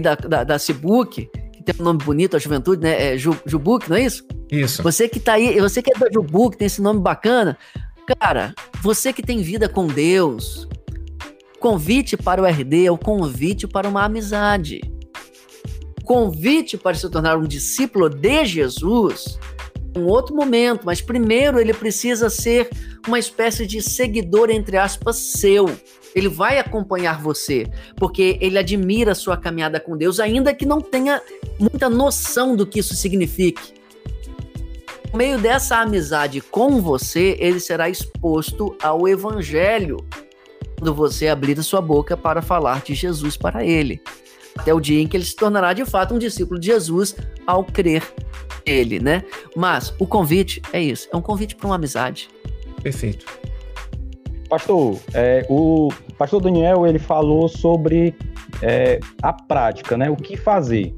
da, 0.00 0.14
da, 0.14 0.44
da 0.44 0.58
Cibuc, 0.58 1.30
que 1.52 1.62
tem 1.62 1.74
um 1.80 1.84
nome 1.84 2.04
bonito, 2.04 2.36
a 2.36 2.38
juventude, 2.38 2.82
né? 2.82 3.14
É 3.14 3.18
Ju, 3.18 3.36
Jubuc, 3.46 3.88
não 3.88 3.96
é 3.96 4.04
isso? 4.04 4.26
Isso. 4.50 4.82
Você 4.82 5.08
que 5.08 5.20
tá 5.20 5.34
aí, 5.34 5.60
você 5.60 5.82
que 5.82 5.90
é 5.94 5.98
da 5.98 6.08
Jubuc, 6.12 6.56
tem 6.56 6.66
esse 6.66 6.82
nome 6.82 7.00
bacana, 7.00 7.56
cara, 8.18 8.54
você 8.82 9.12
que 9.12 9.22
tem 9.22 9.42
vida 9.42 9.68
com 9.68 9.86
Deus, 9.86 10.68
convite 11.58 12.16
para 12.16 12.42
o 12.42 12.46
RD 12.46 12.86
é 12.86 12.90
o 12.90 12.98
convite 12.98 13.66
para 13.66 13.88
uma 13.88 14.04
amizade. 14.04 14.80
Convite 16.04 16.76
para 16.76 16.94
se 16.94 17.08
tornar 17.08 17.38
um 17.38 17.46
discípulo 17.46 18.10
de 18.10 18.44
Jesus 18.44 19.38
um 19.96 20.06
outro 20.06 20.34
momento, 20.34 20.84
mas 20.84 21.00
primeiro 21.00 21.60
ele 21.60 21.72
precisa 21.72 22.28
ser 22.28 22.68
uma 23.06 23.18
espécie 23.18 23.66
de 23.66 23.80
seguidor, 23.80 24.50
entre 24.50 24.76
aspas, 24.76 25.16
seu. 25.16 25.66
Ele 26.14 26.28
vai 26.28 26.58
acompanhar 26.58 27.20
você, 27.20 27.66
porque 27.96 28.38
ele 28.40 28.58
admira 28.58 29.12
a 29.12 29.14
sua 29.14 29.36
caminhada 29.36 29.80
com 29.80 29.96
Deus, 29.96 30.20
ainda 30.20 30.54
que 30.54 30.64
não 30.64 30.80
tenha 30.80 31.20
muita 31.58 31.90
noção 31.90 32.54
do 32.54 32.66
que 32.66 32.78
isso 32.78 32.94
signifique. 32.94 33.74
Por 35.10 35.18
meio 35.18 35.38
dessa 35.38 35.78
amizade 35.78 36.40
com 36.40 36.80
você, 36.80 37.36
ele 37.38 37.60
será 37.60 37.88
exposto 37.88 38.76
ao 38.82 39.06
evangelho 39.06 39.98
quando 40.78 40.92
você 40.94 41.28
abrir 41.28 41.58
a 41.58 41.62
sua 41.62 41.80
boca 41.80 42.16
para 42.16 42.42
falar 42.42 42.82
de 42.82 42.94
Jesus 42.94 43.36
para 43.36 43.64
ele. 43.64 44.02
Até 44.56 44.72
o 44.72 44.80
dia 44.80 45.00
em 45.00 45.06
que 45.06 45.16
ele 45.16 45.24
se 45.24 45.34
tornará 45.34 45.72
de 45.72 45.84
fato 45.84 46.14
um 46.14 46.18
discípulo 46.18 46.60
de 46.60 46.66
Jesus 46.66 47.16
ao 47.46 47.64
crer 47.64 48.02
nele, 48.66 49.00
né? 49.00 49.24
Mas 49.56 49.92
o 49.98 50.06
convite 50.06 50.62
é 50.72 50.80
isso, 50.80 51.08
é 51.12 51.16
um 51.16 51.22
convite 51.22 51.56
para 51.56 51.66
uma 51.66 51.74
amizade. 51.76 52.28
Perfeito. 52.82 53.26
Pastor, 54.54 55.00
é, 55.12 55.44
o 55.50 55.88
pastor 56.16 56.40
Daniel 56.40 56.86
ele 56.86 57.00
falou 57.00 57.48
sobre 57.48 58.14
é, 58.62 59.00
a 59.20 59.32
prática, 59.32 59.96
né? 59.96 60.08
O 60.08 60.14
que 60.14 60.36
fazer. 60.36 60.94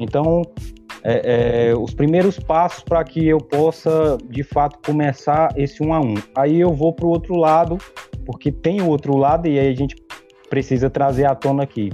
Então, 0.00 0.40
é, 1.04 1.68
é 1.68 1.76
os 1.76 1.92
primeiros 1.92 2.38
passos 2.38 2.82
para 2.82 3.04
que 3.04 3.28
eu 3.28 3.36
possa, 3.36 4.16
de 4.30 4.42
fato, 4.42 4.78
começar 4.82 5.52
esse 5.58 5.82
um 5.82 5.92
a 5.92 6.00
um. 6.00 6.14
Aí 6.34 6.58
eu 6.58 6.72
vou 6.72 6.90
para 6.90 7.04
o 7.04 7.10
outro 7.10 7.36
lado, 7.36 7.76
porque 8.24 8.50
tem 8.50 8.80
o 8.80 8.88
outro 8.88 9.14
lado 9.14 9.46
e 9.46 9.58
aí 9.58 9.68
a 9.68 9.76
gente 9.76 9.94
precisa 10.48 10.88
trazer 10.88 11.26
à 11.26 11.34
tona 11.34 11.64
aqui. 11.64 11.92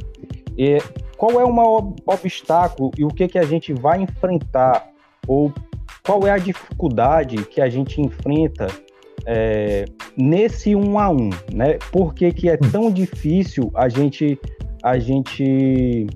E 0.57 0.79
qual 1.17 1.41
é 1.41 1.45
o 1.45 1.53
maior 1.53 1.95
obstáculo 2.07 2.93
e 2.97 3.05
o 3.05 3.09
que, 3.09 3.27
que 3.27 3.41
a 3.41 3.45
gente 3.45 3.73
vai 3.73 4.01
enfrentar? 4.01 4.89
Ou 5.27 5.53
qual 6.05 6.25
é 6.29 6.31
a 6.31 6.39
dificuldade 6.39 7.45
que 7.47 7.61
a 7.61 7.69
gente 7.69 8.01
enfrenta 8.01 8.69
é, 9.27 9.85
nesse 10.17 10.75
um 10.75 10.99
a 10.99 11.11
um, 11.11 11.31
né? 11.53 11.79
Por 11.91 12.15
que, 12.15 12.33
que 12.33 12.49
é 12.49 12.57
tão 12.57 12.91
difícil 12.91 13.71
a 13.75 13.89
gente, 13.89 14.39
a 14.83 14.99
gente 14.99 16.07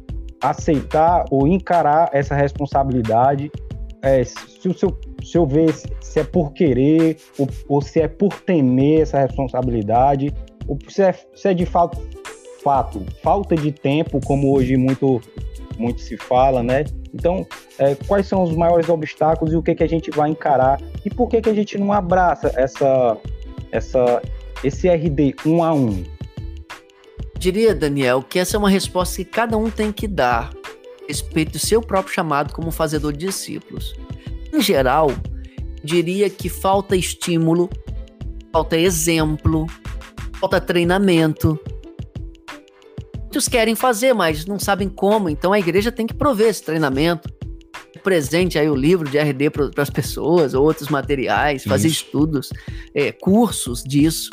aceitar 0.42 1.24
ou 1.30 1.46
encarar 1.46 2.10
essa 2.12 2.34
responsabilidade? 2.34 3.50
É, 4.02 4.22
se, 4.22 4.36
se, 4.60 4.84
eu, 4.84 4.98
se 5.22 5.38
eu 5.38 5.46
ver 5.46 5.72
se 6.00 6.20
é 6.20 6.24
por 6.24 6.52
querer 6.52 7.16
ou, 7.38 7.48
ou 7.68 7.82
se 7.82 8.00
é 8.00 8.08
por 8.08 8.32
temer 8.40 9.02
essa 9.02 9.18
responsabilidade, 9.20 10.32
ou 10.68 10.78
se 10.88 11.02
é, 11.02 11.12
se 11.34 11.48
é 11.48 11.54
de 11.54 11.66
fato 11.66 11.98
fato, 12.66 13.00
falta 13.22 13.54
de 13.54 13.70
tempo, 13.70 14.20
como 14.26 14.52
hoje 14.52 14.76
muito, 14.76 15.20
muito 15.78 16.00
se 16.00 16.16
fala, 16.16 16.62
né? 16.62 16.84
Então, 17.14 17.46
é, 17.78 17.94
quais 18.06 18.26
são 18.26 18.42
os 18.42 18.54
maiores 18.54 18.88
obstáculos 18.88 19.52
e 19.52 19.56
o 19.56 19.62
que, 19.62 19.74
que 19.74 19.82
a 19.82 19.88
gente 19.88 20.10
vai 20.10 20.30
encarar 20.30 20.80
e 21.04 21.10
por 21.10 21.28
que, 21.28 21.40
que 21.40 21.48
a 21.48 21.54
gente 21.54 21.78
não 21.78 21.92
abraça 21.92 22.52
essa, 22.56 23.16
essa, 23.72 24.22
esse 24.62 24.88
RD 24.88 25.36
um 25.44 25.62
a 25.62 25.72
um? 25.72 26.04
Diria, 27.38 27.74
Daniel, 27.74 28.22
que 28.22 28.38
essa 28.38 28.56
é 28.56 28.58
uma 28.58 28.70
resposta 28.70 29.16
que 29.16 29.24
cada 29.24 29.56
um 29.56 29.70
tem 29.70 29.92
que 29.92 30.08
dar 30.08 30.50
a 31.02 31.06
respeito 31.06 31.52
do 31.52 31.58
seu 31.58 31.80
próprio 31.80 32.14
chamado 32.14 32.52
como 32.52 32.70
fazedor 32.70 33.12
de 33.12 33.26
discípulos. 33.26 33.94
Em 34.52 34.60
geral, 34.60 35.10
diria 35.84 36.28
que 36.28 36.48
falta 36.48 36.96
estímulo, 36.96 37.70
falta 38.52 38.76
exemplo, 38.76 39.66
falta 40.40 40.60
treinamento. 40.60 41.58
Muitos 43.36 43.48
querem 43.48 43.74
fazer, 43.74 44.14
mas 44.14 44.46
não 44.46 44.58
sabem 44.58 44.88
como, 44.88 45.28
então 45.28 45.52
a 45.52 45.58
igreja 45.58 45.92
tem 45.92 46.06
que 46.06 46.14
prover 46.14 46.48
esse 46.48 46.62
treinamento. 46.62 47.30
Presente 48.02 48.58
aí 48.58 48.66
o 48.66 48.74
livro 48.74 49.10
de 49.10 49.18
RD 49.18 49.50
para 49.50 49.82
as 49.82 49.90
pessoas, 49.90 50.54
outros 50.54 50.88
materiais, 50.88 51.62
fazer 51.62 51.88
Isso. 51.88 52.04
estudos, 52.06 52.50
é, 52.94 53.12
cursos 53.12 53.84
disso. 53.84 54.30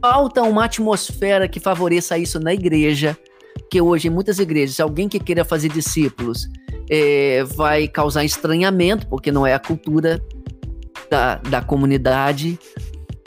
Falta 0.00 0.42
uma 0.44 0.64
atmosfera 0.64 1.46
que 1.46 1.60
favoreça 1.60 2.16
isso 2.16 2.40
na 2.40 2.54
igreja, 2.54 3.18
que 3.70 3.82
hoje 3.82 4.08
em 4.08 4.10
muitas 4.10 4.38
igrejas, 4.38 4.80
alguém 4.80 5.10
que 5.10 5.20
queira 5.20 5.44
fazer 5.44 5.68
discípulos 5.68 6.48
é, 6.88 7.44
vai 7.44 7.86
causar 7.86 8.24
estranhamento, 8.24 9.06
porque 9.08 9.30
não 9.30 9.46
é 9.46 9.52
a 9.52 9.58
cultura 9.58 10.24
da, 11.10 11.34
da 11.34 11.60
comunidade. 11.60 12.58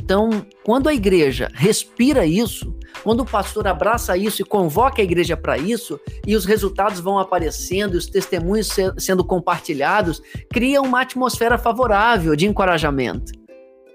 Então, 0.01 0.43
quando 0.63 0.89
a 0.89 0.95
igreja 0.95 1.47
respira 1.53 2.25
isso, 2.25 2.73
quando 3.09 3.21
o 3.21 3.25
pastor 3.25 3.67
abraça 3.67 4.15
isso 4.15 4.43
e 4.43 4.45
convoca 4.45 5.01
a 5.01 5.03
igreja 5.03 5.35
para 5.35 5.57
isso, 5.57 5.99
e 6.27 6.35
os 6.35 6.45
resultados 6.45 6.99
vão 6.99 7.17
aparecendo, 7.17 7.95
e 7.95 7.97
os 7.97 8.05
testemunhos 8.05 8.67
se, 8.67 8.83
sendo 8.99 9.25
compartilhados, 9.25 10.21
cria 10.53 10.79
uma 10.79 11.01
atmosfera 11.01 11.57
favorável 11.57 12.35
de 12.35 12.45
encorajamento. 12.45 13.31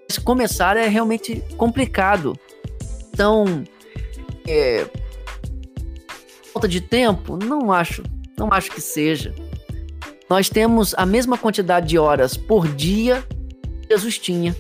Mas 0.09 0.19
começar 0.19 0.77
é 0.77 0.89
realmente 0.89 1.41
complicado. 1.57 2.37
Então, 3.13 3.63
é, 4.49 4.85
falta 6.53 6.67
de 6.67 6.81
tempo? 6.81 7.37
Não 7.37 7.71
acho, 7.71 8.03
não 8.37 8.49
acho 8.53 8.73
que 8.73 8.81
seja. 8.81 9.33
Nós 10.29 10.49
temos 10.49 10.93
a 10.97 11.07
mesma 11.07 11.39
quantidade 11.39 11.87
de 11.87 11.97
horas 11.97 12.37
por 12.37 12.67
dia 12.67 13.23
que 13.81 13.91
Jesus 13.91 14.19
tinha. 14.19 14.57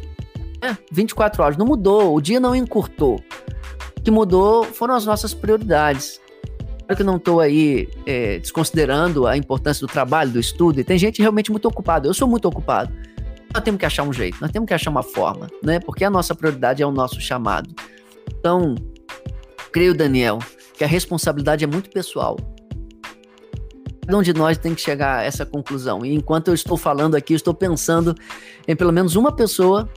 É, 0.62 0.76
24 0.92 1.42
horas. 1.42 1.56
Não 1.56 1.66
mudou, 1.66 2.14
o 2.14 2.20
dia 2.20 2.38
não 2.38 2.54
encurtou. 2.54 3.20
Que 4.04 4.10
mudou 4.10 4.64
foram 4.64 4.94
as 4.94 5.06
nossas 5.06 5.32
prioridades. 5.32 6.20
Claro 6.80 6.96
que 6.96 7.02
eu 7.02 7.06
não 7.06 7.16
estou 7.16 7.40
aí 7.40 7.88
é, 8.04 8.38
desconsiderando 8.38 9.26
a 9.26 9.36
importância 9.36 9.86
do 9.86 9.90
trabalho, 9.90 10.30
do 10.30 10.38
estudo, 10.38 10.78
e 10.78 10.84
tem 10.84 10.98
gente 10.98 11.22
realmente 11.22 11.50
muito 11.50 11.66
ocupada. 11.66 12.06
Eu 12.06 12.12
sou 12.12 12.28
muito 12.28 12.46
ocupado. 12.46 12.92
Nós 13.54 13.62
temos 13.62 13.78
que 13.78 13.86
achar 13.86 14.02
um 14.02 14.12
jeito, 14.12 14.36
nós 14.40 14.50
temos 14.50 14.66
que 14.66 14.74
achar 14.74 14.90
uma 14.90 15.02
forma, 15.02 15.48
né? 15.62 15.80
Porque 15.80 16.04
a 16.04 16.10
nossa 16.10 16.34
prioridade 16.34 16.82
é 16.82 16.86
o 16.86 16.90
nosso 16.90 17.20
chamado. 17.20 17.70
Então, 18.38 18.74
creio, 19.72 19.94
Daniel, 19.94 20.40
que 20.76 20.84
a 20.84 20.86
responsabilidade 20.86 21.64
é 21.64 21.66
muito 21.66 21.88
pessoal. 21.88 22.36
Cada 24.04 24.18
um 24.18 24.22
de 24.22 24.34
nós 24.34 24.58
tem 24.58 24.74
que 24.74 24.82
chegar 24.82 25.20
a 25.20 25.22
essa 25.22 25.46
conclusão. 25.46 26.04
E 26.04 26.14
enquanto 26.14 26.48
eu 26.48 26.54
estou 26.54 26.76
falando 26.76 27.14
aqui, 27.14 27.32
eu 27.32 27.36
estou 27.36 27.54
pensando 27.54 28.14
em 28.68 28.76
pelo 28.76 28.92
menos 28.92 29.16
uma 29.16 29.34
pessoa 29.34 29.88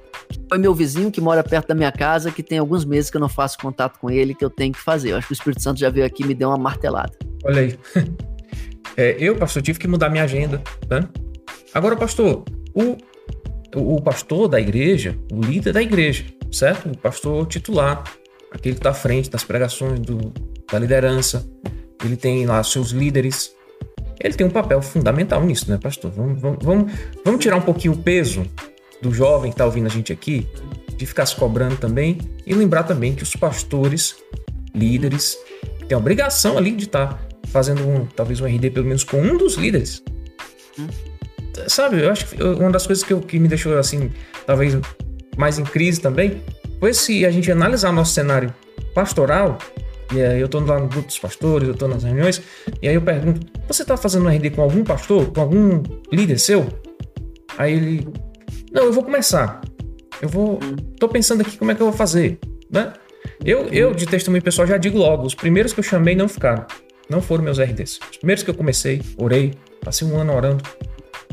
foi 0.50 0.58
meu 0.58 0.74
vizinho, 0.74 1.12
que 1.12 1.20
mora 1.20 1.44
perto 1.44 1.68
da 1.68 1.76
minha 1.76 1.92
casa, 1.92 2.32
que 2.32 2.42
tem 2.42 2.58
alguns 2.58 2.86
meses 2.86 3.10
que 3.10 3.18
eu 3.18 3.22
não 3.22 3.30
faço 3.30 3.58
contato 3.58 4.00
com 4.00 4.10
ele, 4.10 4.34
que 4.34 4.44
eu 4.44 4.50
tenho 4.50 4.74
que 4.74 4.80
fazer. 4.80 5.12
Eu 5.12 5.18
acho 5.18 5.28
que 5.28 5.34
o 5.34 5.36
Espírito 5.36 5.62
Santo 5.62 5.80
já 5.80 5.90
veio 5.90 6.06
aqui 6.06 6.24
e 6.24 6.28
me 6.28 6.34
deu 6.34 6.50
uma 6.50 6.58
martelada. 6.58 7.14
Olha 7.44 7.62
aí. 7.62 7.80
É, 8.96 9.16
eu, 9.20 9.36
pastor, 9.36 9.62
tive 9.62 9.78
que 9.78 9.88
mudar 9.88 10.10
minha 10.10 10.24
agenda. 10.24 10.60
Né? 10.90 11.08
Agora, 11.72 11.96
pastor, 11.96 12.44
o, 12.74 12.98
o 13.76 14.02
pastor 14.02 14.48
da 14.48 14.60
igreja, 14.60 15.16
o 15.32 15.40
líder 15.40 15.72
da 15.72 15.84
igreja, 15.84 16.26
certo? 16.52 16.90
O 16.90 16.98
pastor 16.98 17.46
titular, 17.46 18.04
aquele 18.52 18.74
que 18.74 18.80
está 18.80 18.90
à 18.90 18.96
frente 18.96 19.30
das 19.30 19.44
pregações 19.44 20.00
do, 20.00 20.34
da 20.72 20.80
liderança, 20.80 21.48
ele 22.04 22.18
tem 22.18 22.48
lá 22.48 22.64
seus 22.64 22.90
líderes, 22.90 23.54
ele 24.20 24.34
tem 24.34 24.48
um 24.48 24.50
papel 24.50 24.82
fundamental 24.82 25.44
nisso, 25.44 25.70
né, 25.70 25.78
pastor? 25.78 26.10
Vamos, 26.10 26.42
vamos, 26.42 26.58
vamos, 26.64 26.92
vamos 27.24 27.40
tirar 27.40 27.58
um 27.58 27.62
pouquinho 27.62 27.94
o 27.94 27.98
peso 27.98 28.48
do 29.02 29.14
jovem 29.14 29.52
que 29.52 29.56
está 29.56 29.66
ouvindo 29.66 29.88
a 29.88 29.90
gente 29.90 30.12
aqui, 30.12 30.48
de 30.96 31.06
ficar 31.06 31.26
se 31.26 31.36
cobrando 31.36 31.78
também, 31.78 32.18
e 32.46 32.54
lembrar 32.54 32.84
também 32.84 33.14
que 33.14 33.24
os 33.24 33.36
pastores, 33.36 34.16
líderes, 34.74 35.38
têm 35.88 35.96
a 35.96 35.98
obrigação 35.98 36.58
ali 36.58 36.72
de 36.72 36.86
estar 36.86 37.08
tá 37.08 37.20
fazendo 37.48 37.88
um, 37.88 38.06
talvez 38.06 38.42
um 38.42 38.46
RD 38.46 38.72
pelo 38.72 38.86
menos 38.86 39.04
com 39.04 39.22
um 39.22 39.38
dos 39.38 39.56
líderes. 39.56 40.04
Hum. 40.80 40.88
Sabe, 41.68 42.04
eu 42.04 42.12
acho 42.12 42.28
que 42.28 42.44
uma 42.44 42.70
das 42.70 42.86
coisas 42.86 43.04
que, 43.04 43.12
eu, 43.12 43.20
que 43.20 43.40
me 43.40 43.48
deixou 43.48 43.78
assim, 43.78 44.12
talvez 44.46 44.78
mais 45.36 45.58
em 45.58 45.64
crise 45.64 46.00
também, 46.00 46.42
foi 46.80 46.94
se 46.94 47.26
a 47.26 47.32
gente 47.32 47.52
analisar 47.52 47.92
nosso 47.92 48.14
cenário 48.14 48.54
pastoral, 48.94 49.58
e 50.14 50.22
aí 50.22 50.40
eu 50.40 50.48
tô 50.48 50.60
lá 50.60 50.80
no 50.80 50.88
grupo 50.88 51.08
dos 51.08 51.20
pastores, 51.20 51.68
eu 51.68 51.76
tô 51.76 51.88
nas 51.88 52.04
reuniões, 52.04 52.42
e 52.82 52.88
aí 52.88 52.96
eu 52.96 53.02
pergunto: 53.02 53.46
você 53.68 53.84
tá 53.84 53.98
fazendo 53.98 54.26
um 54.26 54.30
RD 54.30 54.52
com 54.52 54.62
algum 54.62 54.84
pastor, 54.84 55.32
com 55.32 55.42
algum 55.42 55.82
líder 56.12 56.40
seu? 56.40 56.68
Aí 57.58 57.74
ele: 57.74 58.08
Não, 58.78 58.86
eu 58.86 58.94
vou 58.94 59.04
começar. 59.04 59.60
Eu 60.22 60.30
vou. 60.30 60.60
tô 61.00 61.10
pensando 61.10 61.42
aqui 61.42 61.58
como 61.58 61.72
é 61.72 61.76
que 61.76 61.82
eu 61.82 61.88
vou 61.88 61.98
fazer, 61.98 62.38
né? 62.70 62.94
Eu, 63.44 63.68
eu 63.70 63.92
de 63.92 64.06
testemunho 64.06 64.44
pessoal, 64.44 64.68
já 64.68 64.78
digo 64.78 65.00
logo: 65.00 65.26
os 65.26 65.34
primeiros 65.34 65.74
que 65.74 65.80
eu 65.80 65.84
chamei 65.84 66.16
não 66.16 66.28
ficaram. 66.28 66.64
Não 67.10 67.20
foram 67.20 67.44
meus 67.44 67.58
RDs. 67.58 68.00
Os 68.12 68.18
primeiros 68.18 68.44
que 68.44 68.52
eu 68.52 68.54
comecei, 68.54 69.02
orei, 69.18 69.56
passei 69.84 70.08
um 70.08 70.16
ano 70.20 70.32
orando, 70.32 70.64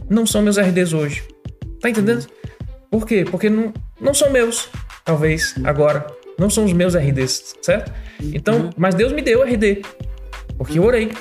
não 0.08 0.24
são 0.24 0.40
meus 0.40 0.56
RDs 0.56 0.94
hoje. 0.94 1.22
Tá 1.82 1.90
entendendo? 1.90 2.26
Por 2.90 3.06
quê? 3.06 3.26
Porque 3.30 3.50
não, 3.50 3.74
não 4.00 4.14
são 4.14 4.30
meus, 4.30 4.70
talvez, 5.04 5.54
agora. 5.64 6.06
Não 6.38 6.48
são 6.48 6.64
os 6.64 6.72
meus 6.72 6.94
RDs, 6.96 7.56
certo? 7.60 7.92
Então, 8.32 8.70
mas 8.74 8.94
Deus 8.94 9.12
me 9.12 9.20
deu 9.20 9.42
RD. 9.42 9.82
Porque 10.56 10.78
eu 10.78 10.84
orei. 10.84 11.12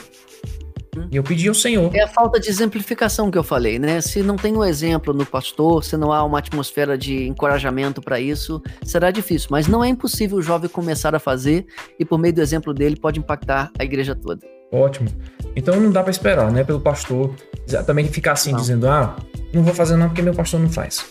E 1.11 1.15
eu 1.15 1.23
pedi 1.23 1.47
ao 1.47 1.53
Senhor. 1.53 1.93
É 1.95 2.01
a 2.01 2.07
falta 2.07 2.39
de 2.39 2.49
exemplificação 2.49 3.31
que 3.31 3.37
eu 3.37 3.43
falei, 3.43 3.79
né? 3.79 4.01
Se 4.01 4.21
não 4.21 4.35
tem 4.35 4.55
um 4.55 4.63
exemplo 4.63 5.13
no 5.13 5.25
pastor, 5.25 5.83
se 5.83 5.97
não 5.97 6.11
há 6.11 6.23
uma 6.23 6.39
atmosfera 6.39 6.97
de 6.97 7.27
encorajamento 7.27 8.01
para 8.01 8.19
isso, 8.19 8.61
será 8.83 9.11
difícil. 9.11 9.49
Mas 9.51 9.67
não 9.67 9.83
é 9.83 9.87
impossível 9.87 10.37
o 10.37 10.41
jovem 10.41 10.69
começar 10.69 11.15
a 11.15 11.19
fazer 11.19 11.65
e, 11.99 12.05
por 12.05 12.17
meio 12.17 12.33
do 12.33 12.41
exemplo 12.41 12.73
dele, 12.73 12.95
pode 12.95 13.19
impactar 13.19 13.71
a 13.77 13.83
igreja 13.83 14.15
toda. 14.15 14.45
Ótimo. 14.71 15.09
Então 15.55 15.79
não 15.79 15.91
dá 15.91 16.01
para 16.01 16.11
esperar, 16.11 16.51
né? 16.51 16.63
Pelo 16.63 16.79
pastor 16.79 17.33
também 17.85 18.07
ficar 18.07 18.33
assim, 18.33 18.51
não. 18.51 18.59
dizendo: 18.59 18.87
ah, 18.87 19.15
não 19.53 19.63
vou 19.63 19.73
fazer 19.73 19.95
não 19.95 20.07
porque 20.07 20.21
meu 20.21 20.33
pastor 20.33 20.59
não 20.59 20.69
faz. 20.69 21.05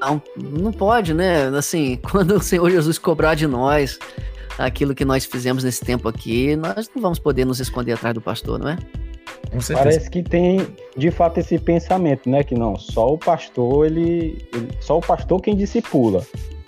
Não, 0.00 0.22
não 0.36 0.72
pode, 0.72 1.12
né? 1.12 1.48
Assim, 1.48 1.98
quando 2.10 2.36
o 2.36 2.42
Senhor 2.42 2.70
Jesus 2.70 2.98
cobrar 2.98 3.34
de 3.34 3.46
nós 3.46 3.98
aquilo 4.60 4.94
que 4.94 5.04
nós 5.04 5.24
fizemos 5.24 5.64
nesse 5.64 5.84
tempo 5.84 6.08
aqui, 6.08 6.54
nós 6.54 6.90
não 6.94 7.02
vamos 7.02 7.18
poder 7.18 7.44
nos 7.44 7.60
esconder 7.60 7.92
atrás 7.92 8.14
do 8.14 8.20
pastor, 8.20 8.58
não 8.58 8.68
é? 8.68 8.78
Parece 9.72 10.10
que 10.10 10.22
tem 10.22 10.66
de 10.96 11.10
fato 11.10 11.38
esse 11.38 11.58
pensamento, 11.58 12.28
né? 12.28 12.44
Que 12.44 12.54
não, 12.54 12.76
só 12.76 13.12
o 13.12 13.18
pastor, 13.18 13.86
ele, 13.86 14.46
ele 14.54 14.68
só 14.80 14.98
o 14.98 15.00
pastor 15.00 15.40
quem 15.40 15.56
discipula. 15.56 16.24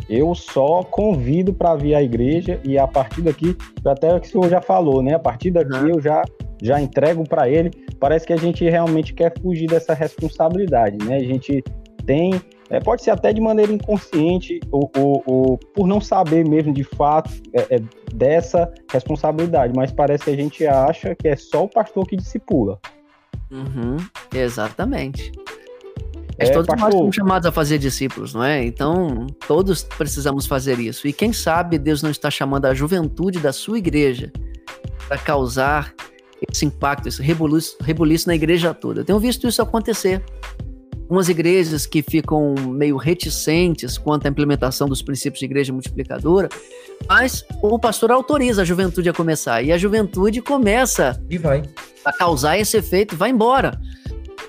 Eu 0.09 0.34
só 0.34 0.82
convido 0.82 1.53
para 1.53 1.74
vir 1.76 1.95
à 1.95 2.03
igreja 2.03 2.61
e 2.64 2.76
a 2.76 2.86
partir 2.86 3.22
daqui, 3.22 3.57
até 3.84 4.14
o 4.14 4.20
que 4.20 4.28
o 4.28 4.30
senhor 4.30 4.49
já 4.49 4.61
falou, 4.61 5.03
né? 5.03 5.14
A 5.14 5.18
partir 5.18 5.51
daqui 5.51 5.74
uhum. 5.74 5.88
eu 5.88 6.01
já 6.01 6.22
já 6.62 6.80
entrego 6.80 7.28
para 7.28 7.49
ele. 7.49 7.70
Parece 7.99 8.26
que 8.26 8.32
a 8.32 8.36
gente 8.36 8.68
realmente 8.68 9.12
quer 9.12 9.32
fugir 9.40 9.66
dessa 9.66 9.95
responsabilidade, 9.95 10.97
né? 11.05 11.16
A 11.16 11.24
gente 11.24 11.62
tem 12.07 12.40
é, 12.73 12.81
pode 12.81 13.03
ser 13.03 13.11
até 13.11 13.35
de 13.35 13.41
maneira 13.41 13.70
inconsciente 13.70 14.59
ou, 14.70 14.91
ou, 14.97 15.23
ou 15.27 15.59
por 15.59 15.87
não 15.87 16.01
saber 16.01 16.49
mesmo 16.49 16.73
de 16.73 16.83
fato 16.83 17.31
é, 17.53 17.77
é, 17.77 17.83
dessa 18.14 18.73
responsabilidade, 18.91 19.75
mas 19.77 19.93
parece 19.93 20.25
que 20.25 20.31
a 20.31 20.37
gente 20.37 20.66
acha 20.66 21.14
que 21.14 21.29
é 21.29 21.37
só 21.37 21.64
o 21.64 21.68
pastor 21.68 22.07
que 22.07 22.16
discipula. 22.16 22.81
Uhum, 23.51 23.99
exatamente. 24.35 25.31
É, 26.39 26.49
todos 26.49 26.66
pastor... 26.66 26.79
nós 26.79 26.95
somos 26.95 27.14
chamados 27.14 27.47
a 27.47 27.53
fazer 27.53 27.77
discípulos, 27.77 28.33
não 28.33 28.43
é? 28.43 28.64
Então, 28.64 29.27
todos 29.47 29.83
precisamos 29.85 30.47
fazer 30.47 30.79
isso. 30.79 31.07
E 31.07 31.12
quem 31.12 31.31
sabe 31.31 31.79
Deus 31.79 32.03
não 32.03 32.11
está 32.11 32.31
chamando 32.31 32.64
a 32.64 32.73
juventude 32.73 33.39
da 33.39 33.53
sua 33.53 33.77
igreja 33.77 34.33
para 35.07 35.18
causar 35.18 35.93
esse 36.51 36.64
impacto, 36.64 37.07
esse 37.07 37.23
rebuliço, 37.23 37.77
rebuliço 37.83 38.29
na 38.29 38.35
igreja 38.35 38.73
toda. 38.73 39.03
Eu 39.03 39.05
tenho 39.05 39.18
visto 39.18 39.47
isso 39.47 39.61
acontecer. 39.61 40.25
Algumas 41.03 41.29
igrejas 41.29 41.85
que 41.85 42.03
ficam 42.03 42.55
meio 42.55 42.97
reticentes 42.97 43.99
quanto 43.99 44.27
à 44.27 44.31
implementação 44.31 44.89
dos 44.89 45.03
princípios 45.03 45.41
de 45.41 45.45
igreja 45.45 45.73
multiplicadora, 45.73 46.49
mas 47.07 47.45
o 47.61 47.79
pastor 47.79 48.11
autoriza 48.11 48.63
a 48.63 48.65
juventude 48.65 49.09
a 49.09 49.13
começar 49.13 49.63
e 49.63 49.73
a 49.73 49.79
juventude 49.79 50.41
começa 50.41 51.23
e 51.29 51.37
vai 51.37 51.63
a 52.05 52.13
causar 52.13 52.59
esse 52.59 52.77
efeito, 52.77 53.17
vai 53.17 53.31
embora. 53.31 53.79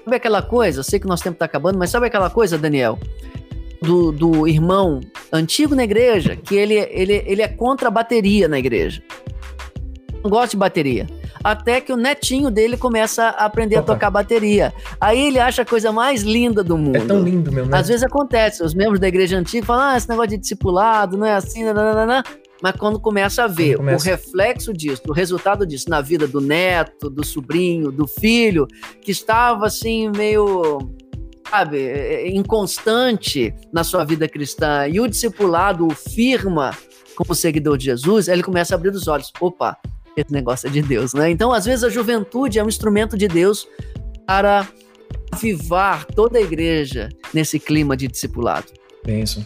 Sabe 0.04 0.16
aquela 0.16 0.42
coisa? 0.42 0.80
Eu 0.80 0.84
sei 0.84 1.00
que 1.00 1.08
nosso 1.08 1.24
tempo 1.24 1.36
está 1.36 1.46
acabando, 1.46 1.78
mas 1.78 1.90
sabe 1.90 2.08
aquela 2.08 2.30
coisa, 2.30 2.58
Daniel? 2.58 3.00
Do, 3.82 4.12
do 4.12 4.48
irmão 4.48 5.02
antigo 5.32 5.76
na 5.76 5.84
igreja, 5.84 6.36
que 6.36 6.56
ele, 6.56 6.76
ele, 6.76 7.24
ele 7.26 7.42
é 7.42 7.48
contra 7.48 7.90
a 7.90 7.92
bateria 7.92 8.48
na 8.48 8.58
igreja. 8.58 9.02
Não 10.24 10.30
gosta 10.30 10.50
de 10.50 10.58
bateria. 10.58 11.08
Até 11.44 11.82
que 11.82 11.92
o 11.92 11.98
netinho 11.98 12.50
dele 12.50 12.78
começa 12.78 13.26
a 13.26 13.46
aprender 13.46 13.78
Opa. 13.78 13.92
a 13.92 13.96
tocar 13.96 14.10
bateria. 14.10 14.74
Aí 15.00 15.28
ele 15.28 15.40
acha 15.40 15.64
a 15.64 15.66
coisa 15.66 15.92
mais 15.92 16.24
linda 16.24 16.64
do 16.64 16.78
mundo. 16.78 16.96
É 16.96 17.02
tão 17.02 17.22
lindo, 17.22 17.52
meu 17.52 17.66
neto. 17.66 17.76
Às 17.76 17.88
vezes 17.88 18.04
acontece, 18.04 18.64
os 18.64 18.74
membros 18.74 19.00
da 19.00 19.08
igreja 19.08 19.38
antiga 19.38 19.66
falam: 19.66 19.84
ah, 19.90 19.98
esse 19.98 20.08
negócio 20.08 20.32
de 20.32 20.38
discipulado 20.38 21.18
não 21.18 21.26
é 21.26 21.34
assim, 21.34 21.64
nananana. 21.64 22.24
Mas 22.62 22.78
quando 22.78 22.98
começa 22.98 23.44
a 23.44 23.48
ver 23.48 23.76
começa. 23.76 24.08
o 24.08 24.10
reflexo 24.10 24.72
disso, 24.72 25.02
o 25.10 25.12
resultado 25.12 25.68
disso 25.68 25.90
na 25.90 26.00
vida 26.00 26.26
do 26.26 26.40
neto, 26.40 27.10
do 27.10 27.22
sobrinho, 27.26 27.92
do 27.92 28.08
filho, 28.08 28.66
que 29.02 29.12
estava 29.12 29.66
assim 29.66 30.10
meio 30.16 30.80
sabe, 31.50 31.78
é, 31.78 32.24
é, 32.24 32.36
inconstante 32.36 33.54
na 33.72 33.84
sua 33.84 34.04
vida 34.04 34.28
cristã, 34.28 34.88
e 34.88 35.00
o 35.00 35.08
discipulado 35.08 35.86
o 35.86 35.92
firma 35.92 36.72
como 37.16 37.36
seguidor 37.36 37.78
de 37.78 37.86
Jesus, 37.86 38.28
ele 38.28 38.42
começa 38.42 38.74
a 38.74 38.76
abrir 38.76 38.90
os 38.90 39.08
olhos. 39.08 39.32
Opa, 39.40 39.78
esse 40.16 40.32
negócio 40.32 40.68
é 40.68 40.72
de 40.72 40.82
Deus, 40.82 41.14
né? 41.14 41.30
Então, 41.30 41.52
às 41.52 41.66
vezes, 41.66 41.84
a 41.84 41.90
juventude 41.90 42.60
é 42.60 42.64
um 42.64 42.68
instrumento 42.68 43.18
de 43.18 43.28
Deus 43.28 43.68
para 44.26 44.68
avivar 45.32 46.06
toda 46.06 46.38
a 46.38 46.42
igreja 46.42 47.10
nesse 47.34 47.60
clima 47.60 47.98
de 47.98 48.08
discipulado. 48.08 48.68
Penso. 49.04 49.46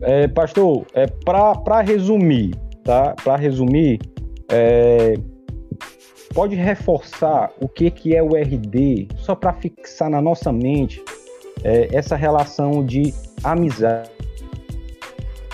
É, 0.00 0.28
pastor, 0.28 0.86
é, 0.94 1.06
para 1.06 1.80
resumir, 1.80 2.54
tá? 2.84 3.14
Para 3.22 3.36
resumir, 3.36 4.00
é, 4.48 5.14
pode 6.34 6.54
reforçar 6.54 7.50
o 7.60 7.68
que, 7.68 7.90
que 7.90 8.14
é 8.14 8.22
o 8.22 8.36
RD, 8.36 9.08
só 9.16 9.34
para 9.34 9.52
fixar 9.54 10.10
na 10.10 10.20
nossa 10.20 10.52
mente 10.52 11.02
é, 11.64 11.88
essa 11.92 12.14
relação 12.14 12.84
de 12.84 13.12
amizade, 13.42 14.10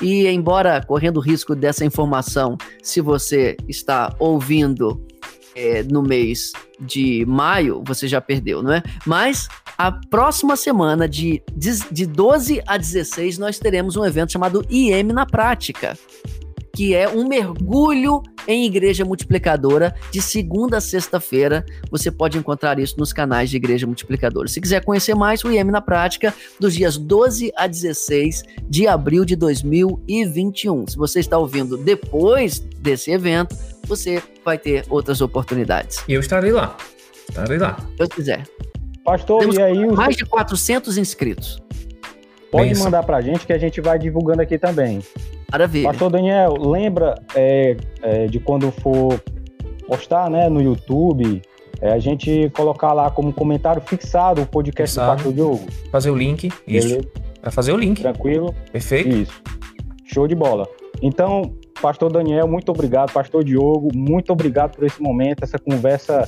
e, 0.00 0.26
embora 0.28 0.82
correndo 0.82 1.18
o 1.18 1.20
risco 1.20 1.54
dessa 1.54 1.84
informação, 1.84 2.56
se 2.82 3.02
você 3.02 3.54
está 3.68 4.16
ouvindo 4.18 5.04
é, 5.54 5.82
no 5.82 6.02
mês 6.02 6.52
de 6.80 7.24
maio, 7.26 7.82
você 7.86 8.08
já 8.08 8.20
perdeu, 8.20 8.62
não 8.62 8.72
é? 8.72 8.82
Mas 9.06 9.46
a 9.76 9.92
próxima 9.92 10.56
semana, 10.56 11.08
de, 11.08 11.42
de 11.90 12.06
12 12.06 12.62
a 12.66 12.76
16, 12.76 13.38
nós 13.38 13.58
teremos 13.58 13.96
um 13.96 14.04
evento 14.04 14.32
chamado 14.32 14.64
IM 14.70 15.04
na 15.04 15.26
Prática 15.26 15.96
que 16.74 16.94
é 16.94 17.08
um 17.08 17.26
mergulho 17.26 18.22
em 18.46 18.66
Igreja 18.66 19.04
Multiplicadora 19.04 19.94
de 20.10 20.20
segunda 20.20 20.78
a 20.78 20.80
sexta-feira. 20.80 21.64
Você 21.90 22.10
pode 22.10 22.36
encontrar 22.36 22.78
isso 22.78 22.96
nos 22.98 23.12
canais 23.12 23.48
de 23.48 23.56
Igreja 23.56 23.86
Multiplicadora. 23.86 24.48
Se 24.48 24.60
quiser 24.60 24.84
conhecer 24.84 25.14
mais, 25.14 25.42
o 25.44 25.50
IEM 25.50 25.64
na 25.64 25.80
prática, 25.80 26.34
dos 26.58 26.74
dias 26.74 26.98
12 26.98 27.52
a 27.56 27.66
16 27.66 28.42
de 28.68 28.86
abril 28.86 29.24
de 29.24 29.36
2021. 29.36 30.88
Se 30.88 30.96
você 30.96 31.20
está 31.20 31.38
ouvindo 31.38 31.76
depois 31.76 32.58
desse 32.58 33.12
evento, 33.12 33.56
você 33.86 34.22
vai 34.44 34.58
ter 34.58 34.84
outras 34.90 35.20
oportunidades. 35.20 36.02
E 36.08 36.12
eu 36.12 36.20
estarei 36.20 36.50
lá. 36.50 36.76
Estarei 37.28 37.58
lá. 37.58 37.78
Se 37.96 38.02
eu 38.02 38.08
quiser. 38.08 38.44
Pastor, 39.04 39.40
Temos 39.40 39.56
e 39.56 39.62
aí? 39.62 39.86
Os... 39.86 39.94
Mais 39.94 40.16
de 40.16 40.24
400 40.24 40.96
inscritos. 40.96 41.62
Pode 42.50 42.68
Benção. 42.68 42.84
mandar 42.84 43.02
pra 43.02 43.20
gente 43.20 43.46
que 43.46 43.52
a 43.52 43.58
gente 43.58 43.80
vai 43.80 43.98
divulgando 43.98 44.40
aqui 44.40 44.58
também. 44.58 45.00
Maravilha. 45.50 45.88
Pastor 45.88 46.10
Daniel, 46.10 46.54
lembra 46.58 47.14
é, 47.34 47.76
é, 48.02 48.26
de 48.26 48.40
quando 48.40 48.70
for 48.70 49.20
postar 49.86 50.30
né, 50.30 50.48
no 50.48 50.62
YouTube, 50.62 51.42
é, 51.80 51.92
a 51.92 51.98
gente 51.98 52.50
colocar 52.50 52.92
lá 52.92 53.10
como 53.10 53.32
comentário 53.32 53.82
fixado 53.82 54.42
o 54.42 54.46
podcast 54.46 54.94
fixado. 54.94 55.10
do 55.10 55.16
Pastor 55.16 55.32
Diogo? 55.32 55.66
Fazer 55.90 56.10
o 56.10 56.16
link, 56.16 56.50
isso. 56.66 57.00
Vai 57.42 57.52
fazer 57.52 57.72
o 57.72 57.76
link. 57.76 58.00
Tranquilo. 58.00 58.54
Perfeito. 58.72 59.08
Isso. 59.08 59.42
Show 60.06 60.26
de 60.26 60.34
bola. 60.34 60.66
Então, 61.02 61.54
Pastor 61.82 62.10
Daniel, 62.10 62.48
muito 62.48 62.70
obrigado. 62.70 63.12
Pastor 63.12 63.44
Diogo, 63.44 63.90
muito 63.94 64.32
obrigado 64.32 64.76
por 64.76 64.84
esse 64.84 65.02
momento, 65.02 65.42
essa 65.42 65.58
conversa 65.58 66.26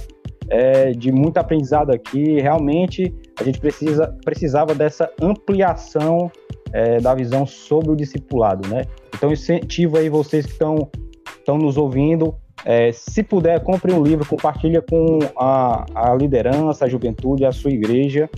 é, 0.49 0.91
de 0.93 1.11
muito 1.13 1.39
aprendizado 1.39 1.91
aqui. 1.91 2.41
Realmente, 2.41 3.15
a 3.39 3.45
gente 3.45 3.59
precisa, 3.61 4.17
precisava 4.25 4.75
dessa 4.75 5.11
ampliação 5.21 6.31
é, 6.73 6.99
da 6.99 7.15
visão 7.15 7.47
sobre 7.47 7.91
o 7.91 7.97
discipulado, 7.97 8.69
né? 8.69 8.85
Então, 9.15 9.33
incentivo 9.33 9.97
aí 9.97 10.09
vocês 10.09 10.47
que 10.47 10.53
estão 10.53 10.91
estão 11.39 11.57
nos 11.57 11.77
ouvindo, 11.77 12.35
é, 12.65 12.91
se 12.91 13.23
puder, 13.23 13.63
compre 13.63 13.93
um 13.93 14.03
livro, 14.03 14.27
compartilha 14.27 14.83
com 14.83 15.21
a, 15.37 15.87
a 15.95 16.15
liderança, 16.15 16.85
a 16.85 16.89
juventude, 16.89 17.45
a 17.45 17.53
sua 17.53 17.71
igreja, 17.71 18.29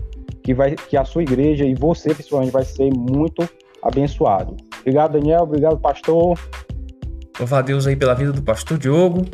que 0.42 0.52
vai 0.52 0.74
que 0.74 0.96
a 0.96 1.04
sua 1.04 1.22
igreja 1.22 1.64
e 1.64 1.74
você 1.74 2.12
principalmente 2.12 2.50
vai 2.50 2.64
ser 2.64 2.90
muito 2.94 3.48
abençoado. 3.82 4.56
Obrigado, 4.80 5.12
Daniel. 5.12 5.42
Obrigado, 5.42 5.78
pastor. 5.78 6.38
Louvar 7.38 7.60
a 7.60 7.62
Deus 7.62 7.86
aí 7.86 7.96
pela 7.96 8.14
vida 8.14 8.32
do 8.32 8.42
pastor 8.42 8.76
Diogo. 8.78 9.24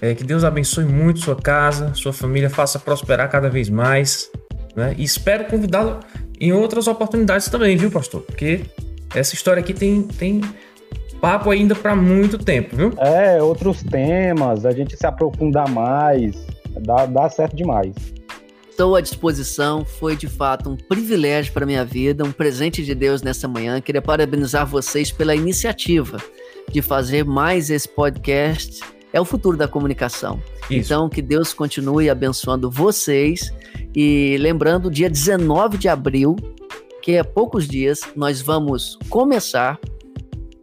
É, 0.00 0.14
que 0.14 0.24
Deus 0.24 0.44
abençoe 0.44 0.84
muito 0.84 1.20
sua 1.20 1.36
casa, 1.36 1.92
sua 1.94 2.12
família, 2.12 2.48
faça 2.48 2.78
prosperar 2.78 3.30
cada 3.30 3.50
vez 3.50 3.68
mais. 3.68 4.30
Né? 4.74 4.94
E 4.96 5.04
espero 5.04 5.44
convidá-lo 5.44 6.00
em 6.40 6.52
outras 6.52 6.86
oportunidades 6.86 7.48
também, 7.48 7.76
viu, 7.76 7.90
pastor? 7.90 8.22
Porque 8.22 8.62
essa 9.14 9.34
história 9.34 9.60
aqui 9.60 9.74
tem, 9.74 10.02
tem 10.02 10.40
papo 11.20 11.50
ainda 11.50 11.74
para 11.74 11.94
muito 11.94 12.38
tempo, 12.38 12.74
viu? 12.74 12.92
É, 12.98 13.42
outros 13.42 13.82
temas, 13.82 14.64
a 14.64 14.70
gente 14.70 14.96
se 14.96 15.06
aprofundar 15.06 15.68
mais, 15.68 16.34
dá, 16.80 17.04
dá 17.04 17.28
certo 17.28 17.54
demais. 17.54 17.94
Estou 18.70 18.96
à 18.96 19.02
disposição. 19.02 19.84
Foi 19.84 20.16
de 20.16 20.26
fato 20.26 20.70
um 20.70 20.76
privilégio 20.76 21.52
para 21.52 21.66
minha 21.66 21.84
vida, 21.84 22.24
um 22.24 22.32
presente 22.32 22.82
de 22.82 22.94
Deus 22.94 23.20
nessa 23.20 23.46
manhã. 23.46 23.78
Queria 23.78 24.00
parabenizar 24.00 24.66
vocês 24.66 25.12
pela 25.12 25.36
iniciativa 25.36 26.16
de 26.70 26.80
fazer 26.80 27.22
mais 27.22 27.68
esse 27.68 27.86
podcast. 27.86 28.80
É 29.12 29.20
o 29.20 29.24
futuro 29.24 29.56
da 29.56 29.66
comunicação. 29.66 30.40
Isso. 30.70 30.92
Então, 30.92 31.08
que 31.08 31.20
Deus 31.20 31.52
continue 31.52 32.08
abençoando 32.08 32.70
vocês. 32.70 33.52
E 33.94 34.36
lembrando, 34.38 34.90
dia 34.90 35.10
19 35.10 35.78
de 35.78 35.88
abril, 35.88 36.36
que 37.02 37.12
é 37.12 37.22
poucos 37.22 37.66
dias, 37.66 38.00
nós 38.14 38.40
vamos 38.40 38.98
começar 39.08 39.78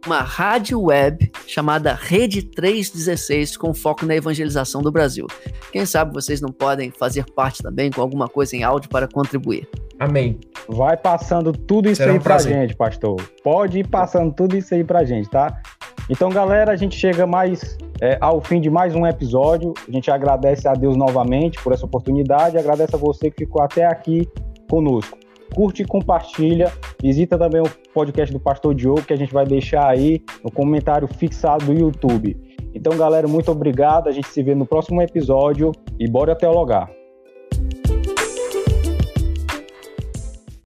uma 0.06 0.20
rádio 0.20 0.80
web 0.80 1.30
chamada 1.46 1.92
Rede 1.92 2.42
316 2.42 3.56
com 3.56 3.74
foco 3.74 4.06
na 4.06 4.16
evangelização 4.16 4.80
do 4.80 4.90
Brasil. 4.90 5.26
Quem 5.70 5.84
sabe 5.84 6.14
vocês 6.14 6.40
não 6.40 6.50
podem 6.50 6.90
fazer 6.90 7.24
parte 7.32 7.62
também 7.62 7.90
com 7.90 8.00
alguma 8.00 8.28
coisa 8.28 8.56
em 8.56 8.62
áudio 8.62 8.88
para 8.88 9.06
contribuir. 9.06 9.68
Amém. 9.98 10.38
Vai 10.68 10.96
passando 10.96 11.52
tudo 11.52 11.90
isso 11.90 11.96
Será 11.96 12.12
aí 12.12 12.18
um 12.18 12.22
pra 12.22 12.38
gente, 12.38 12.74
pastor. 12.76 13.20
Pode 13.42 13.80
ir 13.80 13.88
passando 13.88 14.32
tudo 14.32 14.56
isso 14.56 14.74
aí 14.74 14.84
pra 14.84 15.04
gente, 15.04 15.28
tá? 15.28 15.60
Então, 16.08 16.30
galera, 16.30 16.72
a 16.72 16.76
gente 16.76 16.96
chega 16.96 17.26
mais 17.26 17.76
é, 18.00 18.16
ao 18.20 18.40
fim 18.40 18.60
de 18.60 18.70
mais 18.70 18.94
um 18.94 19.06
episódio. 19.06 19.74
A 19.86 19.90
gente 19.90 20.10
agradece 20.10 20.66
a 20.66 20.72
Deus 20.72 20.96
novamente 20.96 21.62
por 21.62 21.72
essa 21.72 21.84
oportunidade, 21.84 22.56
agradece 22.56 22.94
a 22.94 22.98
você 22.98 23.30
que 23.30 23.44
ficou 23.44 23.62
até 23.62 23.84
aqui 23.84 24.26
conosco 24.70 25.18
curte 25.54 25.82
e 25.82 25.86
compartilha. 25.86 26.72
Visita 27.02 27.38
também 27.38 27.60
o 27.60 27.70
podcast 27.92 28.32
do 28.32 28.40
Pastor 28.40 28.74
Diogo, 28.74 29.02
que 29.02 29.12
a 29.12 29.16
gente 29.16 29.32
vai 29.32 29.44
deixar 29.44 29.88
aí 29.88 30.22
no 30.42 30.50
comentário 30.50 31.08
fixado 31.08 31.66
do 31.66 31.72
YouTube. 31.72 32.36
Então, 32.74 32.96
galera, 32.96 33.26
muito 33.26 33.50
obrigado. 33.50 34.08
A 34.08 34.12
gente 34.12 34.28
se 34.28 34.42
vê 34.42 34.54
no 34.54 34.66
próximo 34.66 35.02
episódio 35.02 35.72
e 35.98 36.08
bora 36.08 36.36
teologar. 36.36 36.97